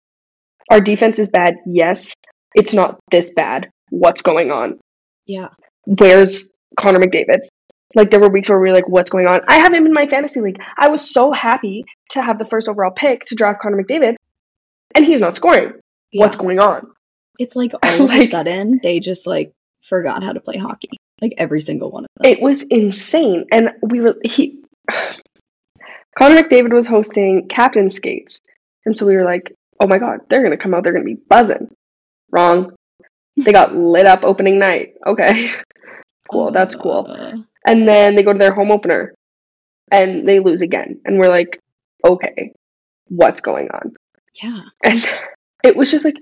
our 0.70 0.80
defense 0.80 1.18
is 1.18 1.28
bad 1.30 1.56
yes 1.66 2.12
it's 2.54 2.74
not 2.74 2.98
this 3.10 3.32
bad 3.34 3.68
what's 3.90 4.22
going 4.22 4.50
on 4.50 4.78
Yeah. 5.26 5.48
where's 5.86 6.52
Connor 6.78 6.98
McDavid? 6.98 7.38
Like 7.94 8.10
there 8.10 8.18
were 8.18 8.28
weeks 8.28 8.48
where 8.48 8.58
we 8.58 8.68
were 8.68 8.74
like, 8.74 8.88
what's 8.88 9.10
going 9.10 9.28
on? 9.28 9.42
I 9.46 9.58
have 9.58 9.72
him 9.72 9.86
in 9.86 9.92
my 9.92 10.08
fantasy 10.08 10.40
league. 10.40 10.58
I 10.76 10.88
was 10.88 11.08
so 11.12 11.30
happy 11.30 11.84
to 12.10 12.20
have 12.22 12.38
the 12.38 12.44
first 12.44 12.68
overall 12.68 12.90
pick 12.90 13.26
to 13.26 13.36
draft 13.36 13.60
Connor 13.60 13.80
McDavid, 13.80 14.16
and 14.96 15.04
he's 15.04 15.20
not 15.20 15.36
scoring. 15.36 15.74
What's 16.12 16.36
going 16.36 16.58
on? 16.58 16.88
It's 17.38 17.54
like 17.54 17.72
all 17.82 18.04
of 18.06 18.10
a 18.10 18.26
sudden 18.26 18.80
they 18.82 18.98
just 18.98 19.26
like 19.28 19.52
forgot 19.82 20.24
how 20.24 20.32
to 20.32 20.40
play 20.40 20.56
hockey. 20.56 20.90
Like 21.20 21.34
every 21.38 21.60
single 21.60 21.90
one 21.90 22.04
of 22.04 22.10
them. 22.22 22.32
It 22.32 22.40
was 22.40 22.62
insane. 22.62 23.46
And 23.52 23.70
we 23.82 24.00
were 24.00 24.16
he 24.24 24.62
Connor 26.18 26.42
McDavid 26.42 26.72
was 26.72 26.86
hosting 26.86 27.48
captain 27.48 27.90
skates. 27.90 28.40
And 28.84 28.96
so 28.96 29.06
we 29.06 29.16
were 29.16 29.24
like, 29.24 29.52
oh 29.80 29.86
my 29.86 29.98
god, 29.98 30.20
they're 30.28 30.42
gonna 30.42 30.56
come 30.56 30.74
out, 30.74 30.82
they're 30.84 30.92
gonna 30.92 31.04
be 31.04 31.16
buzzing. 31.28 31.68
Wrong. 32.30 32.72
They 33.36 33.52
got 33.52 33.74
lit 33.76 34.06
up 34.06 34.20
opening 34.24 34.58
night. 34.58 34.94
Okay. 35.06 35.50
cool, 36.30 36.50
that's 36.52 36.74
cool. 36.74 37.06
Uh, 37.08 37.38
And 37.66 37.88
then 37.88 38.14
they 38.14 38.22
go 38.22 38.32
to 38.32 38.38
their 38.38 38.54
home 38.54 38.70
opener 38.70 39.14
and 39.90 40.28
they 40.28 40.40
lose 40.40 40.62
again. 40.62 41.00
And 41.04 41.18
we're 41.18 41.28
like, 41.28 41.58
okay, 42.06 42.52
what's 43.08 43.40
going 43.40 43.68
on? 43.70 43.94
yeah. 44.42 44.60
And 44.82 45.04
it 45.64 45.76
was 45.76 45.90
just 45.90 46.04
like, 46.04 46.16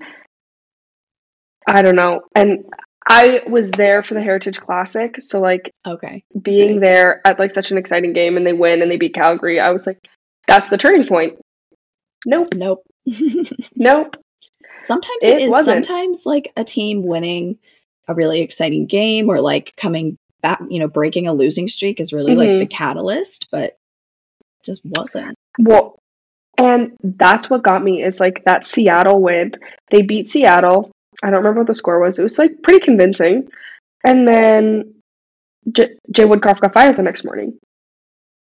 I 1.67 1.81
don't 1.81 1.95
know. 1.95 2.21
And 2.35 2.65
I 3.07 3.41
was 3.47 3.69
there 3.71 4.01
for 4.03 4.13
the 4.13 4.21
Heritage 4.21 4.59
Classic. 4.59 5.21
So, 5.21 5.39
like, 5.41 5.71
Okay. 5.85 6.23
being 6.41 6.77
Okay. 6.77 6.79
there 6.79 7.21
at 7.25 7.39
like 7.39 7.51
such 7.51 7.71
an 7.71 7.77
exciting 7.77 8.13
game 8.13 8.37
and 8.37 8.45
they 8.47 8.53
win 8.53 8.81
and 8.81 8.89
they 8.89 8.97
beat 8.97 9.13
Calgary, 9.13 9.59
I 9.59 9.71
was 9.71 9.85
like, 9.85 9.99
that's 10.47 10.69
the 10.69 10.77
turning 10.77 11.07
point. 11.07 11.39
Nope, 12.25 12.53
Nope. 12.55 12.83
nope. 13.75 14.15
sometimes 14.79 15.17
it 15.21 15.35
It 15.37 15.41
is 15.43 15.49
wasn't. 15.51 15.85
sometimes 15.85 16.25
like 16.25 16.51
a 16.55 16.63
team 16.63 17.05
winning 17.05 17.57
a 18.07 18.13
really 18.13 18.41
exciting 18.41 18.85
game 18.87 19.29
or 19.29 19.41
like 19.41 19.73
coming 19.75 20.17
back, 20.41 20.61
you 20.69 20.79
know, 20.79 20.87
breaking 20.87 21.27
a 21.27 21.33
losing 21.33 21.67
streak 21.67 21.99
is 21.99 22.13
really 22.13 22.35
like 22.35 22.49
Mhm. 22.49 22.59
the 22.59 22.65
catalyst, 22.65 23.47
but 23.51 23.63
it 23.71 23.77
just 24.63 24.81
wasn't. 24.85 25.35
Well, 25.59 25.99
and 26.57 26.93
that's 27.03 27.49
what 27.49 27.63
got 27.63 27.83
me 27.83 28.03
is 28.03 28.19
like 28.19 28.43
that 28.45 28.65
Seattle 28.65 29.21
win. 29.21 29.53
They 29.89 30.01
beat 30.01 30.27
Seattle. 30.27 30.91
I 31.23 31.27
don't 31.27 31.39
remember 31.39 31.61
what 31.61 31.67
the 31.67 31.73
score 31.73 31.99
was. 31.99 32.19
It 32.19 32.23
was 32.23 32.37
like 32.37 32.61
pretty 32.61 32.83
convincing. 32.83 33.47
And 34.05 34.27
then 34.27 34.95
J- 35.71 35.95
Jay 36.11 36.25
Woodcroft 36.25 36.59
got 36.59 36.73
fired 36.73 36.97
the 36.97 37.03
next 37.03 37.23
morning. 37.23 37.57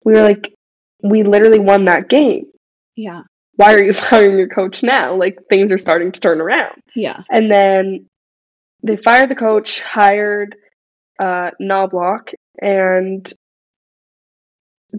We 0.04 0.14
were 0.14 0.22
like, 0.22 0.54
we 1.02 1.22
literally 1.22 1.58
won 1.58 1.84
that 1.84 2.08
game. 2.08 2.46
Yeah. 2.96 3.22
Why 3.56 3.74
are 3.74 3.82
you 3.82 3.92
firing 3.92 4.38
your 4.38 4.48
coach 4.48 4.82
now? 4.82 5.14
Like 5.16 5.38
things 5.50 5.70
are 5.70 5.78
starting 5.78 6.12
to 6.12 6.20
turn 6.20 6.40
around. 6.40 6.80
Yeah. 6.96 7.22
And 7.30 7.50
then 7.50 8.06
they 8.82 8.96
fired 8.96 9.28
the 9.28 9.34
coach, 9.34 9.80
hired 9.80 10.56
uh, 11.20 11.50
Knoblauch, 11.60 12.32
and 12.60 13.30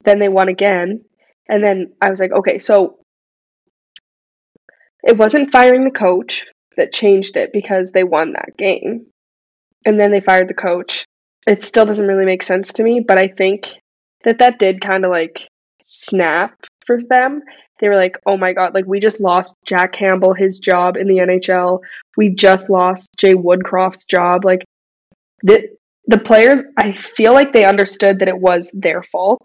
then 0.06 0.20
they 0.20 0.30
won 0.30 0.48
again. 0.48 1.04
And 1.50 1.64
then 1.64 1.94
I 2.02 2.10
was 2.10 2.20
like, 2.20 2.32
okay, 2.32 2.60
so 2.60 3.00
it 5.04 5.18
wasn't 5.18 5.52
firing 5.52 5.84
the 5.84 5.92
coach 5.92 6.48
that 6.78 6.94
changed 6.94 7.38
it 7.38 7.52
because 7.54 7.92
they 7.92 8.04
won 8.04 8.34
that 8.34 8.58
game. 8.58 9.08
And 9.86 10.00
then 10.00 10.12
they 10.12 10.22
fired 10.22 10.48
the 10.48 10.54
coach. 10.54 11.06
It 11.46 11.62
still 11.62 11.86
doesn't 11.86 12.08
really 12.08 12.26
make 12.26 12.44
sense 12.44 12.74
to 12.74 12.84
me, 12.84 13.02
but 13.06 13.18
I 13.18 13.28
think 13.28 13.68
that 14.24 14.40
that 14.40 14.60
did 14.60 14.82
kind 14.82 15.04
of 15.04 15.12
like 15.12 15.48
snap 15.84 16.56
for 16.86 17.00
them. 17.10 17.42
They 17.80 17.90
were 17.90 17.98
like, 17.98 18.18
oh 18.26 18.38
my 18.38 18.54
god, 18.54 18.74
like 18.74 18.86
we 18.86 19.00
just 19.00 19.20
lost 19.20 19.58
Jack 19.66 19.94
Campbell 19.94 20.34
his 20.34 20.60
job 20.60 20.96
in 20.96 21.08
the 21.08 21.18
NHL. 21.18 21.80
We 22.16 22.30
just 22.30 22.70
lost 22.70 23.10
Jay 23.18 23.34
Woodcroft's 23.34 24.06
job. 24.06 24.46
Like, 24.46 24.64
th- 25.46 25.72
the 26.06 26.20
players, 26.20 26.62
I 26.78 26.94
feel 26.94 27.34
like 27.34 27.52
they 27.52 27.66
understood 27.66 28.20
that 28.20 28.28
it 28.30 28.40
was 28.40 28.72
their 28.74 29.04
fault 29.04 29.42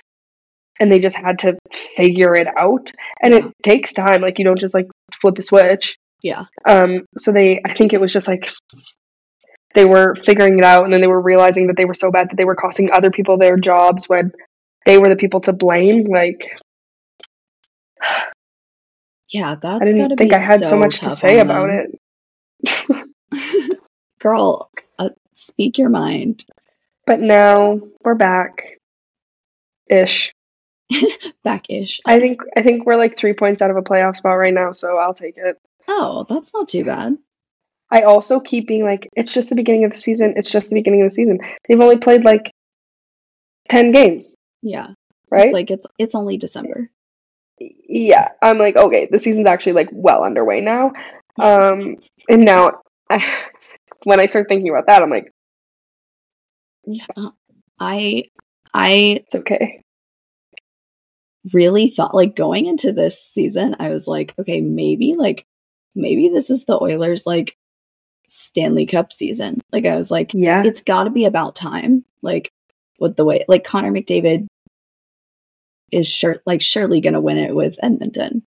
and 0.81 0.91
they 0.91 1.01
just 1.01 1.17
had 1.17 1.41
to 1.41 1.59
figure 1.73 2.35
it 2.35 2.47
out. 2.57 2.93
And 3.23 3.35
it 3.35 3.45
takes 3.63 3.93
time. 3.93 4.21
Like 4.21 4.39
you 4.39 4.45
don't 4.45 4.59
just 4.59 4.75
like 4.75 4.87
flip 5.21 5.39
a 5.39 5.43
switch. 5.43 5.97
Yeah. 6.23 6.47
Um, 6.67 7.07
so 7.17 7.33
they, 7.33 7.61
I 7.65 7.75
think 7.75 7.93
it 7.93 8.01
was 8.01 8.13
just 8.13 8.29
like 8.29 8.49
they 9.75 9.85
were 9.85 10.15
figuring 10.15 10.59
it 10.59 10.65
out, 10.65 10.85
and 10.85 10.93
then 10.93 11.01
they 11.01 11.07
were 11.07 11.21
realizing 11.21 11.69
that 11.69 11.77
they 11.77 11.85
were 11.85 11.95
so 11.95 12.11
bad 12.11 12.31
that 12.31 12.37
they 12.37 12.45
were 12.45 12.57
costing 12.57 12.91
other 12.91 13.11
people 13.11 13.39
their 13.39 13.57
jobs 13.57 14.09
when 14.09 14.33
they 14.87 14.99
were 14.99 15.09
the 15.09 15.17
people 15.17 15.41
to 15.43 15.53
blame. 15.53 16.05
Like 16.05 16.51
Yeah, 19.29 19.57
that's 19.61 19.83
I 19.83 19.93
didn't 19.93 20.17
think 20.17 20.33
I 20.33 20.39
had 20.39 20.67
so, 20.67 20.79
much 20.79 21.01
to 21.01 21.13
say 21.13 21.39
about 21.39 21.69
them. 21.69 21.93
it. 22.65 23.09
Girl, 24.19 24.71
uh, 24.99 25.11
speak 25.35 25.79
your 25.79 25.91
mind. 25.91 26.45
But 27.07 27.21
now 27.21 27.81
we're 28.03 28.15
back, 28.15 28.79
ish. 29.91 30.33
Back 31.45 31.69
ish. 31.69 32.01
I 32.07 32.19
think 32.19 32.41
I 32.57 32.63
think 32.63 32.87
we're 32.87 32.97
like 32.97 33.19
three 33.19 33.35
points 33.35 33.61
out 33.61 33.71
of 33.71 33.77
a 33.77 33.83
playoff 33.83 34.17
spot 34.17 34.39
right 34.39 34.55
now, 34.55 34.73
so 34.73 34.97
I'll 34.97 35.13
take 35.13 35.37
it. 35.37 35.59
Oh, 35.89 36.25
that's 36.29 36.53
not 36.55 36.69
too 36.69 36.85
bad. 36.85 37.17
I 37.91 38.03
also 38.03 38.39
keep 38.41 38.69
being 38.69 38.85
like, 38.85 39.09
it's 39.17 39.33
just 39.33 39.49
the 39.49 39.57
beginning 39.57 39.85
of 39.85 39.93
the 39.93 39.97
season. 39.97 40.35
It's 40.37 40.53
just 40.53 40.69
the 40.69 40.75
beginning 40.77 41.03
of 41.03 41.09
the 41.09 41.15
season. 41.15 41.39
They've 41.67 41.81
only 41.81 41.97
played 41.97 42.25
like 42.25 42.53
ten 43.71 43.93
games, 43.93 44.35
Yeah. 44.63 44.89
right? 45.31 45.45
It's 45.47 45.53
like 45.55 45.71
it's 45.71 45.87
it's 45.99 46.15
only 46.15 46.37
December. 46.37 46.91
yeah, 47.59 48.29
I'm 48.43 48.59
like, 48.59 48.77
okay, 48.77 49.09
the 49.11 49.19
season's 49.19 49.47
actually 49.47 49.73
like 49.73 49.89
well 49.91 50.23
underway 50.25 50.61
now. 50.61 50.93
Um, 51.41 51.97
and 52.29 52.45
now, 52.45 52.73
I, 53.11 53.25
when 54.05 54.21
I 54.21 54.27
start 54.27 54.47
thinking 54.49 54.69
about 54.69 54.87
that, 54.89 55.03
I'm 55.03 55.11
like, 55.11 55.33
Yeah. 56.87 57.07
I 57.81 58.25
I 58.75 59.23
it's 59.25 59.35
okay. 59.35 59.81
really 61.55 61.89
thought 61.89 62.15
like 62.15 62.37
going 62.37 62.67
into 62.69 62.93
this 62.93 63.23
season, 63.23 63.77
I 63.79 63.89
was 63.89 64.07
like, 64.07 64.35
okay, 64.39 64.61
maybe 64.61 65.15
like 65.17 65.47
maybe 65.99 66.29
this 66.29 66.51
is 66.51 66.65
the 66.65 66.79
Oilers 66.81 67.27
like 67.27 67.57
Stanley 68.29 68.87
Cup 68.87 69.13
season. 69.13 69.61
Like 69.73 69.85
I 69.85 69.97
was 69.97 70.11
like, 70.11 70.33
Yeah, 70.35 70.63
it's 70.65 70.81
got 70.81 71.05
to 71.05 71.11
be 71.11 71.25
about 71.25 71.55
time. 71.55 72.05
Like 72.23 72.51
with 72.99 73.17
the 73.17 73.25
way 73.25 73.45
like 73.49 73.65
Connor 73.65 73.93
McDavid 73.93 74.47
is 75.91 76.09
sure 76.09 76.43
like 76.47 76.63
surely 76.63 77.01
going 77.01 77.15
to 77.15 77.21
win 77.21 77.39
it 77.39 77.55
with 77.55 77.79
Edmonton. 77.83 78.43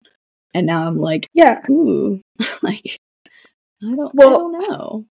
And 0.55 0.67
now 0.67 0.87
I'm 0.87 0.97
like, 0.97 1.29
yeah. 1.33 1.61
ooh, 1.71 2.21
like 2.63 2.99
I 3.83 3.95
don't 3.95 4.13
I 4.21 4.25
don't 4.25 4.53
know. 4.53 5.07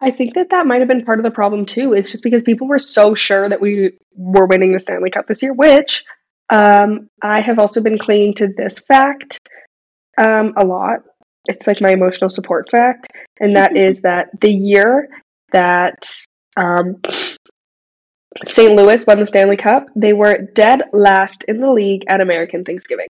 I 0.00 0.10
think 0.10 0.34
that 0.34 0.50
that 0.50 0.66
might 0.66 0.80
have 0.80 0.88
been 0.88 1.04
part 1.04 1.18
of 1.18 1.22
the 1.22 1.30
problem 1.30 1.66
too. 1.66 1.94
Is 1.94 2.10
just 2.10 2.24
because 2.24 2.42
people 2.42 2.68
were 2.68 2.78
so 2.78 3.14
sure 3.14 3.48
that 3.48 3.60
we 3.60 3.92
were 4.14 4.46
winning 4.46 4.72
the 4.72 4.78
Stanley 4.78 5.10
Cup 5.10 5.26
this 5.26 5.42
year, 5.42 5.54
which 5.54 6.04
um, 6.50 7.08
I 7.22 7.40
have 7.40 7.58
also 7.58 7.80
been 7.80 7.98
clinging 7.98 8.34
to 8.34 8.48
this 8.48 8.80
fact 8.80 9.40
um, 10.22 10.54
a 10.56 10.64
lot. 10.64 11.00
It's 11.46 11.66
like 11.66 11.80
my 11.80 11.90
emotional 11.90 12.30
support 12.30 12.70
fact, 12.70 13.08
and 13.40 13.56
that 13.56 13.76
is 13.76 14.00
that 14.02 14.28
the 14.40 14.50
year 14.52 15.08
that 15.52 16.08
um, 16.56 16.96
St. 18.46 18.74
Louis 18.74 19.06
won 19.06 19.20
the 19.20 19.26
Stanley 19.26 19.56
Cup, 19.56 19.86
they 19.94 20.12
were 20.12 20.36
dead 20.54 20.82
last 20.92 21.44
in 21.44 21.60
the 21.60 21.70
league 21.70 22.02
at 22.08 22.20
American 22.20 22.64
Thanksgiving 22.64 23.06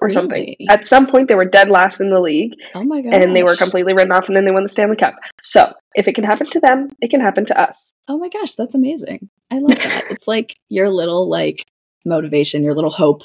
or 0.00 0.08
something. 0.08 0.54
At 0.70 0.86
some 0.86 1.06
point, 1.08 1.28
they 1.28 1.34
were 1.34 1.44
dead 1.44 1.68
last 1.68 2.00
in 2.00 2.08
the 2.10 2.20
league, 2.20 2.54
Oh 2.74 2.82
my 2.82 3.02
god. 3.02 3.14
and 3.14 3.36
they 3.36 3.42
were 3.42 3.54
completely 3.56 3.92
written 3.92 4.12
off, 4.12 4.28
and 4.28 4.36
then 4.36 4.46
they 4.46 4.50
won 4.50 4.62
the 4.62 4.68
Stanley 4.68 4.96
Cup. 4.96 5.14
So 5.42 5.72
if 5.94 6.08
it 6.08 6.14
can 6.14 6.24
happen 6.24 6.46
to 6.50 6.60
them, 6.60 6.88
it 7.02 7.10
can 7.10 7.20
happen 7.20 7.44
to 7.46 7.60
us. 7.60 7.92
Oh 8.08 8.16
my 8.16 8.28
gosh, 8.30 8.52
that's 8.54 8.74
amazing. 8.74 9.28
I 9.50 9.58
love 9.58 9.76
that. 9.76 10.04
it's 10.10 10.26
like 10.26 10.56
your 10.70 10.88
little 10.88 11.28
like 11.28 11.64
motivation, 12.06 12.62
your 12.64 12.74
little 12.74 12.90
hope. 12.90 13.24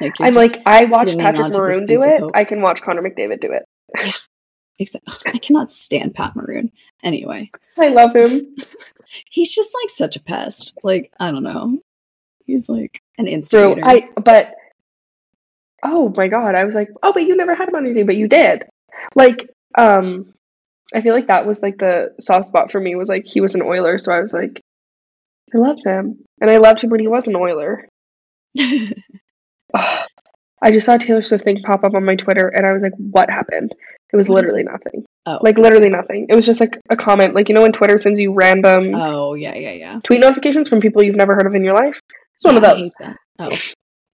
Like 0.00 0.14
I'm 0.20 0.34
like, 0.34 0.60
I 0.66 0.84
watched 0.84 1.18
Patrick 1.18 1.54
Maroon 1.54 1.86
do 1.86 2.02
it. 2.02 2.22
I 2.34 2.44
can 2.44 2.60
watch 2.60 2.82
Connor 2.82 3.02
McDavid 3.02 3.40
do 3.40 3.52
it. 3.52 3.64
Except, 4.78 5.04
I 5.24 5.38
cannot 5.38 5.70
stand 5.70 6.14
Pat 6.14 6.34
Maroon. 6.34 6.72
Anyway, 7.02 7.50
I 7.78 7.88
love 7.88 8.14
him. 8.16 8.56
he's 9.30 9.54
just 9.54 9.70
like 9.82 9.90
such 9.90 10.16
a 10.16 10.20
pest. 10.20 10.76
Like 10.82 11.12
I 11.20 11.30
don't 11.30 11.44
know. 11.44 11.78
He's 12.44 12.68
like 12.68 13.00
an 13.16 13.26
Bro, 13.26 13.34
instigator. 13.34 13.82
I 13.84 14.08
but 14.16 14.54
oh 15.84 16.12
my 16.16 16.26
god, 16.26 16.56
I 16.56 16.64
was 16.64 16.74
like, 16.74 16.88
oh, 17.02 17.12
but 17.12 17.22
you 17.22 17.36
never 17.36 17.54
had 17.54 17.68
him 17.68 17.76
on 17.76 17.84
your 17.84 17.94
team, 17.94 18.06
but 18.06 18.16
you 18.16 18.26
did. 18.26 18.64
Like, 19.14 19.48
um, 19.76 20.34
I 20.92 21.02
feel 21.02 21.14
like 21.14 21.28
that 21.28 21.46
was 21.46 21.62
like 21.62 21.78
the 21.78 22.14
soft 22.18 22.46
spot 22.46 22.72
for 22.72 22.80
me 22.80 22.96
was 22.96 23.08
like 23.08 23.26
he 23.26 23.40
was 23.40 23.54
an 23.54 23.62
Oiler, 23.62 23.98
so 23.98 24.12
I 24.12 24.20
was 24.20 24.32
like, 24.32 24.60
I 25.54 25.58
loved 25.58 25.84
him, 25.84 26.24
and 26.40 26.50
I 26.50 26.56
loved 26.56 26.82
him 26.82 26.90
when 26.90 27.00
he 27.00 27.08
was 27.08 27.28
an 27.28 27.36
Oiler. 27.36 27.86
I 30.62 30.70
just 30.70 30.86
saw 30.86 30.96
Taylor 30.96 31.22
Swift 31.22 31.44
thing 31.44 31.60
pop 31.62 31.84
up 31.84 31.94
on 31.94 32.04
my 32.06 32.14
Twitter, 32.16 32.48
and 32.48 32.64
I 32.66 32.72
was 32.72 32.82
like, 32.82 32.94
what 32.96 33.28
happened? 33.28 33.74
It 34.12 34.16
was 34.16 34.28
literally 34.28 34.60
it? 34.62 34.68
nothing. 34.70 35.04
oh, 35.26 35.38
Like 35.42 35.58
literally 35.58 35.90
nothing. 35.90 36.26
It 36.28 36.36
was 36.36 36.46
just 36.46 36.60
like 36.60 36.78
a 36.88 36.96
comment, 36.96 37.34
like 37.34 37.48
you 37.48 37.54
know 37.54 37.62
when 37.62 37.72
Twitter 37.72 37.98
sends 37.98 38.20
you 38.20 38.32
random 38.32 38.94
oh 38.94 39.34
yeah, 39.34 39.54
yeah, 39.56 39.72
yeah. 39.72 40.00
tweet 40.04 40.20
notifications 40.20 40.68
from 40.68 40.80
people 40.80 41.02
you've 41.02 41.16
never 41.16 41.34
heard 41.34 41.46
of 41.46 41.54
in 41.54 41.64
your 41.64 41.74
life. 41.74 42.00
It's 42.34 42.44
one 42.44 42.56
of 42.56 42.62
Yeah, 42.62 42.74
those. 42.74 42.92
Oh, 43.38 43.50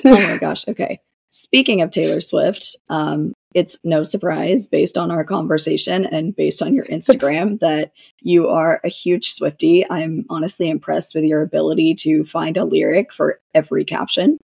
my 0.03 0.38
gosh. 0.39 0.67
Okay. 0.67 0.99
Speaking 1.32 1.82
of 1.82 1.89
Taylor 1.89 2.21
Swift, 2.21 2.76
um, 2.89 3.34
it's 3.56 3.78
no 3.86 4.03
surprise 4.03 4.68
based 4.68 4.97
on 4.97 5.10
our 5.10 5.24
conversation 5.24 6.06
and 6.06 6.36
based 6.36 6.62
on 6.62 6.76
your 6.76 6.86
Instagram 6.86 7.58
that 7.62 7.93
you 8.22 8.49
are 8.49 8.82
a 8.84 8.89
huge 8.89 9.34
Swiftie. 9.34 9.86
I'm 9.89 10.26
honestly 10.30 10.70
impressed 10.70 11.16
with 11.16 11.24
your 11.24 11.41
ability 11.41 11.95
to 11.99 12.26
find 12.26 12.58
a 12.58 12.66
lyric 12.66 13.14
for 13.14 13.39
every 13.56 13.86
caption. 13.86 14.38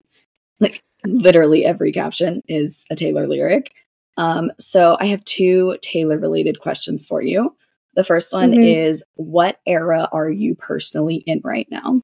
Like 0.61 0.83
literally 1.05 1.65
every 1.65 1.91
caption 1.93 2.43
is 2.47 2.85
a 2.89 2.95
Taylor 2.95 3.27
lyric. 3.27 3.73
Um, 4.17 4.53
so 4.61 4.97
I 5.01 5.07
have 5.07 5.25
two 5.25 5.77
Taylor 5.83 6.19
related 6.19 6.61
questions 6.61 7.05
for 7.05 7.21
you. 7.21 7.55
The 7.95 8.05
first 8.05 8.33
one 8.33 8.53
Mhm. 8.53 8.65
is 8.65 9.03
what 9.17 9.59
era 9.67 10.09
are 10.13 10.31
you 10.31 10.55
personally 10.55 11.17
in 11.27 11.41
right 11.43 11.67
now? 11.71 12.01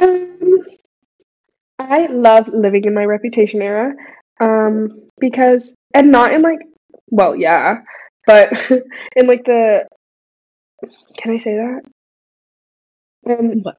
Um, 0.00 0.66
I 1.78 2.06
love 2.06 2.48
living 2.48 2.84
in 2.84 2.92
my 2.94 3.04
reputation 3.04 3.62
era. 3.62 3.94
Um, 4.40 5.03
because 5.20 5.74
and 5.94 6.10
not 6.10 6.32
in 6.32 6.42
like 6.42 6.60
well, 7.10 7.36
yeah, 7.36 7.82
but 8.26 8.70
in 9.16 9.26
like 9.26 9.44
the 9.44 9.86
can 11.18 11.32
I 11.32 11.38
say 11.38 11.56
that? 11.56 11.82
Um, 13.28 13.62
What? 13.62 13.76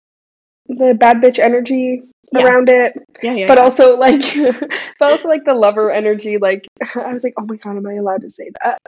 the 0.68 0.94
bad 1.00 1.18
bitch 1.22 1.40
energy 1.40 2.02
Yeah. 2.32 2.44
around 2.44 2.70
it, 2.70 2.94
Yeah, 3.22 3.34
yeah. 3.34 3.48
but 3.48 3.58
yeah. 3.58 3.64
also 3.64 3.98
like, 3.98 4.22
but 5.00 5.10
also 5.12 5.28
like 5.30 5.44
the 5.46 5.54
lover 5.54 5.92
energy. 5.92 6.38
Like 6.38 6.66
I 6.96 7.14
was 7.14 7.24
like, 7.24 7.34
oh 7.38 7.46
my 7.46 7.58
god, 7.58 7.78
am 7.78 7.88
I 7.88 7.94
allowed 7.96 8.22
to 8.22 8.32
say 8.32 8.50
that? 8.64 8.80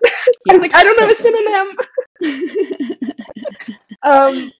I 0.50 0.54
was 0.54 0.62
like, 0.62 0.76
I 0.76 0.84
don't 0.84 1.00
have 1.00 1.10
a 1.10 1.16
synonym. 1.16 1.78
Um, 4.04 4.52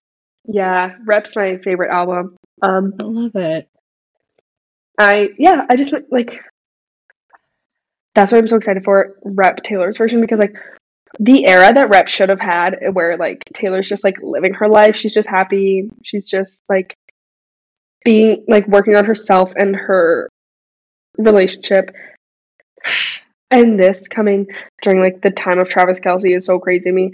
yeah, 0.46 0.96
Rep's 1.04 1.34
my 1.36 1.58
favorite 1.58 1.90
album. 1.90 2.36
Um, 2.62 2.94
I 2.98 3.02
love 3.04 3.34
it. 3.36 3.68
I 4.98 5.30
yeah, 5.38 5.64
I 5.68 5.76
just 5.76 5.94
like 6.10 6.40
that's 8.18 8.32
why 8.32 8.38
I'm 8.38 8.48
so 8.48 8.56
excited 8.56 8.82
for 8.82 9.16
Rep 9.22 9.62
Taylor's 9.62 9.96
version 9.96 10.20
because 10.20 10.40
like 10.40 10.54
the 11.20 11.46
era 11.46 11.72
that 11.72 11.88
Rep 11.88 12.08
should 12.08 12.28
have 12.30 12.40
had 12.40 12.76
where 12.92 13.16
like 13.16 13.44
Taylor's 13.54 13.88
just 13.88 14.02
like 14.02 14.16
living 14.20 14.54
her 14.54 14.68
life, 14.68 14.96
she's 14.96 15.14
just 15.14 15.28
happy, 15.28 15.88
she's 16.02 16.28
just 16.28 16.62
like 16.68 16.94
being 18.04 18.44
like 18.48 18.66
working 18.66 18.96
on 18.96 19.04
herself 19.04 19.52
and 19.56 19.76
her 19.76 20.28
relationship. 21.16 21.94
And 23.50 23.78
this 23.78 24.08
coming 24.08 24.48
during 24.82 25.00
like 25.00 25.22
the 25.22 25.30
time 25.30 25.60
of 25.60 25.68
Travis 25.68 26.00
Kelce 26.00 26.36
is 26.36 26.44
so 26.44 26.58
crazy 26.58 26.90
to 26.90 26.92
me. 26.92 27.12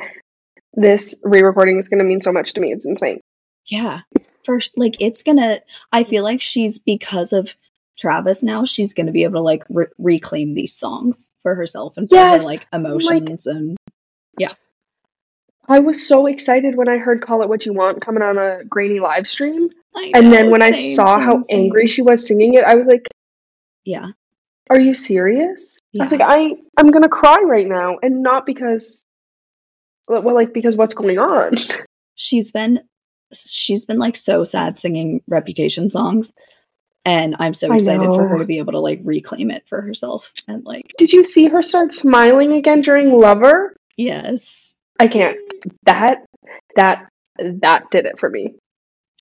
This 0.73 1.21
re-recording 1.23 1.79
is 1.79 1.89
going 1.89 1.99
to 1.99 2.05
mean 2.05 2.23
so 2.23 2.33
much 2.33 2.55
to 2.55 2.61
me. 2.61 2.73
It's 2.73 2.87
insane. 2.87 3.21
Yeah. 3.67 4.01
First, 4.43 4.73
like, 4.77 4.97
it's 4.99 5.23
gonna, 5.23 5.61
I 5.93 6.03
feel 6.03 6.25
like 6.25 6.41
she's, 6.41 6.79
because 6.79 7.33
of 7.33 7.55
Travis 7.99 8.43
now, 8.43 8.65
she's 8.65 8.93
gonna 8.93 9.13
be 9.13 9.25
able 9.25 9.41
to, 9.41 9.43
like, 9.43 9.65
re- 9.69 9.87
reclaim 9.99 10.55
these 10.55 10.75
songs 10.75 11.31
for 11.43 11.55
herself 11.55 11.97
and 11.97 12.09
for 12.09 12.17
her, 12.17 12.39
like, 12.41 12.67
oh 12.73 12.77
emotions 12.79 13.47
and, 13.47 13.77
yeah. 14.39 14.53
I 15.67 15.79
was 15.79 16.07
so 16.07 16.27
excited 16.27 16.77
when 16.77 16.89
I 16.89 16.99
heard 16.99 17.23
"Call 17.23 17.43
It 17.43 17.49
What 17.49 17.65
You 17.65 17.73
Want" 17.73 18.01
coming 18.05 18.23
on 18.23 18.37
a 18.37 18.65
grainy 18.69 18.99
live 18.99 19.27
stream, 19.27 19.71
I 19.97 20.11
and 20.15 20.33
then 20.33 20.47
know, 20.47 20.51
when 20.51 20.63
I 20.63 20.73
saw 20.73 21.17
same, 21.17 21.25
how 21.25 21.43
same. 21.43 21.61
angry 21.61 21.87
she 21.87 22.03
was 22.03 22.27
singing 22.27 22.55
it, 22.55 22.65
I 22.65 22.75
was 22.75 22.87
like, 22.89 23.07
Yeah. 23.85 24.09
"Are 24.69 24.81
you 24.81 24.95
serious?" 24.95 25.79
I 25.99 26.03
was 26.03 26.13
like, 26.13 26.21
"I 26.21 26.57
I'm 26.77 26.89
gonna 26.89 27.09
cry 27.09 27.43
right 27.45 27.67
now, 27.67 27.97
and 28.03 28.23
not 28.23 28.45
because, 28.45 29.03
well, 30.09 30.35
like 30.35 30.53
because 30.53 30.77
what's 30.77 30.95
going 30.95 31.19
on." 31.19 31.57
She's 32.17 32.53
been, 32.53 32.81
she's 33.35 33.85
been, 33.85 33.99
like, 33.99 34.15
so 34.15 34.45
sad 34.45 34.79
singing 34.79 35.21
Reputation 35.27 35.89
songs. 35.89 36.33
And 37.05 37.37
I'm 37.39 37.53
so 37.55 37.73
excited 37.73 38.09
for 38.09 38.27
her 38.29 38.39
to 38.39 38.47
be 38.47 38.59
able 38.59 38.73
to, 38.73 38.81
like, 38.81 39.01
reclaim 39.05 39.51
it 39.51 39.69
for 39.69 39.83
herself. 39.83 40.33
And, 40.49 40.65
like, 40.65 40.93
Did 40.97 41.13
you 41.13 41.25
see 41.25 41.49
her 41.49 41.61
start 41.61 41.93
smiling 41.93 42.53
again 42.53 42.81
during 42.81 43.13
"Lover"? 43.19 43.77
yes. 43.97 44.75
I 44.99 45.09
can't. 45.09 45.37
That 45.87 46.25
that 46.77 47.09
that 47.39 47.91
did 47.91 48.07
it 48.07 48.19
for 48.19 48.31
me. 48.31 48.55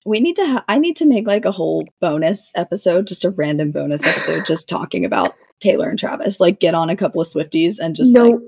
We 0.06 0.20
need 0.20 0.36
to. 0.36 0.46
Ha- 0.46 0.64
I 0.68 0.78
need 0.78 0.94
to 0.96 1.04
make 1.04 1.26
like 1.26 1.44
a 1.44 1.50
whole 1.50 1.84
bonus 2.00 2.52
episode, 2.54 3.08
just 3.08 3.24
a 3.24 3.30
random 3.30 3.72
bonus 3.72 4.06
episode, 4.06 4.46
just 4.46 4.68
talking 4.68 5.04
about 5.04 5.34
Taylor 5.60 5.88
and 5.88 5.98
Travis. 5.98 6.38
Like, 6.40 6.60
get 6.60 6.74
on 6.74 6.90
a 6.90 6.96
couple 6.96 7.20
of 7.20 7.26
Swifties 7.26 7.78
and 7.80 7.96
just 7.96 8.14
no, 8.14 8.24
like, 8.24 8.40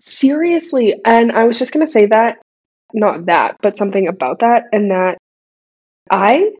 seriously. 0.00 0.96
And 1.04 1.30
I 1.30 1.44
was 1.44 1.58
just 1.60 1.72
gonna 1.72 1.86
say 1.86 2.06
that, 2.06 2.38
not 2.92 3.26
that, 3.26 3.56
but 3.62 3.78
something 3.78 4.08
about 4.08 4.40
that, 4.40 4.64
and 4.72 4.90
that 4.90 5.18
I 6.10 6.50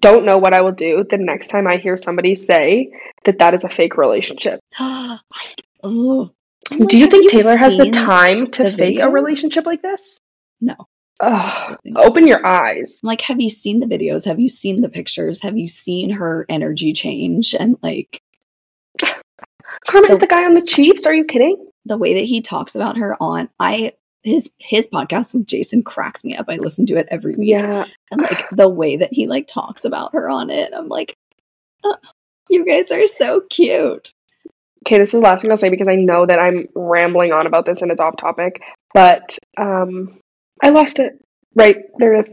don't 0.00 0.24
know 0.24 0.38
what 0.38 0.54
I 0.54 0.62
will 0.62 0.72
do 0.72 1.04
the 1.08 1.18
next 1.18 1.48
time 1.48 1.66
I 1.66 1.76
hear 1.76 1.96
somebody 1.96 2.34
say 2.34 2.92
that 3.24 3.38
that 3.38 3.54
is 3.54 3.64
a 3.64 3.68
fake 3.68 3.96
relationship. 3.96 4.60
Ugh. 4.78 5.20
I'm 5.82 5.92
oh 5.92 6.30
do 6.88 6.98
you 6.98 7.06
think 7.06 7.30
Taylor 7.30 7.56
has 7.56 7.76
the 7.76 7.90
time 7.90 8.50
to 8.50 8.64
the 8.64 8.72
fake 8.72 8.98
a 8.98 9.08
relationship 9.08 9.66
like 9.66 9.82
this? 9.82 10.18
No. 10.60 10.74
Ugh, 11.20 11.78
open 11.94 12.26
your 12.26 12.44
eyes. 12.44 13.00
Like, 13.04 13.20
have 13.22 13.40
you 13.40 13.50
seen 13.50 13.78
the 13.78 13.86
videos? 13.86 14.26
Have 14.26 14.40
you 14.40 14.48
seen 14.48 14.82
the 14.82 14.88
pictures? 14.88 15.42
Have 15.42 15.56
you 15.56 15.68
seen 15.68 16.10
her 16.10 16.44
energy 16.48 16.92
change 16.92 17.54
and 17.54 17.76
like 17.82 18.20
Carmen 19.88 20.10
is 20.10 20.18
The- 20.18 20.26
the 20.26 20.26
guy 20.26 20.44
on 20.44 20.54
the 20.54 20.62
Chiefs. 20.62 21.06
Are 21.06 21.14
you 21.14 21.24
kidding? 21.24 21.66
the 21.86 21.96
way 21.96 22.14
that 22.14 22.24
he 22.24 22.40
talks 22.40 22.74
about 22.74 22.98
her 22.98 23.16
on 23.20 23.48
I 23.58 23.92
his 24.26 24.50
his 24.58 24.88
podcast 24.88 25.34
with 25.34 25.46
Jason 25.46 25.82
cracks 25.82 26.24
me 26.24 26.36
up. 26.36 26.46
I 26.48 26.56
listen 26.56 26.84
to 26.86 26.96
it 26.96 27.06
every 27.10 27.34
week. 27.34 27.48
Yeah. 27.48 27.84
And 28.10 28.20
like 28.20 28.44
the 28.50 28.68
way 28.68 28.96
that 28.96 29.12
he 29.12 29.26
like 29.26 29.46
talks 29.46 29.84
about 29.84 30.12
her 30.12 30.28
on 30.28 30.50
it, 30.50 30.72
I'm 30.76 30.88
like, 30.88 31.14
"Oh, 31.84 31.96
you 32.50 32.66
guys 32.66 32.90
are 32.90 33.06
so 33.06 33.42
cute. 33.48 34.12
Okay, 34.84 34.98
this 34.98 35.14
is 35.14 35.20
the 35.20 35.26
last 35.26 35.42
thing 35.42 35.50
I'll 35.50 35.56
say 35.56 35.70
because 35.70 35.88
I 35.88 35.96
know 35.96 36.26
that 36.26 36.38
I'm 36.38 36.66
rambling 36.74 37.32
on 37.32 37.46
about 37.46 37.66
this 37.66 37.82
and 37.82 37.90
it's 37.90 38.00
off 38.00 38.16
topic. 38.16 38.60
But 38.92 39.38
um, 39.56 40.18
I 40.62 40.70
lost 40.70 40.98
it. 40.98 41.12
Right 41.54 41.76
there 41.98 42.14
it 42.14 42.28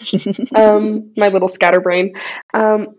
is. 0.00 0.50
um, 0.54 1.12
my 1.16 1.28
little 1.28 1.48
scatterbrain. 1.48 2.14
Um, 2.52 2.96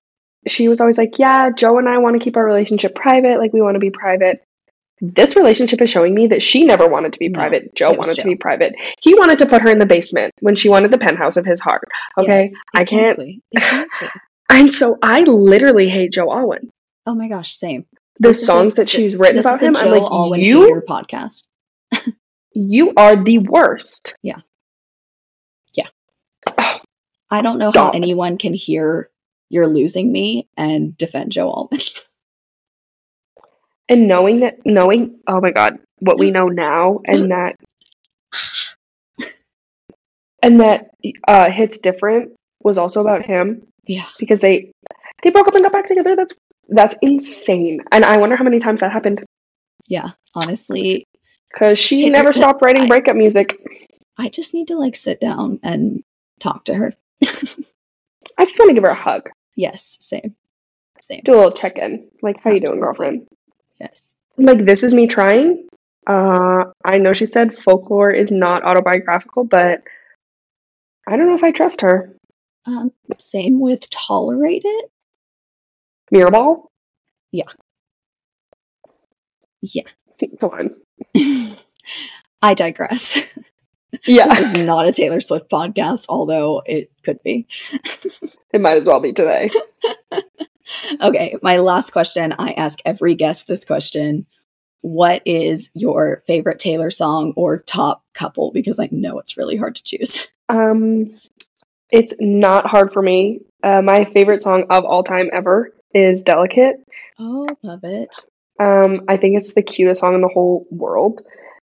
she 0.47 0.67
was 0.67 0.81
always 0.81 0.97
like, 0.97 1.19
"Yeah, 1.19 1.51
Joe 1.51 1.77
and 1.77 1.87
I 1.87 1.99
want 1.99 2.15
to 2.15 2.23
keep 2.23 2.35
our 2.35 2.45
relationship 2.45 2.95
private. 2.95 3.37
Like 3.37 3.53
we 3.53 3.61
want 3.61 3.75
to 3.75 3.79
be 3.79 3.91
private." 3.91 4.41
This 5.01 5.35
relationship 5.35 5.81
is 5.81 5.89
showing 5.89 6.13
me 6.13 6.27
that 6.27 6.41
she 6.41 6.63
never 6.65 6.87
wanted 6.87 7.13
to 7.13 7.19
be 7.19 7.29
No, 7.29 7.39
private. 7.39 7.73
Joe 7.73 7.91
wanted 7.93 8.15
to 8.15 8.25
be 8.25 8.35
private. 8.35 8.75
He 9.01 9.13
wanted 9.15 9.39
to 9.39 9.45
put 9.45 9.61
her 9.61 9.69
in 9.69 9.79
the 9.79 9.85
basement 9.85 10.33
when 10.41 10.55
she 10.55 10.67
wanted 10.69 10.91
the 10.91 10.97
penthouse 10.97 11.37
of 11.37 11.45
his 11.45 11.61
heart. 11.61 11.87
Okay, 12.17 12.39
Yes, 12.39 12.53
I 12.75 12.83
can't. 12.83 13.17
exactly, 13.19 13.41
Exactly. 13.51 14.07
And 14.51 14.71
so 14.71 14.97
I 15.03 15.21
literally 15.21 15.89
hate 15.89 16.11
Joe 16.11 16.31
Alwyn. 16.31 16.71
Oh 17.05 17.13
my 17.13 17.29
gosh, 17.29 17.55
same. 17.55 17.85
The 18.19 18.29
This 18.29 18.37
is 18.37 18.43
a- 18.43 18.45
songs 18.47 18.75
that 18.75 18.89
she's 18.89 19.15
written 19.15 19.39
about 19.39 19.61
him, 19.61 19.75
Joe 19.75 19.81
I'm 19.81 19.91
like, 19.91 20.01
Alwyn 20.11 20.41
you, 20.41 20.61
hater 20.63 20.83
podcast. 20.87 21.43
you 22.53 22.91
are 22.97 23.15
the 23.23 23.37
worst. 23.37 24.15
Yeah. 24.23 24.39
Yeah. 25.75 25.85
Oh, 26.57 26.79
I 27.29 27.41
don't 27.41 27.59
know 27.59 27.71
how 27.73 27.91
anyone 27.91 28.37
can 28.37 28.53
hear 28.53 29.09
you're 29.49 29.67
losing 29.67 30.11
me 30.11 30.47
and 30.57 30.97
defend 30.97 31.31
Joe 31.31 31.49
Alwyn. 31.51 31.79
And 33.89 34.07
knowing 34.07 34.41
that, 34.41 34.65
knowing, 34.65 35.19
oh 35.27 35.41
my 35.41 35.49
God, 35.49 35.79
what 35.97 36.19
we 36.19 36.29
know 36.31 36.47
now, 36.47 36.99
and 37.07 37.25
that, 37.31 37.55
and 40.41 40.61
that 40.61 40.91
uh, 41.27 41.49
hits 41.49 41.79
different 41.79 42.33
was 42.63 42.77
also 42.77 43.01
about 43.01 43.25
him 43.25 43.63
yeah. 43.85 44.05
because 44.19 44.41
they 44.41 44.71
they 45.23 45.31
broke 45.31 45.47
up 45.47 45.55
and 45.55 45.63
got 45.63 45.73
back 45.73 45.87
together. 45.87 46.15
That's 46.15 46.33
that's 46.69 46.95
insane, 47.01 47.79
and 47.91 48.05
I 48.05 48.17
wonder 48.17 48.35
how 48.35 48.43
many 48.43 48.59
times 48.59 48.81
that 48.81 48.91
happened 48.91 49.23
Yeah. 49.87 50.09
Honestly, 50.35 51.07
because 51.51 51.79
she 51.79 51.97
Taylor- 51.97 52.11
never 52.11 52.33
stopped 52.33 52.61
writing 52.61 52.83
I- 52.83 52.87
breakup 52.87 53.15
music. 53.15 53.57
I 54.19 54.29
just 54.29 54.53
need 54.53 54.67
to 54.67 54.77
like 54.77 54.95
sit 54.95 55.19
down 55.19 55.59
and 55.63 56.03
talk 56.39 56.65
to 56.65 56.75
her. 56.75 56.93
I 57.23 58.45
just 58.45 58.59
want 58.59 58.69
to 58.69 58.73
give 58.73 58.83
her 58.83 58.89
a 58.89 58.93
hug, 58.95 59.29
yes, 59.55 59.97
same. 59.99 60.35
Same. 61.01 61.21
do 61.23 61.31
a 61.31 61.37
little 61.37 61.51
check 61.53 61.77
in, 61.77 62.09
like 62.21 62.35
how 62.43 62.51
you 62.51 62.59
doing, 62.59 62.79
girlfriend? 62.79 63.25
Yes. 63.79 64.15
Like 64.37 64.65
this 64.65 64.83
is 64.83 64.93
me 64.93 65.07
trying. 65.07 65.67
Uh, 66.07 66.65
I 66.83 66.97
know 66.97 67.13
she 67.13 67.25
said 67.25 67.57
folklore 67.57 68.11
is 68.11 68.31
not 68.31 68.63
autobiographical, 68.63 69.43
but 69.43 69.83
I 71.07 71.17
don't 71.17 71.27
know 71.27 71.35
if 71.35 71.43
I 71.43 71.51
trust 71.51 71.81
her. 71.81 72.15
Um, 72.65 72.91
same 73.19 73.59
with 73.59 73.89
tolerate 73.89 74.63
it. 74.65 74.91
Mirrorball, 76.13 76.65
Yeah. 77.31 77.43
Yeah. 79.61 79.83
Go 80.39 80.49
on. 80.49 80.75
I 82.41 82.53
digress. 82.53 83.17
Yeah, 84.05 84.27
this 84.27 84.51
is 84.51 84.53
not 84.53 84.87
a 84.87 84.91
Taylor 84.91 85.19
Swift 85.19 85.49
podcast, 85.49 86.05
although 86.09 86.61
it 86.63 86.91
could 87.03 87.23
be. 87.23 87.47
it 88.53 88.61
might 88.61 88.77
as 88.77 88.87
well 88.87 88.99
be 88.99 89.13
today. 89.13 89.49
Okay, 91.01 91.35
my 91.41 91.57
last 91.57 91.91
question. 91.91 92.33
I 92.37 92.51
ask 92.53 92.79
every 92.85 93.15
guest 93.15 93.47
this 93.47 93.65
question. 93.65 94.25
What 94.81 95.21
is 95.25 95.69
your 95.73 96.23
favorite 96.25 96.59
Taylor 96.59 96.91
song 96.91 97.33
or 97.35 97.57
top 97.57 98.03
couple? 98.13 98.51
Because 98.51 98.79
I 98.79 98.89
know 98.91 99.19
it's 99.19 99.37
really 99.37 99.57
hard 99.57 99.75
to 99.75 99.83
choose. 99.83 100.27
Um, 100.51 101.13
it's 101.91 102.15
not 102.19 102.65
hard 102.65 102.91
for 102.91 103.03
me. 103.03 103.41
Uh, 103.61 103.83
my 103.83 104.05
favorite 104.05 104.41
song 104.41 104.63
of 104.71 104.83
all 104.83 105.03
time 105.03 105.29
ever 105.31 105.71
is 105.93 106.23
"Delicate." 106.23 106.77
Oh, 107.19 107.45
love 107.61 107.83
it. 107.83 108.15
Um, 108.59 109.01
I 109.07 109.17
think 109.17 109.37
it's 109.37 109.53
the 109.53 109.61
cutest 109.61 110.01
song 110.01 110.15
in 110.15 110.21
the 110.21 110.27
whole 110.27 110.65
world. 110.71 111.21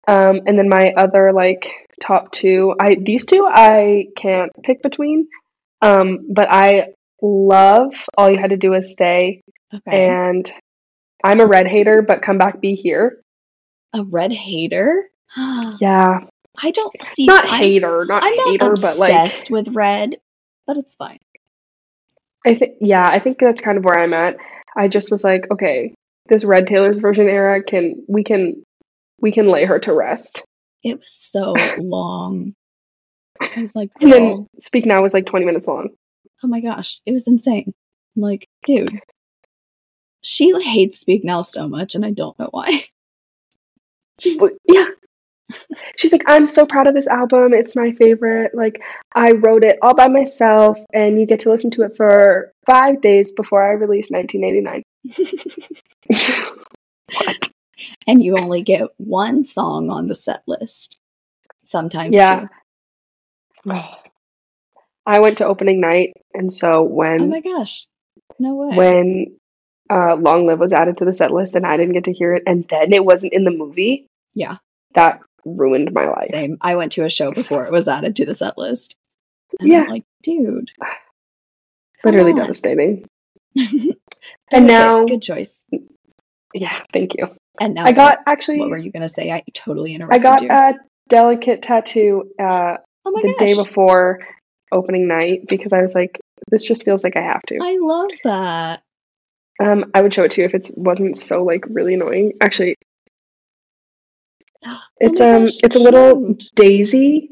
Um, 0.06 0.42
and 0.46 0.56
then 0.56 0.68
my 0.68 0.92
other 0.96 1.32
like 1.32 1.66
top 2.00 2.30
two, 2.30 2.74
I 2.80 2.96
these 3.00 3.26
two 3.26 3.46
I 3.50 4.06
can't 4.16 4.52
pick 4.62 4.80
between. 4.80 5.26
Um, 5.82 6.28
but 6.32 6.46
I 6.48 6.94
love 7.22 7.94
"All 8.16 8.30
You 8.30 8.38
Had 8.38 8.50
to 8.50 8.56
Do 8.56 8.70
Was 8.70 8.92
Stay" 8.92 9.42
Okay. 9.74 10.08
and 10.08 10.50
"I'm 11.24 11.40
a 11.40 11.46
Red 11.46 11.66
Hater, 11.66 12.02
but 12.06 12.22
Come 12.22 12.38
Back, 12.38 12.60
Be 12.60 12.74
Here." 12.74 13.20
a 13.94 14.04
red 14.04 14.32
hater? 14.32 15.08
Yeah, 15.80 16.20
I 16.62 16.70
don't 16.70 16.94
see. 17.04 17.24
not 17.26 17.44
I'm, 17.48 17.58
hater, 17.58 18.04
not 18.06 18.22
I'm 18.24 18.34
not 18.34 18.48
hater, 18.50 18.74
but 18.74 18.98
like 18.98 19.10
obsessed 19.10 19.50
with 19.50 19.68
red, 19.74 20.16
but 20.66 20.76
it's 20.76 20.94
fine. 20.94 21.18
I 22.46 22.54
think 22.54 22.74
yeah, 22.80 23.06
I 23.06 23.20
think 23.20 23.38
that's 23.40 23.62
kind 23.62 23.78
of 23.78 23.84
where 23.84 23.98
I'm 23.98 24.12
at. 24.14 24.36
I 24.76 24.88
just 24.88 25.10
was 25.10 25.22
like, 25.24 25.46
okay, 25.52 25.94
this 26.26 26.44
Red 26.44 26.66
Taylor's 26.66 26.98
version 26.98 27.28
era 27.28 27.62
can 27.62 28.04
we 28.08 28.24
can 28.24 28.62
we 29.20 29.32
can 29.32 29.48
lay 29.48 29.64
her 29.64 29.78
to 29.80 29.92
rest. 29.92 30.42
It 30.82 30.98
was 30.98 31.12
so 31.12 31.54
long. 31.78 32.54
I 33.40 33.60
was 33.60 33.76
like, 33.76 33.90
And 34.00 34.12
then 34.12 34.46
Speak 34.60 34.84
Now 34.86 35.00
was 35.02 35.14
like 35.14 35.26
20 35.26 35.44
minutes 35.44 35.68
long. 35.68 35.90
Oh 36.42 36.48
my 36.48 36.60
gosh, 36.60 37.00
it 37.06 37.12
was 37.12 37.26
insane. 37.26 37.74
I'm 38.16 38.22
like, 38.22 38.48
dude, 38.64 39.00
she 40.20 40.52
hates 40.62 40.98
Speak 40.98 41.24
Now 41.24 41.42
so 41.42 41.68
much, 41.68 41.94
and 41.94 42.04
I 42.04 42.10
don't 42.10 42.38
know 42.38 42.48
why. 42.50 42.84
Yeah. 44.66 44.86
She's 45.96 46.12
like, 46.12 46.24
I'm 46.26 46.46
so 46.46 46.66
proud 46.66 46.88
of 46.88 46.94
this 46.94 47.06
album. 47.06 47.54
It's 47.54 47.74
my 47.74 47.92
favorite. 47.92 48.54
Like, 48.54 48.82
I 49.14 49.32
wrote 49.32 49.64
it 49.64 49.78
all 49.80 49.94
by 49.94 50.08
myself, 50.08 50.78
and 50.92 51.18
you 51.18 51.26
get 51.26 51.40
to 51.40 51.50
listen 51.50 51.70
to 51.72 51.82
it 51.82 51.96
for 51.96 52.52
five 52.66 53.00
days 53.00 53.32
before 53.32 53.62
I 53.62 53.72
release 53.72 54.10
1989. 54.10 54.82
what? 57.14 57.50
and 58.06 58.20
you 58.22 58.36
only 58.36 58.62
get 58.62 58.88
one 58.98 59.42
song 59.42 59.88
on 59.88 60.08
the 60.08 60.14
set 60.14 60.42
list. 60.46 60.98
Sometimes, 61.64 62.14
Yeah. 62.14 62.40
two. 63.64 63.72
Oh. 63.72 63.94
I 65.08 65.20
went 65.20 65.38
to 65.38 65.46
opening 65.46 65.80
night, 65.80 66.12
and 66.34 66.52
so 66.52 66.82
when 66.82 67.22
Oh 67.22 67.26
my 67.26 67.40
gosh, 67.40 67.86
no 68.38 68.54
way. 68.54 68.76
when 68.76 69.36
uh, 69.90 70.16
Long 70.16 70.46
Live 70.46 70.58
was 70.60 70.72
added 70.72 70.98
to 70.98 71.04
the 71.06 71.14
set 71.14 71.30
list 71.32 71.54
and 71.56 71.66
I 71.66 71.76
didn't 71.78 71.94
get 71.94 72.04
to 72.04 72.12
hear 72.12 72.34
it, 72.34 72.42
and 72.46 72.66
then 72.68 72.92
it 72.92 73.04
wasn't 73.04 73.32
in 73.32 73.44
the 73.44 73.50
movie, 73.50 74.06
yeah, 74.34 74.58
that 74.94 75.20
ruined 75.44 75.92
my 75.92 76.06
life. 76.08 76.24
same. 76.28 76.58
I 76.60 76.76
went 76.76 76.92
to 76.92 77.04
a 77.04 77.08
show 77.10 77.32
before 77.32 77.64
it 77.64 77.72
was 77.72 77.88
added 77.88 78.16
to 78.16 78.26
the 78.26 78.34
set 78.34 78.58
list. 78.58 78.96
And 79.58 79.68
Yeah. 79.70 79.80
I'm 79.84 79.88
like, 79.88 80.04
dude, 80.22 80.72
Literally 82.04 82.32
on. 82.32 82.36
devastating. 82.38 83.08
and 83.56 83.94
And 84.52 84.66
now- 84.66 85.04
good 85.06 85.22
choice. 85.22 85.64
Yeah, 86.54 86.82
thank 86.92 87.14
you. 87.16 87.28
And 87.60 87.74
now 87.74 87.84
I 87.84 87.92
got 87.92 88.18
what, 88.18 88.32
actually, 88.32 88.60
what 88.60 88.70
were 88.70 88.76
you 88.78 88.92
gonna 88.92 89.08
say? 89.08 89.30
I 89.30 89.42
totally 89.52 89.94
interrupted. 89.94 90.20
I 90.20 90.22
got 90.30 90.42
you. 90.42 90.48
a 90.50 90.74
delicate 91.08 91.62
tattoo 91.62 92.30
uh, 92.38 92.76
oh 93.04 93.10
my 93.10 93.22
the 93.22 93.34
gosh, 93.38 93.48
day 93.48 93.54
before 93.54 94.20
opening 94.72 95.08
night 95.08 95.46
because 95.48 95.72
I 95.72 95.82
was 95.82 95.94
like, 95.94 96.20
this 96.50 96.66
just 96.66 96.84
feels 96.84 97.04
like 97.04 97.16
I 97.16 97.22
have 97.22 97.42
to. 97.48 97.58
I 97.62 97.78
love 97.80 98.10
that. 98.24 98.82
Um, 99.60 99.90
I 99.94 100.02
would 100.02 100.14
show 100.14 100.24
it 100.24 100.32
to 100.32 100.40
you 100.40 100.44
if 100.46 100.54
it 100.54 100.70
wasn't 100.76 101.16
so 101.16 101.44
like 101.44 101.64
really 101.68 101.94
annoying. 101.94 102.34
Actually, 102.40 102.76
it's 104.98 105.20
oh 105.20 105.24
my 105.24 105.36
um, 105.36 105.44
gosh, 105.44 105.54
it's 105.62 105.76
a 105.76 105.80
little 105.80 106.36
daisy. 106.54 107.30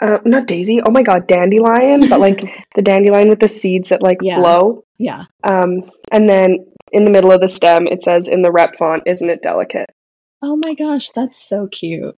Uh, 0.00 0.18
not 0.24 0.46
daisy. 0.46 0.80
Oh 0.80 0.90
my 0.90 1.02
god, 1.02 1.26
dandelion, 1.26 2.08
but 2.08 2.20
like 2.20 2.40
the 2.74 2.82
dandelion 2.82 3.28
with 3.28 3.40
the 3.40 3.48
seeds 3.48 3.88
that 3.90 4.02
like 4.02 4.18
Yeah. 4.22 4.36
flow. 4.40 4.84
Yeah. 4.98 5.24
Um, 5.42 5.90
and 6.12 6.28
then 6.28 6.66
in 6.92 7.04
the 7.04 7.10
middle 7.10 7.32
of 7.32 7.40
the 7.40 7.48
stem, 7.48 7.86
it 7.86 8.02
says 8.02 8.28
in 8.28 8.42
the 8.42 8.52
rep 8.52 8.76
font, 8.76 9.04
"Isn't 9.06 9.30
it 9.30 9.42
delicate?" 9.42 9.90
Oh 10.40 10.56
my 10.56 10.74
gosh, 10.74 11.10
that's 11.10 11.38
so 11.38 11.66
cute. 11.66 12.16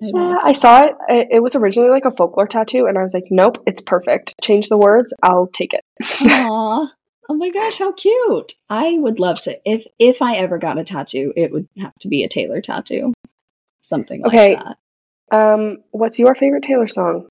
Yeah, 0.00 0.38
I 0.42 0.52
saw 0.52 0.84
it. 0.84 0.94
it. 1.08 1.42
Was 1.42 1.56
originally 1.56 1.90
like 1.90 2.04
a 2.04 2.10
folklore 2.12 2.46
tattoo, 2.46 2.86
and 2.86 2.96
I 2.96 3.02
was 3.02 3.14
like, 3.14 3.26
nope, 3.30 3.56
it's 3.66 3.82
perfect. 3.82 4.34
Change 4.42 4.68
the 4.68 4.76
words, 4.78 5.12
I'll 5.22 5.48
take 5.48 5.74
it. 5.74 5.84
Aww. 6.02 6.88
Oh 7.30 7.34
my 7.34 7.50
gosh, 7.50 7.78
how 7.78 7.92
cute. 7.92 8.52
I 8.70 8.96
would 8.98 9.18
love 9.20 9.40
to 9.42 9.58
if 9.64 9.84
if 9.98 10.22
I 10.22 10.36
ever 10.36 10.56
got 10.58 10.78
a 10.78 10.84
tattoo, 10.84 11.32
it 11.36 11.52
would 11.52 11.68
have 11.78 11.94
to 12.00 12.08
be 12.08 12.22
a 12.22 12.28
Taylor 12.28 12.60
tattoo. 12.60 13.12
Something 13.82 14.22
like 14.22 14.58
that. 14.58 14.76
Um, 15.30 15.78
what's 15.90 16.18
your 16.18 16.34
favorite 16.34 16.62
Taylor 16.62 16.88
song? 16.88 17.28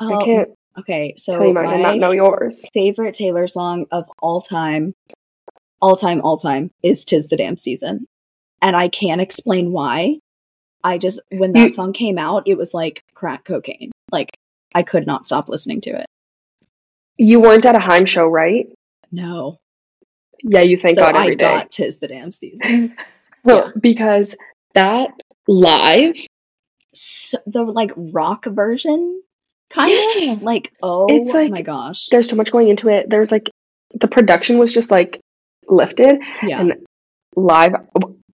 I 0.00 0.12
Oh, 0.14 0.24
can't 0.24 0.48
okay, 0.78 1.14
so 1.16 1.38
tell 1.38 1.46
you 1.46 1.54
mine 1.54 1.64
my 1.66 1.76
not 1.76 1.98
know 1.98 2.10
yours. 2.10 2.66
favorite 2.74 3.14
Taylor 3.14 3.46
song 3.46 3.86
of 3.92 4.06
all 4.20 4.40
time, 4.40 4.94
all 5.80 5.96
time, 5.96 6.20
all 6.22 6.36
time 6.38 6.70
is 6.82 7.04
"Tis 7.04 7.28
the 7.28 7.36
Damn 7.36 7.56
Season," 7.56 8.06
and 8.60 8.74
I 8.74 8.88
can't 8.88 9.20
explain 9.20 9.70
why. 9.70 10.18
I 10.86 10.98
just 10.98 11.20
when 11.32 11.52
that 11.52 11.72
song 11.72 11.92
came 11.92 12.18
out, 12.18 12.44
it 12.46 12.56
was 12.56 12.72
like 12.72 13.02
crack 13.14 13.44
cocaine. 13.44 13.90
Like 14.12 14.30
I 14.74 14.82
could 14.82 15.06
not 15.06 15.26
stop 15.26 15.48
listening 15.48 15.80
to 15.82 15.90
it. 15.90 16.06
You 17.18 17.40
weren't 17.40 17.66
at 17.66 17.74
a 17.76 17.80
HAIM 17.80 18.06
show, 18.06 18.26
right? 18.26 18.66
No, 19.10 19.58
Yeah, 20.42 20.60
you 20.60 20.76
thank 20.76 20.96
so 20.96 21.06
God 21.06 21.16
I 21.16 21.22
every 21.24 21.36
day. 21.36 21.48
got 21.48 21.70
"Tis 21.70 21.98
the 21.98 22.08
Damn 22.08 22.32
Season." 22.32 22.94
Well, 23.44 23.72
because 23.80 24.34
that 24.74 25.10
live, 25.46 26.16
So, 26.92 27.38
the 27.46 27.62
like 27.62 27.92
rock 27.96 28.44
version, 28.46 29.22
kind 29.70 29.92
Yeah. 29.92 30.32
of 30.32 30.42
like 30.42 30.72
oh 30.82 31.06
It's 31.08 31.32
like- 31.32 31.50
my 31.52 31.62
gosh, 31.62 32.06
there's 32.10 32.28
so 32.28 32.34
much 32.36 32.50
going 32.50 32.68
into 32.68 32.88
it. 32.88 33.08
There's 33.08 33.30
like 33.30 33.48
the 33.94 34.08
production 34.08 34.58
was 34.58 34.72
just 34.74 34.90
like 34.90 35.20
lifted 35.68 36.16
yeah, 36.42 36.60
and 36.60 36.86
live. 37.36 37.74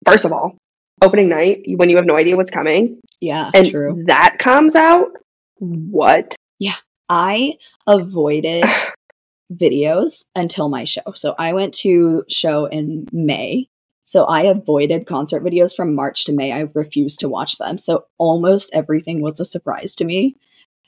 First 0.07 0.23
of 0.25 0.31
all, 0.31 0.55
opening 1.01 1.29
night 1.29 1.63
when 1.75 1.89
you 1.89 1.97
have 1.97 2.05
no 2.05 2.17
idea 2.17 2.35
what's 2.35 2.51
coming, 2.51 2.99
yeah, 3.19 3.51
and 3.53 3.69
true. 3.69 4.03
that 4.07 4.37
comes 4.39 4.75
out. 4.75 5.09
What? 5.57 6.35
Yeah, 6.59 6.75
I 7.09 7.57
avoided 7.87 8.65
videos 9.53 10.25
until 10.35 10.69
my 10.69 10.83
show. 10.83 11.13
So 11.15 11.35
I 11.37 11.53
went 11.53 11.73
to 11.75 12.23
show 12.29 12.65
in 12.65 13.07
May. 13.11 13.67
So 14.03 14.25
I 14.25 14.43
avoided 14.43 15.05
concert 15.05 15.43
videos 15.43 15.75
from 15.75 15.95
March 15.95 16.25
to 16.25 16.33
May. 16.33 16.51
I 16.51 16.67
refused 16.73 17.19
to 17.21 17.29
watch 17.29 17.57
them. 17.57 17.77
So 17.77 18.05
almost 18.17 18.71
everything 18.73 19.21
was 19.21 19.39
a 19.39 19.45
surprise 19.45 19.95
to 19.95 20.03
me. 20.03 20.35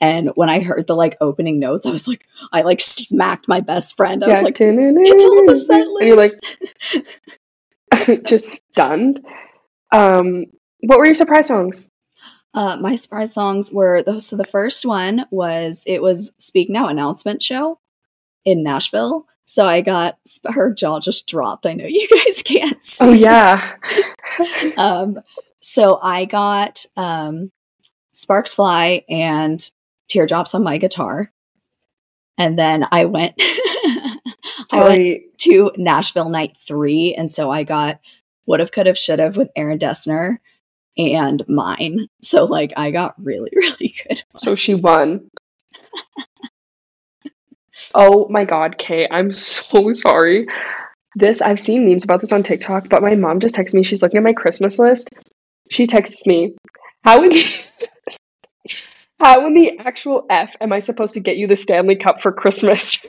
And 0.00 0.30
when 0.34 0.50
I 0.50 0.60
heard 0.60 0.86
the 0.86 0.96
like 0.96 1.16
opening 1.20 1.60
notes, 1.60 1.86
I 1.86 1.90
was 1.90 2.08
like, 2.08 2.26
I 2.52 2.62
like 2.62 2.80
smacked 2.80 3.48
my 3.48 3.60
best 3.60 3.96
friend. 3.96 4.24
I 4.24 4.28
was 4.28 4.42
like, 4.42 4.56
it's 4.60 5.24
on 5.24 5.46
the 5.46 5.56
set 5.56 5.86
list. 5.86 6.00
And 6.00 6.08
you're 6.08 6.16
like 6.16 6.32
just 8.26 8.62
stunned. 8.72 9.24
Um, 9.94 10.46
what 10.80 10.98
were 10.98 11.06
your 11.06 11.14
surprise 11.14 11.46
songs? 11.46 11.88
Uh, 12.52 12.76
my 12.80 12.94
surprise 12.94 13.32
songs 13.32 13.72
were 13.72 14.02
those. 14.02 14.26
So 14.26 14.36
the 14.36 14.44
first 14.44 14.84
one 14.84 15.26
was 15.30 15.84
it 15.86 16.02
was 16.02 16.32
Speak 16.38 16.68
Now 16.68 16.88
announcement 16.88 17.42
show 17.42 17.78
in 18.44 18.62
Nashville. 18.62 19.26
So 19.44 19.66
I 19.66 19.82
got 19.82 20.18
her 20.46 20.72
jaw 20.72 21.00
just 21.00 21.28
dropped. 21.28 21.66
I 21.66 21.74
know 21.74 21.86
you 21.86 22.08
guys 22.24 22.42
can't 22.42 22.82
see. 22.82 23.04
Oh 23.04 23.12
yeah, 23.12 23.76
um, 24.76 25.20
so 25.60 25.98
I 26.02 26.24
got 26.24 26.84
um, 26.96 27.50
Sparks 28.10 28.54
Fly 28.54 29.04
and 29.08 29.70
Teardrops 30.08 30.54
on 30.54 30.62
my 30.62 30.78
guitar, 30.78 31.30
and 32.38 32.58
then 32.58 32.86
I 32.90 33.04
went. 33.04 33.34
I 34.70 34.88
went 34.88 35.38
to 35.38 35.70
Nashville 35.76 36.30
Night 36.30 36.56
Three, 36.56 37.14
and 37.14 37.30
so 37.30 37.50
I 37.50 37.64
got 37.64 38.00
Would 38.46 38.60
Have, 38.60 38.72
Could 38.72 38.86
Have, 38.86 38.98
Should 38.98 39.18
Have 39.18 39.36
with 39.36 39.50
Aaron 39.56 39.78
Dessner 39.78 40.38
and 40.96 41.44
mine. 41.48 42.06
So 42.22 42.44
like 42.44 42.72
I 42.76 42.90
got 42.90 43.14
really, 43.22 43.50
really 43.54 43.94
good. 44.06 44.22
So 44.38 44.54
she 44.54 44.74
won. 44.74 45.30
oh 47.94 48.28
my 48.28 48.44
god, 48.44 48.78
Kay, 48.78 49.08
I'm 49.10 49.32
so 49.32 49.92
sorry. 49.92 50.46
This 51.16 51.40
I've 51.40 51.60
seen 51.60 51.86
memes 51.86 52.04
about 52.04 52.20
this 52.20 52.32
on 52.32 52.42
TikTok, 52.42 52.88
but 52.88 53.02
my 53.02 53.14
mom 53.14 53.40
just 53.40 53.54
texted 53.54 53.74
me. 53.74 53.84
She's 53.84 54.02
looking 54.02 54.18
at 54.18 54.24
my 54.24 54.32
Christmas 54.32 54.78
list. 54.78 55.10
She 55.70 55.86
texts 55.86 56.26
me, 56.26 56.56
"How 57.02 57.22
in 57.22 57.30
how 59.20 59.46
in 59.46 59.54
the 59.54 59.78
actual 59.78 60.26
f 60.28 60.56
am 60.60 60.72
I 60.72 60.80
supposed 60.80 61.14
to 61.14 61.20
get 61.20 61.36
you 61.36 61.46
the 61.46 61.56
Stanley 61.56 61.96
Cup 61.96 62.20
for 62.20 62.32
Christmas?" 62.32 63.06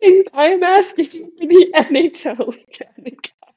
Things 0.00 0.26
I 0.32 0.46
am 0.46 0.62
asking 0.62 1.08
you 1.12 1.32
for 1.38 1.46
the 1.46 1.72
NHL 1.74 2.54
Stanley 2.54 3.18
Cup. 3.22 3.54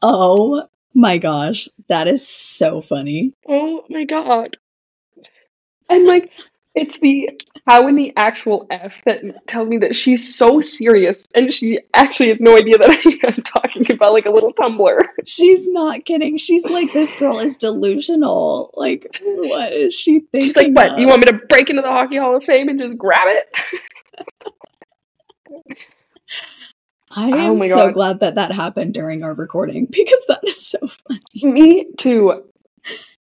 Oh 0.00 0.68
my 0.94 1.18
gosh, 1.18 1.68
that 1.88 2.08
is 2.08 2.26
so 2.26 2.80
funny. 2.80 3.34
Oh 3.46 3.84
my 3.88 4.04
god. 4.04 4.56
And 5.90 6.06
like 6.06 6.32
it's 6.74 6.98
the 7.00 7.30
how 7.66 7.88
in 7.88 7.96
the 7.96 8.12
actual 8.16 8.66
F 8.70 9.02
that 9.04 9.46
tells 9.46 9.68
me 9.68 9.78
that 9.78 9.96
she's 9.96 10.36
so 10.36 10.60
serious 10.60 11.26
and 11.34 11.52
she 11.52 11.80
actually 11.94 12.28
has 12.28 12.40
no 12.40 12.56
idea 12.56 12.78
that 12.78 12.90
I 13.24 13.26
am 13.26 13.32
talking 13.42 13.90
about 13.90 14.12
like 14.12 14.26
a 14.26 14.30
little 14.30 14.52
tumbler. 14.52 15.00
She's 15.26 15.66
not 15.66 16.04
kidding. 16.04 16.38
She's 16.38 16.64
like, 16.66 16.92
this 16.92 17.14
girl 17.14 17.40
is 17.40 17.56
delusional. 17.56 18.70
Like, 18.74 19.20
what 19.22 19.72
is 19.72 19.94
she 19.94 20.20
thinking? 20.20 20.42
She's 20.42 20.56
like, 20.56 20.72
What, 20.72 20.92
of? 20.92 20.98
you 20.98 21.08
want 21.08 21.26
me 21.26 21.38
to 21.38 21.46
break 21.46 21.68
into 21.68 21.82
the 21.82 21.88
Hockey 21.88 22.16
Hall 22.16 22.36
of 22.36 22.44
Fame 22.44 22.68
and 22.68 22.78
just 22.78 22.96
grab 22.96 23.26
it? 23.26 23.48
I 27.10 27.30
Oh 27.30 27.36
am 27.36 27.58
my 27.58 27.68
so 27.68 27.74
God. 27.86 27.94
glad 27.94 28.20
that 28.20 28.34
that 28.36 28.52
happened 28.52 28.94
during 28.94 29.22
our 29.22 29.34
recording 29.34 29.86
because 29.90 30.24
that 30.28 30.40
is 30.44 30.66
so 30.66 30.78
funny. 30.86 31.20
me 31.42 31.86
too. 31.96 32.44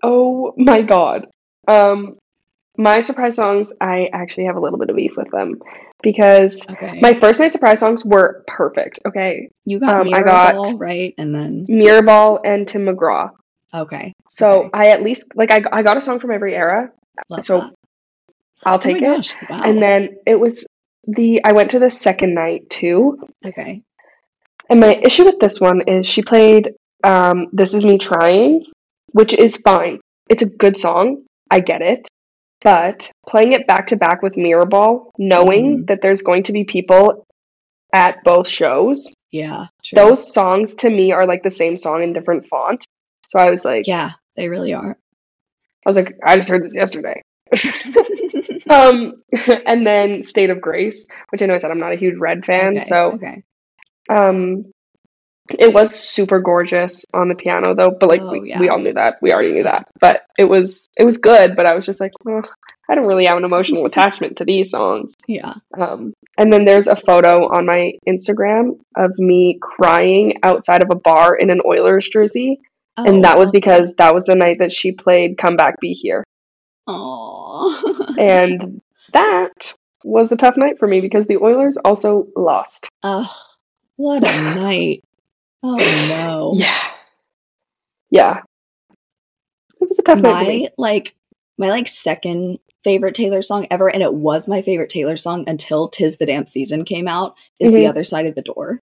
Oh 0.03 0.53
my 0.57 0.83
god. 0.83 1.27
Um 1.69 2.19
my 2.79 3.01
surprise 3.01 3.37
songs, 3.37 3.73
I 3.81 4.11
actually 4.13 4.47
have 4.47 4.57
a 4.57 4.61
little 4.61 4.79
bit 4.79 4.91
of 4.91 4.97
beef 4.97 5.17
with 5.17 5.31
them 5.31 5.61
because 6.03 6.67
Okay. 6.69 7.01
my 7.01 7.15
first 7.15 7.41
night 7.41 7.53
surprise 7.55 7.81
songs 7.81 8.05
were 8.05 8.45
perfect. 8.47 9.01
Okay. 9.07 9.49
you 9.65 9.81
got 9.81 9.99
um, 10.01 10.09
I 10.13 10.21
Mirrorball, 10.21 10.73
got- 10.73 10.81
right? 10.81 11.15
And 11.17 11.35
then, 11.35 11.67
Mirrorball 11.71 12.41
and 12.45 12.69
Tim 12.69 12.85
McGraw. 12.85 13.31
okay. 13.73 14.13
So 14.29 14.65
Okay. 14.65 14.71
I 14.75 14.89
at 14.89 15.03
least 15.03 15.33
like 15.37 15.51
I, 15.51 15.63
I 15.73 15.83
got 15.83 15.97
a 15.97 16.03
song 16.03 16.21
from 16.21 16.33
every 16.33 16.55
era. 16.55 16.91
Love 17.31 17.45
So 17.47 17.61
that. 17.61 17.73
I'll 18.67 18.75
Oh 18.75 18.79
take 18.79 19.01
my 19.01 19.15
it. 19.17 19.35
Wow. 19.49 19.63
And 19.65 19.83
then 19.83 20.19
it 20.27 20.39
was 20.39 20.67
the 21.07 21.45
I 21.45 21.53
went 21.53 21.71
to 21.73 21.79
the 21.79 21.91
second 21.91 22.35
night 22.35 22.69
too. 22.71 23.19
okay. 23.45 23.83
And 24.69 24.81
my 24.81 24.95
issue 24.95 25.25
with 25.25 25.39
this 25.39 25.61
one 25.61 25.83
is 25.89 26.07
she 26.07 26.23
played 26.23 26.75
um 27.05 27.47
This 27.53 27.75
Is 27.75 27.85
Me 27.85 27.99
Trying, 27.99 28.65
which 29.13 29.33
is 29.35 29.57
fine. 29.57 30.01
It's 30.29 30.43
a 30.43 30.49
good 30.49 30.77
song. 30.77 31.25
I 31.51 31.61
get 31.61 31.83
it. 31.83 32.09
But 32.63 33.11
playing 33.29 33.53
it 33.53 33.67
back 33.67 33.89
to 33.89 33.97
back 33.97 34.23
with 34.23 34.35
Mirrorball, 34.35 35.11
knowing 35.19 35.67
Mhm. 35.85 35.87
that 35.89 36.01
there's 36.03 36.23
going 36.23 36.43
to 36.45 36.53
be 36.53 36.65
people 36.65 37.27
at 37.93 38.25
both 38.25 38.49
shows, 38.49 39.15
Yeah. 39.31 39.67
True. 39.85 39.97
those 39.97 40.33
songs 40.33 40.75
to 40.77 40.91
me 40.91 41.13
are 41.13 41.27
like 41.27 41.43
the 41.45 41.51
same 41.51 41.77
song 41.77 42.03
in 42.03 42.13
different 42.13 42.47
font. 42.49 42.85
So 43.29 43.39
I 43.39 43.51
was 43.51 43.65
like, 43.65 43.87
yeah, 43.87 44.13
they 44.35 44.49
really 44.49 44.73
are. 44.75 44.97
I 45.87 45.89
was 45.91 45.97
like, 45.97 46.17
I 46.25 46.35
just 46.37 46.49
heard 46.49 46.65
this 46.65 46.75
yesterday. 46.77 47.23
Um, 48.71 49.23
and 49.67 49.87
then 49.87 50.23
State 50.23 50.51
of 50.51 50.61
Grace, 50.61 51.07
which 51.31 51.43
I 51.43 51.47
know 51.47 51.55
I 51.55 51.59
said 51.59 51.71
I'm 51.71 51.79
not 51.79 51.93
a 51.93 51.97
huge 51.97 52.17
Red 52.19 52.45
fan, 52.45 52.77
okay. 52.77 52.81
so 52.81 53.13
okay. 53.13 53.43
um, 54.09 54.73
it 55.59 55.73
was 55.73 55.95
super 55.95 56.41
gorgeous 56.41 57.05
on 57.15 57.29
the 57.29 57.35
piano 57.35 57.75
though. 57.75 57.91
But 57.91 58.09
like 58.09 58.21
Oh, 58.21 58.33
we, 58.33 58.49
yeah. 58.49 58.61
we 58.61 58.69
all 58.69 58.79
knew 58.79 58.95
that, 58.95 59.17
we 59.23 59.33
already 59.33 59.53
knew 59.53 59.63
that. 59.65 59.87
But 60.01 60.23
it 60.39 60.45
was 60.45 60.89
it 60.99 61.05
was 61.05 61.19
good. 61.19 61.57
But 61.57 61.67
I 61.67 61.75
was 61.75 61.87
just 61.87 62.01
like, 62.01 62.13
well, 62.25 62.43
I 62.89 62.95
don't 62.95 63.07
really 63.07 63.27
have 63.27 63.39
an 63.39 63.45
emotional 63.45 63.87
attachment 63.87 64.39
to 64.39 64.45
these 64.45 64.71
songs. 64.71 65.15
Yeah. 65.27 65.55
Um, 65.79 66.15
and 66.39 66.53
then 66.53 66.65
there's 66.65 66.87
a 66.89 66.97
photo 66.97 67.47
on 67.49 67.67
my 67.67 67.93
Instagram 68.09 68.79
of 68.97 69.13
me 69.19 69.59
crying 69.61 70.35
outside 70.43 70.83
of 70.83 70.91
a 70.91 70.97
bar 70.97 71.35
in 71.35 71.51
an 71.51 71.61
Oilers 71.67 72.09
jersey, 72.09 72.61
and 72.97 73.25
that 73.25 73.39
was 73.39 73.51
because 73.51 73.95
that 73.97 74.15
was 74.15 74.25
the 74.25 74.35
night 74.35 74.59
that 74.59 74.73
she 74.73 74.93
played 74.93 75.39
"Come 75.39 75.57
Back, 75.57 75.81
Be 75.81 75.93
Here." 75.93 76.25
Oh. 76.87 78.15
and 78.19 78.81
that 79.13 79.75
was 80.05 80.33
a 80.33 80.37
tough 80.37 80.57
night 80.57 80.79
for 80.79 80.87
me 80.87 81.01
because 81.01 81.27
the 81.27 81.39
Oilers 81.39 81.77
also 81.77 82.25
lost. 82.37 82.89
oh, 83.03 83.31
what 83.97 84.23
a 84.27 84.43
night. 84.55 85.03
Oh 85.63 85.77
no. 86.11 86.53
Yeah, 86.55 86.81
yeah, 88.11 88.41
it 89.81 89.89
was 89.89 89.99
a 89.99 90.03
tough 90.03 90.19
night 90.21 90.47
my 90.49 90.69
like 90.79 91.15
my 91.59 91.69
like 91.71 91.89
second 91.89 92.59
favorite 92.85 93.15
Taylor 93.17 93.43
song 93.43 93.67
ever, 93.71 93.89
and 93.89 94.03
it 94.03 94.15
was 94.15 94.47
my 94.47 94.63
favorite 94.63 94.91
Taylor 94.91 95.17
song 95.17 95.45
until 95.49 95.89
"Tis 95.89 96.19
the 96.19 96.27
Damn 96.27 96.47
Season" 96.47 96.85
came 96.85 97.09
out. 97.09 97.37
Is 97.59 97.73
the 97.73 97.85
Mhm. 97.85 97.89
other 97.89 98.05
side 98.05 98.27
of 98.27 98.35
the 98.37 98.43
door, 98.43 98.81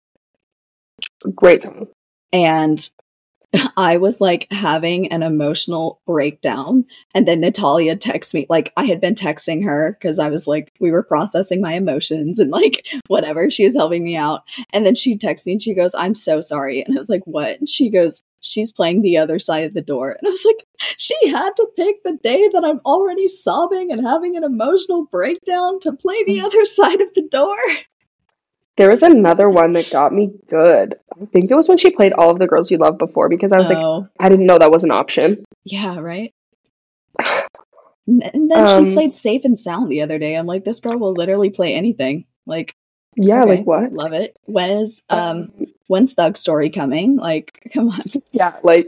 Great 1.36 1.64
song. 1.64 1.88
and 2.32 2.89
I 3.78 3.97
was 3.97 4.22
like 4.22 4.47
having 4.51 5.12
an 5.12 5.24
emotional 5.24 6.01
breakdown, 6.05 6.86
and 7.14 7.28
then 7.28 7.41
Natalia 7.41 7.95
texts 7.95 8.34
me. 8.34 8.45
Like 8.49 8.74
I 8.78 8.86
had 8.86 9.01
been 9.01 9.16
texting 9.16 9.64
her 9.64 9.97
because 9.99 10.20
I 10.20 10.30
was 10.30 10.47
like 10.47 10.74
we 10.80 10.91
were 10.91 11.03
processing 11.03 11.62
my 11.62 11.74
emotions 11.74 12.39
and 12.39 12.51
like 12.51 12.86
whatever. 13.08 13.49
She 13.49 13.66
was 13.66 13.76
helping 13.76 14.03
me 14.03 14.16
out, 14.16 14.41
and 14.74 14.86
then 14.86 14.95
she 14.95 15.18
texts 15.18 15.45
me 15.45 15.53
and 15.53 15.62
she 15.62 15.74
goes, 15.74 15.93
"I'm 15.95 16.16
so 16.16 16.41
sorry," 16.41 16.82
and 16.82 16.97
I 16.97 16.99
was 16.99 17.10
like, 17.10 17.24
"What?" 17.26 17.60
And 17.60 17.70
she 17.70 17.89
goes. 17.89 18.24
she's 18.39 18.72
playing 18.72 19.01
the 19.01 19.18
other 19.18 19.39
side 19.39 19.66
of 19.66 19.74
the 19.74 19.82
door. 19.82 20.12
And 20.12 20.28
I 20.28 20.30
was 20.30 20.45
like, 20.45 20.66
she 20.97 21.16
had 21.28 21.49
to 21.55 21.68
pick 21.76 22.03
the 22.03 22.18
day 22.22 22.47
that 22.53 22.64
I'm 22.64 22.80
already 22.86 23.28
sobbing 23.28 23.91
and 23.91 24.05
having 24.05 24.38
an 24.38 24.43
emotional 24.43 25.05
breakdown 25.05 25.80
to 25.82 25.91
play 25.91 26.24
the 26.24 26.38
mm. 26.38 26.43
other 26.43 26.64
side 26.64 27.01
of 27.01 27.14
the 27.14 27.28
door. 27.30 27.58
There 28.78 28.89
was 28.91 29.01
another 29.01 29.49
one 29.49 29.73
that 29.73 29.89
got 29.91 30.13
me 30.13 30.32
good. 30.49 30.95
I 31.19 31.25
think 31.25 31.49
it 31.49 31.55
was 31.55 31.67
when 31.67 31.80
she 31.80 31.89
played 31.89 32.13
All 32.13 32.30
of 32.30 32.38
the 32.39 32.45
Girls 32.47 32.69
You 32.69 32.78
Loved 32.78 32.99
Before 32.99 33.28
because 33.28 33.51
I 33.51 33.57
was 33.57 33.69
like, 33.69 33.78
Oh, 33.80 34.07
I 34.19 34.30
didn't 34.30 34.45
know 34.45 34.59
that 34.59 34.71
was 34.71 34.84
an 34.84 34.91
option. 34.91 35.43
yeah, 35.65 35.99
right. 35.99 36.34
And 38.09 38.49
then 38.49 38.59
Um, 38.59 38.67
she 38.89 38.93
played 38.93 39.11
Safe 39.11 39.43
and 39.43 39.57
Sound 39.57 39.91
the 39.91 40.01
other 40.01 40.17
day. 40.17 40.36
I'm 40.36 40.45
like, 40.45 40.63
this 40.63 40.80
girl 40.80 40.97
will 40.97 41.11
literally 41.13 41.49
play 41.49 41.73
anything. 41.73 42.23
Like, 42.45 42.73
Yeah, 43.17 43.41
okay, 43.41 43.57
like 43.57 43.67
what? 43.67 43.91
Love 43.91 44.13
it. 44.13 44.38
When 44.45 44.69
is 44.69 45.01
um 45.09 45.51
when's 45.88 46.13
Thug 46.13 46.38
Story 46.38 46.69
coming? 46.69 47.17
Like, 47.17 47.51
come 47.73 47.89
on. 47.89 47.99
yeah, 48.32 48.55
like 48.63 48.88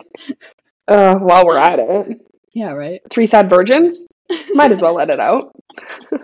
uh 0.88 1.16
while 1.16 1.46
we're 1.46 1.58
at 1.58 1.80
it. 1.80 2.22
Yeah, 2.54 2.72
right. 2.72 3.02
Three 3.12 3.26
sad 3.26 3.50
virgins? 3.50 4.08
Might 4.54 4.72
as 4.72 4.82
well 4.82 4.94
let 4.94 5.10
it 5.10 5.20
out. 5.20 5.52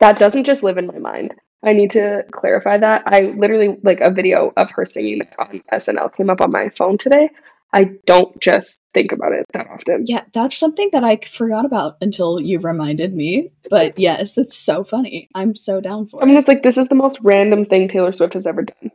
that 0.00 0.18
doesn't 0.18 0.44
just 0.44 0.62
live 0.62 0.78
in 0.78 0.86
my 0.86 0.98
mind. 0.98 1.34
I 1.64 1.72
need 1.72 1.92
to 1.92 2.24
clarify 2.30 2.78
that. 2.78 3.02
I 3.06 3.32
literally 3.36 3.76
like 3.82 4.00
a 4.00 4.10
video 4.10 4.52
of 4.56 4.70
her 4.72 4.84
singing 4.84 5.22
on 5.38 5.62
SNL 5.72 6.14
came 6.14 6.30
up 6.30 6.40
on 6.40 6.52
my 6.52 6.68
phone 6.68 6.98
today. 6.98 7.30
I 7.72 7.90
don't 8.06 8.40
just 8.40 8.80
think 8.92 9.10
about 9.10 9.32
it 9.32 9.46
that 9.52 9.66
often. 9.66 10.04
Yeah, 10.06 10.22
that's 10.32 10.56
something 10.56 10.90
that 10.92 11.02
I 11.02 11.18
forgot 11.26 11.64
about 11.64 11.96
until 12.00 12.38
you 12.38 12.60
reminded 12.60 13.12
me. 13.12 13.50
But 13.68 13.98
yes, 13.98 14.38
it's 14.38 14.56
so 14.56 14.84
funny. 14.84 15.28
I'm 15.34 15.56
so 15.56 15.80
down 15.80 16.06
for 16.06 16.20
it. 16.20 16.22
I 16.22 16.26
mean, 16.26 16.36
it. 16.36 16.40
it's 16.40 16.48
like 16.48 16.62
this 16.62 16.78
is 16.78 16.86
the 16.86 16.94
most 16.94 17.18
random 17.22 17.64
thing 17.66 17.88
Taylor 17.88 18.12
Swift 18.12 18.34
has 18.34 18.46
ever 18.46 18.62
done. 18.62 18.92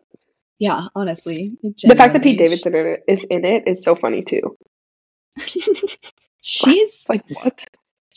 Yeah, 0.59 0.87
honestly. 0.95 1.57
The 1.61 1.95
fact 1.95 2.13
that 2.13 2.23
Pete. 2.23 2.39
Davidson 2.39 2.97
is 3.07 3.25
in 3.25 3.43
it 3.43 3.63
is 3.67 3.83
so 3.83 3.95
funny 3.95 4.23
too. 4.23 4.57
she's 6.41 7.05
Like 7.09 7.23
what? 7.31 7.65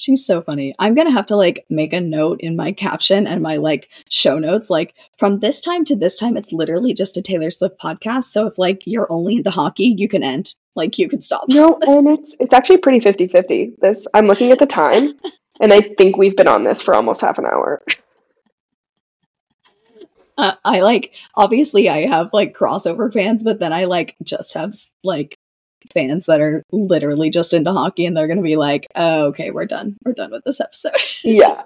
She's 0.03 0.27
so 0.27 0.43
funny. 0.43 0.75
I'm 0.79 0.95
gonna 0.95 1.13
have 1.13 1.27
to 1.27 1.37
like 1.37 1.65
make 1.71 1.93
a 1.93 2.01
note 2.01 2.41
in 2.41 2.57
my 2.57 2.73
caption 2.73 3.27
and 3.27 3.43
my 3.43 3.57
like 3.57 3.89
show 4.09 4.39
notes. 4.39 4.69
Like 4.69 4.95
from 5.17 5.39
this 5.39 5.61
time 5.61 5.85
to 5.87 5.97
this 5.97 6.19
time, 6.19 6.37
it's 6.37 6.53
literally 6.53 6.93
just 6.93 7.17
a 7.17 7.23
Taylor 7.23 7.51
Swift 7.51 7.79
podcast. 7.81 8.25
So 8.25 8.47
if 8.47 8.59
like 8.59 8.83
you're 8.87 9.11
only 9.11 9.37
into 9.37 9.51
hockey, 9.51 9.95
you 9.97 10.09
can 10.09 10.23
end. 10.23 10.55
Like 10.75 10.99
you 10.99 11.09
can 11.09 11.21
stop. 11.21 11.45
No, 11.49 11.79
and 11.87 12.09
it's 12.09 12.37
it's 12.41 12.53
actually 12.53 12.79
pretty 12.79 13.01
50-50. 13.01 13.79
This 13.79 14.07
I'm 14.13 14.27
looking 14.27 14.51
at 14.51 14.59
the 14.59 14.67
time 14.67 15.13
and 15.61 15.73
I 15.73 15.81
think 15.81 16.17
we've 16.17 16.37
been 16.37 16.49
on 16.49 16.65
this 16.65 16.83
for 16.83 16.95
almost 16.95 17.21
half 17.21 17.39
an 17.39 17.47
hour. 17.47 17.83
Uh, 20.39 20.55
I 20.65 20.81
like 20.81 21.15
obviously 21.35 21.89
I 21.89 22.07
have 22.07 22.31
like 22.33 22.57
crossover 22.57 23.13
fans, 23.13 23.45
but 23.45 23.61
then 23.61 23.73
I 23.73 23.85
like 23.85 24.17
just 24.23 24.55
have 24.55 24.73
like 25.05 25.37
fans 25.93 26.27
that 26.27 26.41
are 26.41 26.63
literally 26.73 27.31
just 27.31 27.55
into 27.55 27.73
hockey, 27.73 28.07
and 28.07 28.17
they're 28.17 28.29
gonna 28.29 28.43
be 28.43 28.57
like, 28.57 28.87
oh, 28.95 29.27
"Okay, 29.29 29.51
we're 29.51 29.67
done. 29.67 29.97
We're 30.05 30.13
done 30.13 30.31
with 30.31 30.45
this 30.45 30.61
episode." 30.61 30.93
Yeah. 31.25 31.63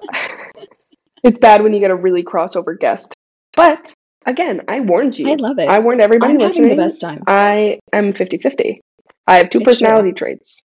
it's 1.24 1.38
bad 1.40 1.62
when 1.62 1.72
you 1.72 1.80
get 1.80 1.90
a 1.90 1.96
really 1.96 2.22
crossover 2.22 2.78
guest. 2.78 3.14
But 3.54 3.92
again, 4.26 4.60
I 4.68 4.80
warned 4.80 5.18
you. 5.18 5.30
I 5.30 5.34
love 5.36 5.58
it. 5.58 5.68
I 5.68 5.78
warned 5.78 6.00
everybody 6.00 6.32
I'm 6.34 6.38
listening. 6.38 6.70
the 6.70 6.76
best 6.76 7.00
time. 7.00 7.22
I 7.26 7.78
am 7.92 8.12
50-50. 8.12 8.80
I 9.26 9.38
have 9.38 9.50
two 9.50 9.58
It's 9.58 9.64
true. 9.64 9.72
personality 9.72 10.12
traits. 10.12 10.62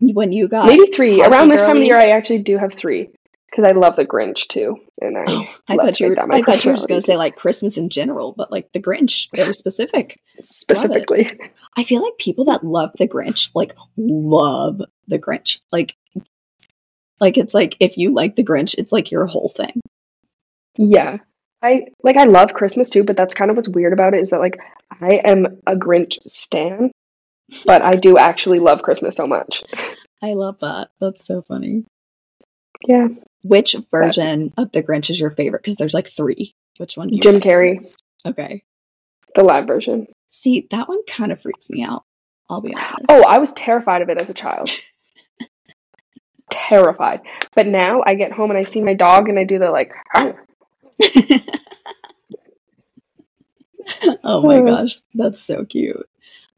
when 0.00 0.32
you 0.32 0.48
got 0.48 0.66
Maybe 0.66 0.90
three. 0.92 1.22
Around 1.22 1.48
this 1.48 1.62
time 1.62 1.76
of 1.76 1.80
the 1.80 1.86
year 1.86 1.96
I 1.96 2.08
actually 2.10 2.40
do 2.40 2.58
have 2.58 2.72
three. 2.74 3.10
Because 3.54 3.70
I 3.70 3.78
love 3.78 3.94
the 3.94 4.04
Grinch 4.04 4.48
too. 4.48 4.78
And 5.00 5.16
I 5.16 5.22
Oh, 5.28 5.54
I 5.68 5.76
thought 5.76 6.00
you 6.00 6.08
were. 6.08 6.32
I 6.32 6.42
thought 6.42 6.64
you 6.64 6.72
were 6.72 6.76
just 6.76 6.88
gonna 6.88 7.00
say 7.00 7.16
like 7.16 7.36
Christmas 7.36 7.76
in 7.76 7.88
general, 7.88 8.32
but 8.32 8.50
like 8.50 8.72
the 8.72 8.80
Grinch, 8.82 9.28
very 9.34 9.54
specific. 9.54 10.20
specifically. 10.40 11.38
I 11.76 11.84
feel 11.84 12.02
like 12.02 12.18
people 12.18 12.46
that 12.46 12.64
love 12.64 12.90
the 12.98 13.06
Grinch 13.06 13.50
like 13.54 13.76
love 13.96 14.80
the 15.06 15.20
Grinch. 15.20 15.60
Like, 15.70 15.94
like 17.20 17.38
it's 17.38 17.54
like 17.54 17.76
if 17.78 17.96
you 17.96 18.12
like 18.12 18.34
the 18.34 18.44
Grinch, 18.44 18.74
it's 18.76 18.90
like 18.90 19.12
your 19.12 19.26
whole 19.26 19.48
thing. 19.48 19.80
Yeah. 20.76 21.18
I 21.62 21.86
like 22.02 22.16
I 22.16 22.24
love 22.24 22.54
Christmas 22.54 22.90
too, 22.90 23.04
but 23.04 23.16
that's 23.16 23.36
kind 23.36 23.52
of 23.52 23.56
what's 23.56 23.68
weird 23.68 23.92
about 23.92 24.14
it 24.14 24.20
is 24.20 24.30
that 24.30 24.40
like 24.40 24.58
I 24.90 25.20
am 25.24 25.62
a 25.64 25.76
Grinch 25.76 26.18
stan, 26.26 26.90
but 27.64 27.82
I 27.82 27.94
do 27.94 28.18
actually 28.18 28.58
love 28.58 28.82
Christmas 28.82 29.14
so 29.16 29.28
much. 29.28 29.62
I 30.22 30.32
love 30.32 30.58
that. 30.58 30.88
That's 31.00 31.24
so 31.24 31.40
funny. 31.40 31.84
Yeah. 32.86 33.08
Which 33.44 33.76
version 33.90 34.52
of 34.56 34.72
the 34.72 34.82
Grinch 34.82 35.10
is 35.10 35.20
your 35.20 35.28
favorite? 35.28 35.62
Because 35.62 35.76
there's 35.76 35.92
like 35.92 36.08
three. 36.08 36.54
Which 36.78 36.96
one? 36.96 37.10
Jim 37.20 37.40
Carrey. 37.40 37.76
most? 37.76 38.02
Okay. 38.24 38.64
The 39.34 39.44
live 39.44 39.66
version. 39.66 40.06
See, 40.30 40.66
that 40.70 40.88
one 40.88 41.04
kind 41.06 41.30
of 41.30 41.42
freaks 41.42 41.68
me 41.68 41.84
out. 41.84 42.04
I'll 42.48 42.62
be 42.62 42.74
honest. 42.74 43.04
Oh, 43.10 43.22
I 43.28 43.38
was 43.38 43.52
terrified 43.52 44.00
of 44.00 44.08
it 44.08 44.16
as 44.18 44.30
a 44.30 44.34
child. 44.34 44.70
terrified. 46.50 47.20
But 47.54 47.66
now 47.66 48.02
I 48.06 48.14
get 48.14 48.32
home 48.32 48.50
and 48.50 48.58
I 48.58 48.64
see 48.64 48.80
my 48.80 48.94
dog 48.94 49.28
and 49.28 49.38
I 49.38 49.44
do 49.44 49.58
the 49.58 49.70
like 49.70 49.92
oh 54.24 54.42
my 54.42 54.60
gosh, 54.66 54.96
that's 55.14 55.40
so 55.40 55.64
cute. 55.64 56.08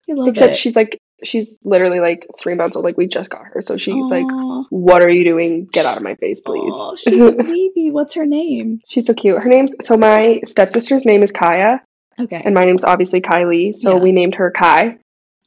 I 0.08 0.14
love 0.14 0.28
except 0.28 0.52
it. 0.52 0.58
she's 0.58 0.76
like 0.76 1.00
she's 1.24 1.58
literally 1.64 2.00
like 2.00 2.26
three 2.38 2.54
months 2.54 2.76
old, 2.76 2.84
like 2.84 2.96
we 2.96 3.06
just 3.06 3.30
got 3.30 3.42
her. 3.52 3.62
So 3.62 3.76
she's 3.76 4.06
like, 4.10 4.26
What 4.70 5.02
are 5.02 5.08
you 5.08 5.24
doing? 5.24 5.68
Get 5.72 5.86
out 5.86 5.96
of 5.96 6.02
my 6.02 6.14
face, 6.16 6.40
please. 6.42 6.74
Aw, 6.74 6.96
she's 6.96 7.22
a 7.22 7.32
baby. 7.32 7.90
What's 7.90 8.14
her 8.14 8.26
name? 8.26 8.80
she's 8.88 9.06
so 9.06 9.14
cute. 9.14 9.40
Her 9.42 9.48
name's 9.48 9.74
so 9.80 9.96
my 9.96 10.40
stepsister's 10.44 11.04
name 11.04 11.22
is 11.22 11.32
Kaya. 11.32 11.80
Okay. 12.18 12.40
and 12.44 12.54
my 12.54 12.64
name's 12.64 12.84
obviously 12.84 13.20
Kylie, 13.20 13.74
so 13.74 13.96
Yeah. 13.96 14.02
we 14.02 14.12
named 14.12 14.36
her 14.36 14.50
Kai. 14.50 14.98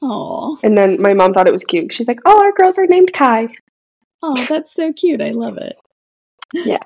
Oh, 0.02 0.58
And 0.64 0.78
then 0.78 1.02
my 1.02 1.14
mom 1.14 1.34
thought 1.34 1.48
it 1.48 1.52
was 1.54 1.64
cute. 1.64 1.92
She's 1.92 2.08
like, 2.08 2.20
"All 2.26 2.42
our 2.42 2.54
girls 2.54 2.78
are 2.78 2.86
named 2.88 3.12
Kai." 3.14 3.48
oh, 4.22 4.36
that's 4.48 4.72
so 4.74 4.92
cute. 4.94 5.22
I 5.22 5.32
love 5.32 5.58
it. 5.58 5.76
Yeah. 6.54 6.78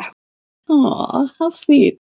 Oh, 0.69 1.29
how 1.39 1.49
sweet. 1.49 1.99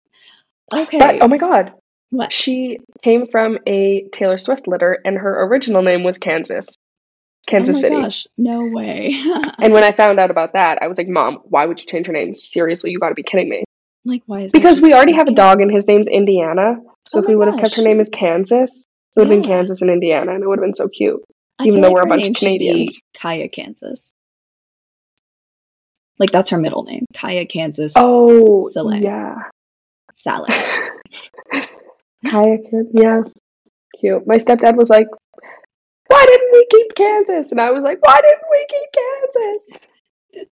Okay. 0.74 1.18
Oh 1.20 1.28
my 1.28 1.36
god, 1.38 1.72
what? 2.10 2.32
she 2.32 2.78
came 3.02 3.26
from 3.26 3.58
a 3.66 4.08
Taylor 4.12 4.38
Swift 4.38 4.66
litter, 4.68 4.98
and 5.04 5.16
her 5.16 5.44
original 5.44 5.82
name 5.82 6.04
was 6.04 6.18
Kansas, 6.18 6.76
Kansas 7.46 7.76
oh 7.76 7.78
my 7.78 7.80
City. 7.80 8.02
gosh, 8.02 8.26
no 8.36 8.66
way. 8.66 9.14
And 9.58 9.72
when 9.72 9.84
I 9.84 9.92
found 9.92 10.18
out 10.18 10.30
about 10.30 10.54
that, 10.54 10.78
I 10.82 10.86
was 10.86 10.98
like, 10.98 11.08
"Mom, 11.08 11.40
why 11.44 11.66
would 11.66 11.80
you 11.80 11.86
change 11.86 12.06
her 12.06 12.12
name? 12.12 12.34
Seriously, 12.34 12.90
you 12.90 12.98
got 12.98 13.10
to 13.10 13.14
be 13.14 13.22
kidding 13.22 13.48
me!" 13.48 13.64
like, 14.04 14.22
why 14.26 14.40
is 14.42 14.52
Because 14.52 14.80
we 14.80 14.94
already 14.94 15.12
have 15.12 15.28
a 15.28 15.32
dog, 15.34 15.60
and 15.60 15.70
his 15.70 15.86
name's 15.86 16.08
Indiana. 16.08 16.76
So 17.08 17.18
Oh 17.18 17.22
if 17.22 17.28
we 17.28 17.36
would 17.36 17.48
have 17.48 17.58
kept 17.58 17.76
her 17.76 17.82
name 17.82 18.00
as 18.00 18.08
Kansas, 18.08 18.84
it 19.16 19.20
would 19.20 19.28
have 19.28 19.40
been 19.40 19.48
Kansas 19.48 19.82
and 19.82 19.90
Indiana, 19.90 20.34
and 20.34 20.42
it 20.42 20.46
would 20.48 20.58
have 20.58 20.64
been 20.64 20.74
so 20.74 20.88
cute. 20.88 21.22
I 21.58 21.64
even 21.64 21.80
though 21.80 21.88
like 21.88 21.96
we're 21.96 22.02
a 22.02 22.06
bunch 22.06 22.28
of 22.28 22.34
Canadians. 22.34 23.00
Kaya, 23.16 23.48
Kansas. 23.48 24.12
Like 26.18 26.30
that's 26.30 26.50
her 26.50 26.58
middle 26.58 26.84
name, 26.84 27.06
Kaya, 27.14 27.46
Kansas. 27.46 27.94
Oh, 27.96 28.66
Soleil. 28.68 29.02
yeah. 29.02 29.36
Salad. 30.14 30.52
Kaya, 32.28 32.58
Kan- 32.70 32.90
yeah, 32.92 33.20
cute. 34.00 34.26
My 34.26 34.36
stepdad 34.36 34.76
was 34.76 34.90
like, 34.90 35.06
"Why 36.08 36.24
didn't 36.26 36.52
we 36.52 36.66
keep 36.70 36.94
Kansas?" 36.94 37.50
And 37.52 37.60
I 37.60 37.70
was 37.70 37.82
like, 37.82 37.98
"Why 38.04 38.20
didn't 38.20 38.50
we 38.50 38.66
keep 38.68 38.88
Kansas?" 38.92 39.78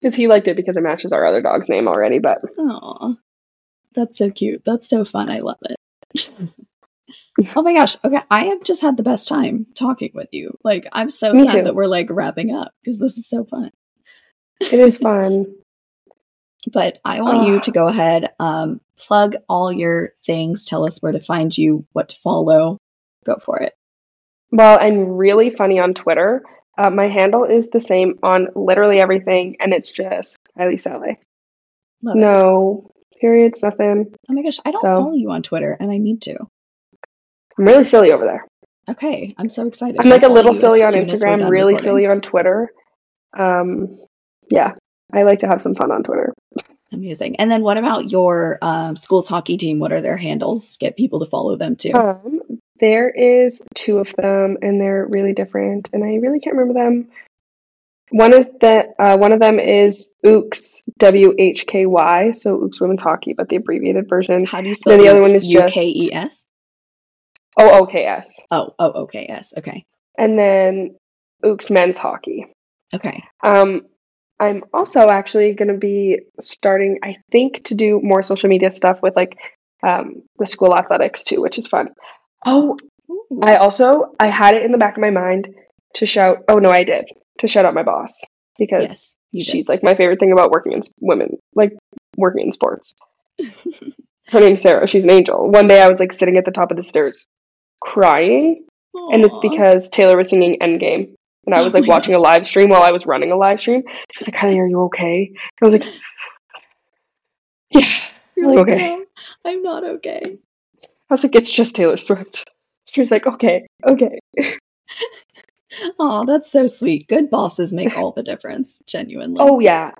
Because 0.00 0.14
he 0.16 0.28
liked 0.28 0.48
it 0.48 0.56
because 0.56 0.76
it 0.76 0.82
matches 0.82 1.12
our 1.12 1.24
other 1.24 1.40
dog's 1.40 1.70
name 1.70 1.88
already. 1.88 2.18
But 2.18 2.42
Oh, 2.58 3.16
that's 3.94 4.18
so 4.18 4.30
cute. 4.30 4.62
That's 4.62 4.86
so 4.86 5.02
fun. 5.02 5.30
I 5.30 5.38
love 5.38 5.56
it. 5.62 6.38
oh 7.56 7.62
my 7.62 7.72
gosh. 7.74 7.96
Okay. 8.04 8.18
I 8.30 8.44
have 8.46 8.62
just 8.62 8.82
had 8.82 8.98
the 8.98 9.02
best 9.02 9.28
time 9.28 9.66
talking 9.74 10.10
with 10.12 10.28
you. 10.32 10.58
Like, 10.62 10.86
I'm 10.92 11.08
so 11.08 11.32
Me 11.32 11.44
sad 11.44 11.52
too. 11.52 11.62
that 11.62 11.74
we're 11.74 11.86
like 11.86 12.08
wrapping 12.10 12.54
up 12.54 12.72
because 12.82 12.98
this 12.98 13.16
is 13.16 13.26
so 13.26 13.44
fun. 13.44 13.70
it 14.60 14.74
is 14.78 14.98
fun. 15.08 15.54
But 16.72 16.98
I 17.04 17.20
want 17.20 17.46
you 17.46 17.60
to 17.60 17.70
go 17.70 17.88
ahead, 17.88 18.30
um, 18.40 18.80
plug 18.98 19.36
all 19.48 19.70
your 19.72 20.12
things, 20.24 20.64
tell 20.64 20.86
us 20.86 21.02
where 21.02 21.12
to 21.12 21.20
find 21.20 21.56
you, 21.56 21.84
what 21.92 22.08
to 22.10 22.16
follow. 22.16 22.78
Go 23.26 23.36
for 23.36 23.58
it. 23.58 23.74
Well, 24.50 24.78
I'm 24.80 25.08
really 25.08 25.50
funny 25.50 25.78
on 25.78 25.94
Twitter. 25.94 26.42
Uh, 26.78 26.90
my 26.90 27.08
handle 27.08 27.44
is 27.44 27.68
the 27.68 27.80
same 27.80 28.18
on 28.22 28.48
literally 28.54 28.98
everything, 29.00 29.56
and 29.60 29.72
it's 29.72 29.90
just 29.92 30.38
Kylie 30.58 30.74
Salai. 30.80 31.16
Love 32.02 32.16
it. 32.16 32.20
No 32.20 32.90
periods, 33.20 33.62
nothing. 33.62 34.12
Oh 34.28 34.32
my 34.32 34.42
gosh. 34.42 34.58
I 34.64 34.70
don't 34.70 34.80
So- 34.80 34.94
follow 35.02 35.14
you 35.14 35.30
on 35.30 35.42
Twitter 35.42 35.76
and 35.78 35.90
I 35.90 35.96
need 35.98 36.20
to. 36.22 36.36
I'm 37.58 37.64
really 37.64 37.84
silly 37.84 38.12
over 38.12 38.24
there. 38.24 38.46
Okay. 38.90 39.34
I'm 39.38 39.48
so 39.48 39.66
excited. 39.66 39.98
I'm 39.98 40.08
like 40.10 40.24
a 40.24 40.28
little 40.28 40.52
silly 40.52 40.82
on 40.82 40.92
soon 40.92 41.04
as 41.04 41.22
we're 41.22 41.28
Instagram, 41.28 41.48
really 41.48 41.72
recording. 41.72 41.76
silly 41.78 42.06
on 42.06 42.20
Twitter. 42.20 42.68
Um, 43.38 43.98
yeah, 44.50 44.72
I 45.12 45.22
like 45.22 45.38
to 45.38 45.46
have 45.46 45.62
some 45.62 45.74
fun 45.74 45.90
on 45.90 46.02
Twitter. 46.02 46.33
Amazing. 46.94 47.36
And 47.36 47.50
then 47.50 47.62
what 47.62 47.76
about 47.76 48.10
your 48.10 48.58
um, 48.62 48.96
school's 48.96 49.26
hockey 49.28 49.56
team? 49.56 49.78
What 49.80 49.92
are 49.92 50.00
their 50.00 50.16
handles? 50.16 50.76
Get 50.78 50.96
people 50.96 51.20
to 51.20 51.26
follow 51.26 51.56
them 51.56 51.76
too. 51.76 51.92
Um, 51.92 52.40
there 52.80 53.08
is 53.10 53.62
two 53.74 53.98
of 53.98 54.14
them, 54.16 54.58
and 54.62 54.80
they're 54.80 55.06
really 55.08 55.32
different, 55.32 55.90
and 55.92 56.02
I 56.04 56.14
really 56.16 56.40
can't 56.40 56.56
remember 56.56 56.78
them. 56.80 57.08
One 58.10 58.32
is 58.32 58.50
that 58.60 58.90
uh, 58.98 59.16
one 59.16 59.32
of 59.32 59.40
them 59.40 59.58
is 59.58 60.14
Ooks 60.24 60.82
W 60.98 61.34
H 61.38 61.66
K 61.66 61.86
Y, 61.86 62.32
so 62.32 62.58
Ooks 62.60 62.80
Women's 62.80 63.02
Hockey, 63.02 63.32
but 63.32 63.48
the 63.48 63.56
abbreviated 63.56 64.08
version. 64.08 64.44
How 64.44 64.60
do 64.60 64.68
you 64.68 64.74
spell 64.74 64.92
then 64.96 65.02
the 65.04 65.10
other 65.10 65.20
one 65.20 65.30
is 65.34 65.46
just- 65.48 65.74
U-K-E-S? 65.74 66.46
Oh, 67.56 67.82
OKS. 67.86 68.40
Oh, 68.50 68.74
oh, 68.78 68.90
okay, 69.04 69.40
okay, 69.58 69.84
And 70.18 70.38
then 70.38 70.96
Ooks 71.44 71.70
men's 71.70 71.98
hockey. 71.98 72.46
okay. 72.92 73.22
Um, 73.42 73.82
I'm 74.38 74.64
also 74.72 75.08
actually 75.08 75.54
going 75.54 75.68
to 75.68 75.78
be 75.78 76.20
starting, 76.40 76.98
I 77.02 77.16
think, 77.30 77.64
to 77.64 77.74
do 77.74 78.00
more 78.02 78.22
social 78.22 78.48
media 78.48 78.70
stuff 78.70 79.00
with 79.00 79.14
like 79.14 79.38
um, 79.86 80.22
the 80.38 80.46
school 80.46 80.76
athletics 80.76 81.24
too, 81.24 81.40
which 81.40 81.58
is 81.58 81.68
fun. 81.68 81.90
Oh, 82.44 82.76
I 83.42 83.56
also 83.56 84.14
I 84.18 84.28
had 84.28 84.54
it 84.54 84.64
in 84.64 84.72
the 84.72 84.78
back 84.78 84.96
of 84.96 85.00
my 85.00 85.10
mind 85.10 85.48
to 85.94 86.06
shout. 86.06 86.38
Oh 86.48 86.58
no, 86.58 86.70
I 86.70 86.84
did 86.84 87.06
to 87.38 87.48
shout 87.48 87.64
out 87.64 87.74
my 87.74 87.82
boss 87.82 88.20
because 88.58 89.16
yes, 89.32 89.50
she's 89.50 89.68
like 89.68 89.82
my 89.82 89.94
favorite 89.94 90.20
thing 90.20 90.32
about 90.32 90.50
working 90.50 90.72
in 90.72 90.80
women, 91.00 91.38
like 91.54 91.72
working 92.16 92.46
in 92.46 92.52
sports. 92.52 92.94
Her 94.28 94.40
name's 94.40 94.62
Sarah. 94.62 94.86
She's 94.86 95.04
an 95.04 95.10
angel. 95.10 95.50
One 95.50 95.68
day 95.68 95.82
I 95.82 95.88
was 95.88 96.00
like 96.00 96.12
sitting 96.12 96.38
at 96.38 96.44
the 96.44 96.50
top 96.50 96.70
of 96.70 96.76
the 96.76 96.82
stairs 96.82 97.26
crying, 97.82 98.64
and 98.94 99.24
it's 99.24 99.38
because 99.38 99.90
Taylor 99.90 100.16
was 100.16 100.30
singing 100.30 100.58
Endgame. 100.60 101.13
And 101.46 101.54
I 101.54 101.62
was 101.62 101.74
Oh 101.74 101.78
like 101.78 101.88
my 101.88 101.94
watching 101.94 102.14
a 102.14 102.18
live 102.18 102.46
stream 102.46 102.70
while 102.70 102.82
I 102.82 102.90
was 102.90 103.06
running 103.06 103.30
a 103.32 103.36
live 103.36 103.60
stream. 103.60 103.82
She 103.86 104.18
was 104.18 104.28
like, 104.28 104.36
Kylie, 104.40 104.58
are 104.58 104.66
you 104.66 104.82
okay? 104.84 105.28
And 105.28 105.38
I 105.62 105.64
was 105.66 105.74
like, 105.74 105.84
Yeah. 107.70 107.98
You're 108.36 108.48
like, 108.54 108.58
okay. 108.68 108.96
"No, 108.96 109.04
I'm 109.44 109.62
not 109.62 109.84
okay. 109.84 110.38
I 110.84 110.86
was 111.14 111.22
like, 111.22 111.34
It's 111.34 111.50
just 111.52 111.76
Taylor 111.76 111.96
Swift. 111.96 112.48
She 112.86 113.00
was 113.00 113.10
like, 113.10 113.26
Okay, 113.26 113.66
okay. 113.86 114.18
Oh, 115.98 116.24
that's 116.24 116.52
so 116.52 116.68
sweet. 116.68 117.08
Good 117.08 117.30
bosses 117.30 117.72
make 117.72 117.96
all 117.96 118.12
the 118.12 118.22
difference, 118.22 118.80
genuinely. 118.86 119.38
Oh, 119.40 119.58
yeah. 119.58 119.90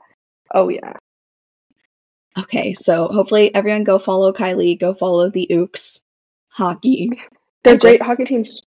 Oh, 0.54 0.68
yeah. 0.68 0.92
Okay, 2.38 2.74
so 2.74 3.08
hopefully 3.08 3.52
everyone 3.54 3.82
go 3.82 3.98
follow 3.98 4.32
Kylie, 4.32 4.78
go 4.78 4.94
follow 4.94 5.28
the 5.30 5.48
Ooks 5.50 5.98
hockey. 6.48 7.10
They're 7.64 7.74
I 7.74 7.78
great 7.78 7.94
just- 7.98 8.04
hockey 8.04 8.24
teams. 8.24 8.62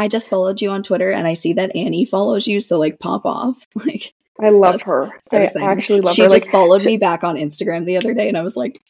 I 0.00 0.08
just 0.08 0.28
followed 0.30 0.60
you 0.62 0.70
on 0.70 0.82
Twitter 0.82 1.10
and 1.10 1.26
I 1.26 1.34
see 1.34 1.52
that 1.54 1.74
Annie 1.76 2.04
follows 2.06 2.46
you, 2.46 2.60
so 2.60 2.78
like 2.78 2.98
pop 2.98 3.24
off. 3.26 3.66
Like 3.86 4.14
I 4.40 4.48
love 4.50 4.80
her. 4.84 5.10
so 5.22 5.38
I 5.38 5.42
exciting. 5.42 5.68
actually 5.68 6.00
love 6.00 6.14
she 6.14 6.22
her. 6.22 6.28
just 6.30 6.46
Like, 6.46 6.52
followed 6.52 6.82
she- 6.82 6.88
me 6.92 6.96
back 6.96 7.22
on 7.24 7.36
Instagram 7.36 7.84
the 7.84 7.98
other 7.98 8.14
day 8.14 8.26
and 8.28 8.38
I 8.38 8.42
was 8.42 8.56
like, 8.56 8.80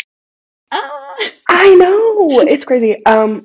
ah 0.73 1.17
I 1.49 1.75
know. 1.75 2.41
It's 2.43 2.65
crazy. 2.65 3.05
Um, 3.05 3.43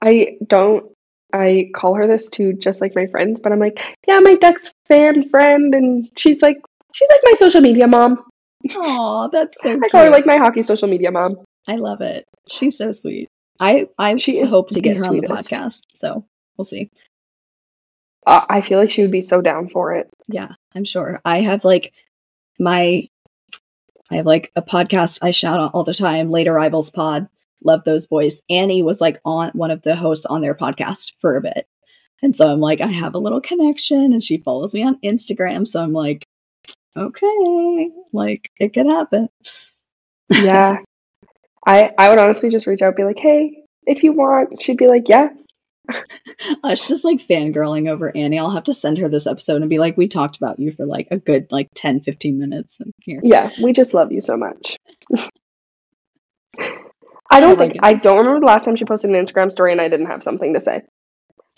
I 0.00 0.36
don't. 0.46 0.86
I 1.32 1.70
call 1.74 1.94
her 1.96 2.06
this 2.06 2.28
to 2.30 2.52
just 2.52 2.80
like 2.80 2.94
my 2.94 3.06
friends, 3.06 3.40
but 3.40 3.50
I'm 3.50 3.58
like, 3.58 3.82
yeah, 4.06 4.20
my 4.20 4.34
Ducks 4.36 4.72
fan 4.86 5.28
friend, 5.28 5.74
and 5.74 6.08
she's 6.16 6.40
like, 6.42 6.58
she's 6.92 7.08
like 7.10 7.20
my 7.24 7.32
social 7.34 7.60
media 7.60 7.88
mom. 7.88 8.22
Aw, 8.70 9.28
that's 9.28 9.60
so 9.60 9.70
I 9.70 9.72
cute. 9.72 9.90
call 9.90 10.04
her 10.04 10.10
like 10.10 10.26
my 10.26 10.36
hockey 10.36 10.62
social 10.62 10.86
media 10.88 11.10
mom. 11.10 11.38
I 11.66 11.74
love 11.76 12.00
it. 12.02 12.24
She's 12.48 12.76
so 12.78 12.92
sweet. 12.92 13.28
I 13.60 13.88
I 13.98 14.16
She 14.16 14.40
hope 14.40 14.70
to 14.70 14.80
get 14.80 14.96
her 14.96 15.06
on 15.06 15.16
the 15.16 15.26
podcast, 15.26 15.82
so 15.94 16.24
we'll 16.56 16.64
see. 16.64 16.90
Uh, 18.26 18.44
I 18.48 18.62
feel 18.62 18.78
like 18.78 18.90
she 18.90 19.02
would 19.02 19.10
be 19.10 19.20
so 19.20 19.40
down 19.40 19.68
for 19.68 19.94
it. 19.94 20.08
Yeah, 20.28 20.54
I'm 20.74 20.84
sure. 20.84 21.20
I 21.24 21.40
have 21.40 21.64
like 21.64 21.92
my 22.58 23.06
I 24.10 24.16
have 24.16 24.26
like 24.26 24.50
a 24.56 24.62
podcast 24.62 25.18
I 25.22 25.30
shout 25.30 25.60
out 25.60 25.72
all 25.74 25.84
the 25.84 25.94
time, 25.94 26.30
Late 26.30 26.48
Arrivals 26.48 26.90
Pod. 26.90 27.28
Love 27.62 27.84
those 27.84 28.06
boys. 28.06 28.42
Annie 28.50 28.82
was 28.82 29.00
like 29.00 29.18
on 29.24 29.50
one 29.54 29.70
of 29.70 29.82
the 29.82 29.96
hosts 29.96 30.26
on 30.26 30.40
their 30.40 30.54
podcast 30.54 31.12
for 31.18 31.36
a 31.36 31.40
bit. 31.40 31.66
And 32.22 32.34
so 32.34 32.50
I'm 32.50 32.60
like, 32.60 32.80
I 32.80 32.88
have 32.88 33.14
a 33.14 33.18
little 33.18 33.40
connection 33.40 34.12
and 34.12 34.22
she 34.22 34.38
follows 34.38 34.74
me 34.74 34.82
on 34.82 34.98
Instagram. 35.04 35.66
So 35.66 35.82
I'm 35.82 35.92
like, 35.92 36.26
okay, 36.96 37.90
like 38.12 38.50
it 38.58 38.72
could 38.72 38.86
happen. 38.86 39.28
Yeah, 40.30 40.78
I 41.66 41.90
I 41.98 42.10
would 42.10 42.18
honestly 42.18 42.50
just 42.50 42.66
reach 42.66 42.82
out, 42.82 42.88
and 42.88 42.96
be 42.96 43.04
like, 43.04 43.18
hey, 43.18 43.64
if 43.86 44.02
you 44.02 44.12
want, 44.12 44.62
she'd 44.62 44.76
be 44.76 44.88
like, 44.88 45.08
yeah, 45.08 45.28
It's 46.64 46.88
just 46.88 47.04
like 47.04 47.18
fangirling 47.18 47.88
over 47.88 48.14
Annie. 48.16 48.38
I'll 48.38 48.50
have 48.50 48.64
to 48.64 48.74
send 48.74 48.98
her 48.98 49.08
this 49.08 49.26
episode 49.26 49.60
and 49.60 49.70
be 49.70 49.78
like, 49.78 49.96
we 49.96 50.08
talked 50.08 50.36
about 50.36 50.58
you 50.58 50.72
for 50.72 50.86
like 50.86 51.08
a 51.10 51.18
good 51.18 51.50
like 51.50 51.68
10, 51.74 52.00
15 52.00 52.38
minutes. 52.38 52.80
And 52.80 52.92
here. 53.02 53.20
yeah. 53.22 53.50
We 53.62 53.72
just 53.72 53.94
love 53.94 54.12
you 54.12 54.20
so 54.20 54.36
much. 54.36 54.76
I 57.30 57.38
oh 57.38 57.40
don't 57.40 57.56
Oh 57.56 57.58
think 57.58 57.76
I 57.82 57.94
don't 57.94 58.18
remember 58.18 58.40
the 58.40 58.46
last 58.46 58.64
time 58.64 58.76
she 58.76 58.84
posted 58.84 59.10
an 59.10 59.16
Instagram 59.16 59.50
story 59.50 59.72
and 59.72 59.80
I 59.80 59.88
didn't 59.88 60.06
have 60.06 60.22
something 60.22 60.54
to 60.54 60.60
say. 60.60 60.82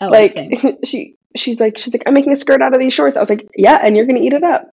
Oh, 0.01 0.09
like 0.09 0.31
same. 0.31 0.51
she 0.85 1.15
she's 1.35 1.59
like 1.59 1.77
she's 1.77 1.93
like 1.93 2.03
I'm 2.05 2.13
making 2.13 2.31
a 2.31 2.35
skirt 2.35 2.61
out 2.61 2.73
of 2.73 2.79
these 2.79 2.93
shorts. 2.93 3.17
I 3.17 3.19
was 3.19 3.29
like, 3.29 3.47
yeah, 3.55 3.77
and 3.81 3.95
you're 3.95 4.05
gonna 4.05 4.21
eat 4.21 4.33
it 4.33 4.43
up. 4.43 4.69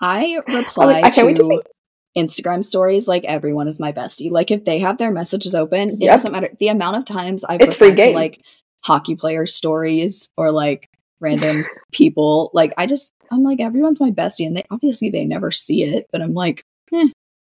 I 0.00 0.40
reply 0.46 1.00
I 1.02 1.10
can't 1.10 1.26
wait 1.26 1.36
to 1.36 1.42
to 1.42 1.62
Instagram 2.16 2.64
stories 2.64 3.06
like 3.06 3.24
everyone 3.24 3.68
is 3.68 3.78
my 3.78 3.92
bestie. 3.92 4.30
Like 4.30 4.50
if 4.50 4.64
they 4.64 4.78
have 4.78 4.98
their 4.98 5.10
messages 5.10 5.54
open, 5.54 5.90
it 5.90 6.00
Yep. 6.02 6.12
doesn't 6.12 6.32
matter. 6.32 6.50
The 6.58 6.68
amount 6.68 6.96
of 6.96 7.04
times 7.04 7.44
I've 7.44 7.60
It's 7.60 7.76
free 7.76 7.90
replied 7.90 8.06
to 8.06 8.12
like 8.12 8.40
hockey 8.84 9.16
player 9.16 9.46
stories 9.46 10.28
or 10.36 10.50
like 10.52 10.88
random 11.20 11.66
people. 11.92 12.50
Like 12.54 12.72
I 12.78 12.86
just 12.86 13.12
I'm 13.30 13.42
like 13.42 13.60
everyone's 13.60 14.00
my 14.00 14.10
bestie, 14.10 14.46
and 14.46 14.56
they 14.56 14.64
obviously 14.70 15.10
they 15.10 15.24
never 15.24 15.50
see 15.50 15.82
it, 15.82 16.06
but 16.12 16.22
I'm 16.22 16.34
like, 16.34 16.64
eh, 16.94 17.08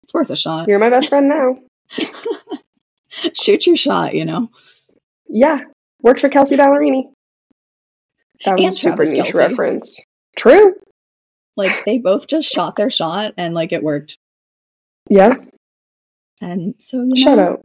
it's 0.02 0.14
worth 0.14 0.30
a 0.30 0.36
shot. 0.36 0.68
You're 0.68 0.78
my 0.78 0.90
best 0.90 1.08
friend 1.08 1.28
now. 1.28 1.58
Shoot 3.34 3.66
your 3.66 3.76
shot, 3.76 4.14
you 4.14 4.24
know. 4.24 4.50
Yeah, 5.28 5.60
worked 6.02 6.20
for 6.20 6.28
Kelsea 6.28 6.56
Ballerini. 6.56 7.04
That 8.44 8.56
was 8.56 8.64
And 8.64 8.72
a 8.72 8.76
super 8.76 8.96
Travis 8.96 9.12
niche 9.12 9.34
reference. 9.34 10.00
True. 10.36 10.74
Like 11.56 11.84
they 11.84 11.98
both 11.98 12.28
just 12.28 12.48
shot 12.48 12.76
their 12.76 12.90
shot, 12.90 13.34
and 13.36 13.54
like 13.54 13.72
it 13.72 13.82
worked. 13.82 14.18
Yeah. 15.10 15.34
And 16.40 16.74
so 16.78 17.02
you 17.02 17.16
Shout 17.16 17.38
know, 17.38 17.52
out. 17.52 17.64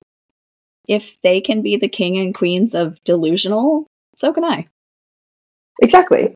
if 0.87 1.21
they 1.21 1.41
can 1.41 1.61
be 1.61 1.75
the 1.77 1.87
king 1.87 2.17
and 2.17 2.33
queens 2.33 2.73
of 2.73 3.03
delusional, 3.03 3.87
so 4.17 4.33
can 4.33 4.43
I. 4.43 4.67
Exactly. 5.81 6.33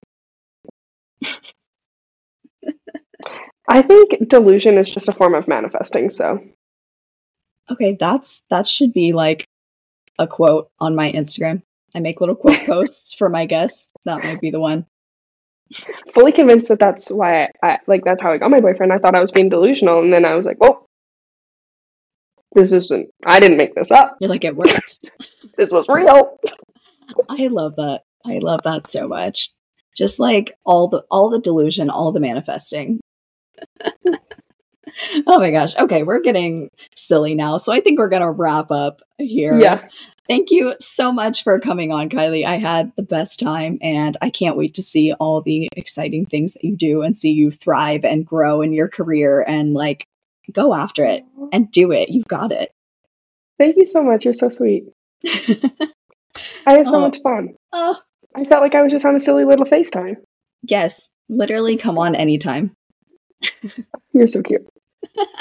I 3.70 3.82
think 3.82 4.30
delusion 4.30 4.78
is 4.78 4.90
just 4.90 5.10
a 5.10 5.14
form 5.14 5.34
of 5.36 5.48
manifesting. 5.48 6.12
So 6.12 6.42
Okay, 7.70 7.98
that's 8.00 8.44
that 8.50 8.66
should 8.66 8.94
be 8.94 9.12
like 9.12 9.46
a 10.18 10.26
quote 10.28 10.70
on 10.80 10.96
my 10.96 11.12
Instagram. 11.12 11.62
I 11.96 12.00
make 12.00 12.22
little 12.22 12.36
quote 12.36 12.60
posts 12.66 13.14
for 13.14 13.30
my 13.30 13.46
guests. 13.46 13.92
That 14.06 14.24
might 14.24 14.40
be 14.42 14.52
the 14.52 14.60
one. 14.60 14.86
fully 16.14 16.32
convinced 16.32 16.70
that 16.70 16.80
that's 16.80 17.10
why 17.12 17.44
I, 17.44 17.50
I 17.62 17.78
like 17.88 18.06
that's 18.06 18.22
how 18.22 18.32
I 18.32 18.38
got 18.38 18.52
my 18.52 18.62
boyfriend. 18.62 18.94
I 18.94 19.00
thought 19.00 19.16
I 19.16 19.22
was 19.22 19.32
being 19.32 19.50
delusional, 19.50 20.02
and 20.02 20.14
then 20.14 20.24
I 20.24 20.36
was 20.36 20.46
like, 20.46 20.58
"Whoa, 20.58 20.86
this 22.54 22.72
isn't. 22.72 23.10
I 23.26 23.40
didn't 23.40 23.58
make 23.58 23.76
this 23.76 23.92
up. 23.92 24.16
You're 24.20 24.30
like 24.30 24.44
it 24.44 24.56
worked. 24.56 25.00
This 25.58 25.72
was 25.72 25.90
real." 25.90 26.38
I 27.30 27.48
love 27.48 27.78
that. 27.78 28.02
I 28.24 28.38
love 28.38 28.62
that 28.64 28.86
so 28.86 29.08
much. 29.08 29.50
Just 29.96 30.20
like 30.20 30.56
all 30.66 30.88
the 30.88 31.04
all 31.10 31.30
the 31.32 31.40
delusion, 31.40 31.90
all 31.90 32.12
the 32.12 32.20
manifesting. 32.20 33.00
oh 35.28 35.40
my 35.40 35.52
gosh. 35.52 35.76
Okay, 35.76 36.04
we're 36.04 36.22
getting 36.22 36.70
silly 36.96 37.34
now. 37.34 37.58
So 37.58 37.74
I 37.74 37.80
think 37.80 37.98
we're 37.98 38.10
gonna 38.10 38.32
wrap 38.32 38.72
up 38.72 39.02
here. 39.18 39.60
Yeah. 39.60 39.88
Thank 40.28 40.52
you 40.52 40.76
so 40.80 41.12
much 41.12 41.44
for 41.44 41.58
coming 41.60 41.94
on, 41.94 42.10
Kylie. 42.10 42.46
I 42.46 42.58
had 42.58 42.92
the 42.98 43.04
best 43.04 43.40
time 43.40 43.80
and 43.82 44.18
I 44.22 44.30
can't 44.30 44.58
wait 44.58 44.74
to 44.74 44.84
see 44.84 45.14
all 45.14 45.42
the 45.42 45.70
exciting 45.76 46.26
things 46.26 46.54
that 46.54 46.66
you 46.66 46.76
do 46.76 47.02
and 47.02 47.16
see 47.16 47.32
you 47.32 47.50
thrive 47.50 48.04
and 48.04 48.26
grow 48.26 48.62
in 48.62 48.74
your 48.74 48.90
career 48.90 49.42
and 49.42 49.74
like 49.74 50.06
go 50.52 50.74
after 50.74 51.06
it 51.06 51.24
and 51.52 51.70
do 51.72 51.92
it. 51.92 52.10
You've 52.10 52.28
got 52.28 52.52
it. 52.52 52.72
Thank 53.60 53.78
you 53.78 53.86
so 53.86 54.04
much. 54.04 54.26
You're 54.26 54.34
so 54.34 54.50
sweet. 54.50 54.86
I 55.26 56.74
had 56.74 56.88
so 56.88 56.96
Oh. 56.96 57.02
much 57.02 57.18
fun. 57.24 57.56
oh, 57.74 57.98
I 58.36 58.44
felt 58.46 58.62
like 58.62 58.76
I 58.76 58.82
was 58.84 58.92
just 58.92 59.06
on 59.06 59.16
a 59.16 59.20
silly 59.20 59.46
little 59.46 59.66
FaceTime. 59.66 60.18
yes. 60.64 61.10
Literally 61.30 61.76
come 61.76 61.98
on 61.98 62.16
anytime. 62.16 62.72
You're 64.14 64.30
so 64.30 64.42
cute. 64.42 64.66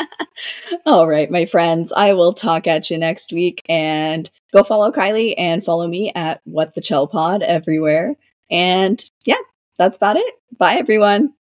All 0.87 1.07
right, 1.07 1.31
my 1.31 1.47
friends, 1.47 1.93
I 1.93 2.13
will 2.13 2.33
talk 2.33 2.67
at 2.67 2.91
you 2.91 2.99
next 2.99 3.33
week 3.33 3.63
and 3.69 4.29
go 4.53 4.65
follow 4.65 4.91
Kylie 4.91 5.35
and 5.39 5.63
follow 5.65 5.87
me 5.87 6.11
at 6.17 6.41
What 6.43 6.75
the 6.75 6.81
Chell 6.81 7.07
Pod 7.07 7.43
everywhere. 7.45 8.17
And 8.51 9.01
yeah, 9.25 9.37
that's 9.79 9.97
about 9.97 10.17
it. 10.17 10.35
Bye, 10.59 10.75
everyone. 10.75 11.35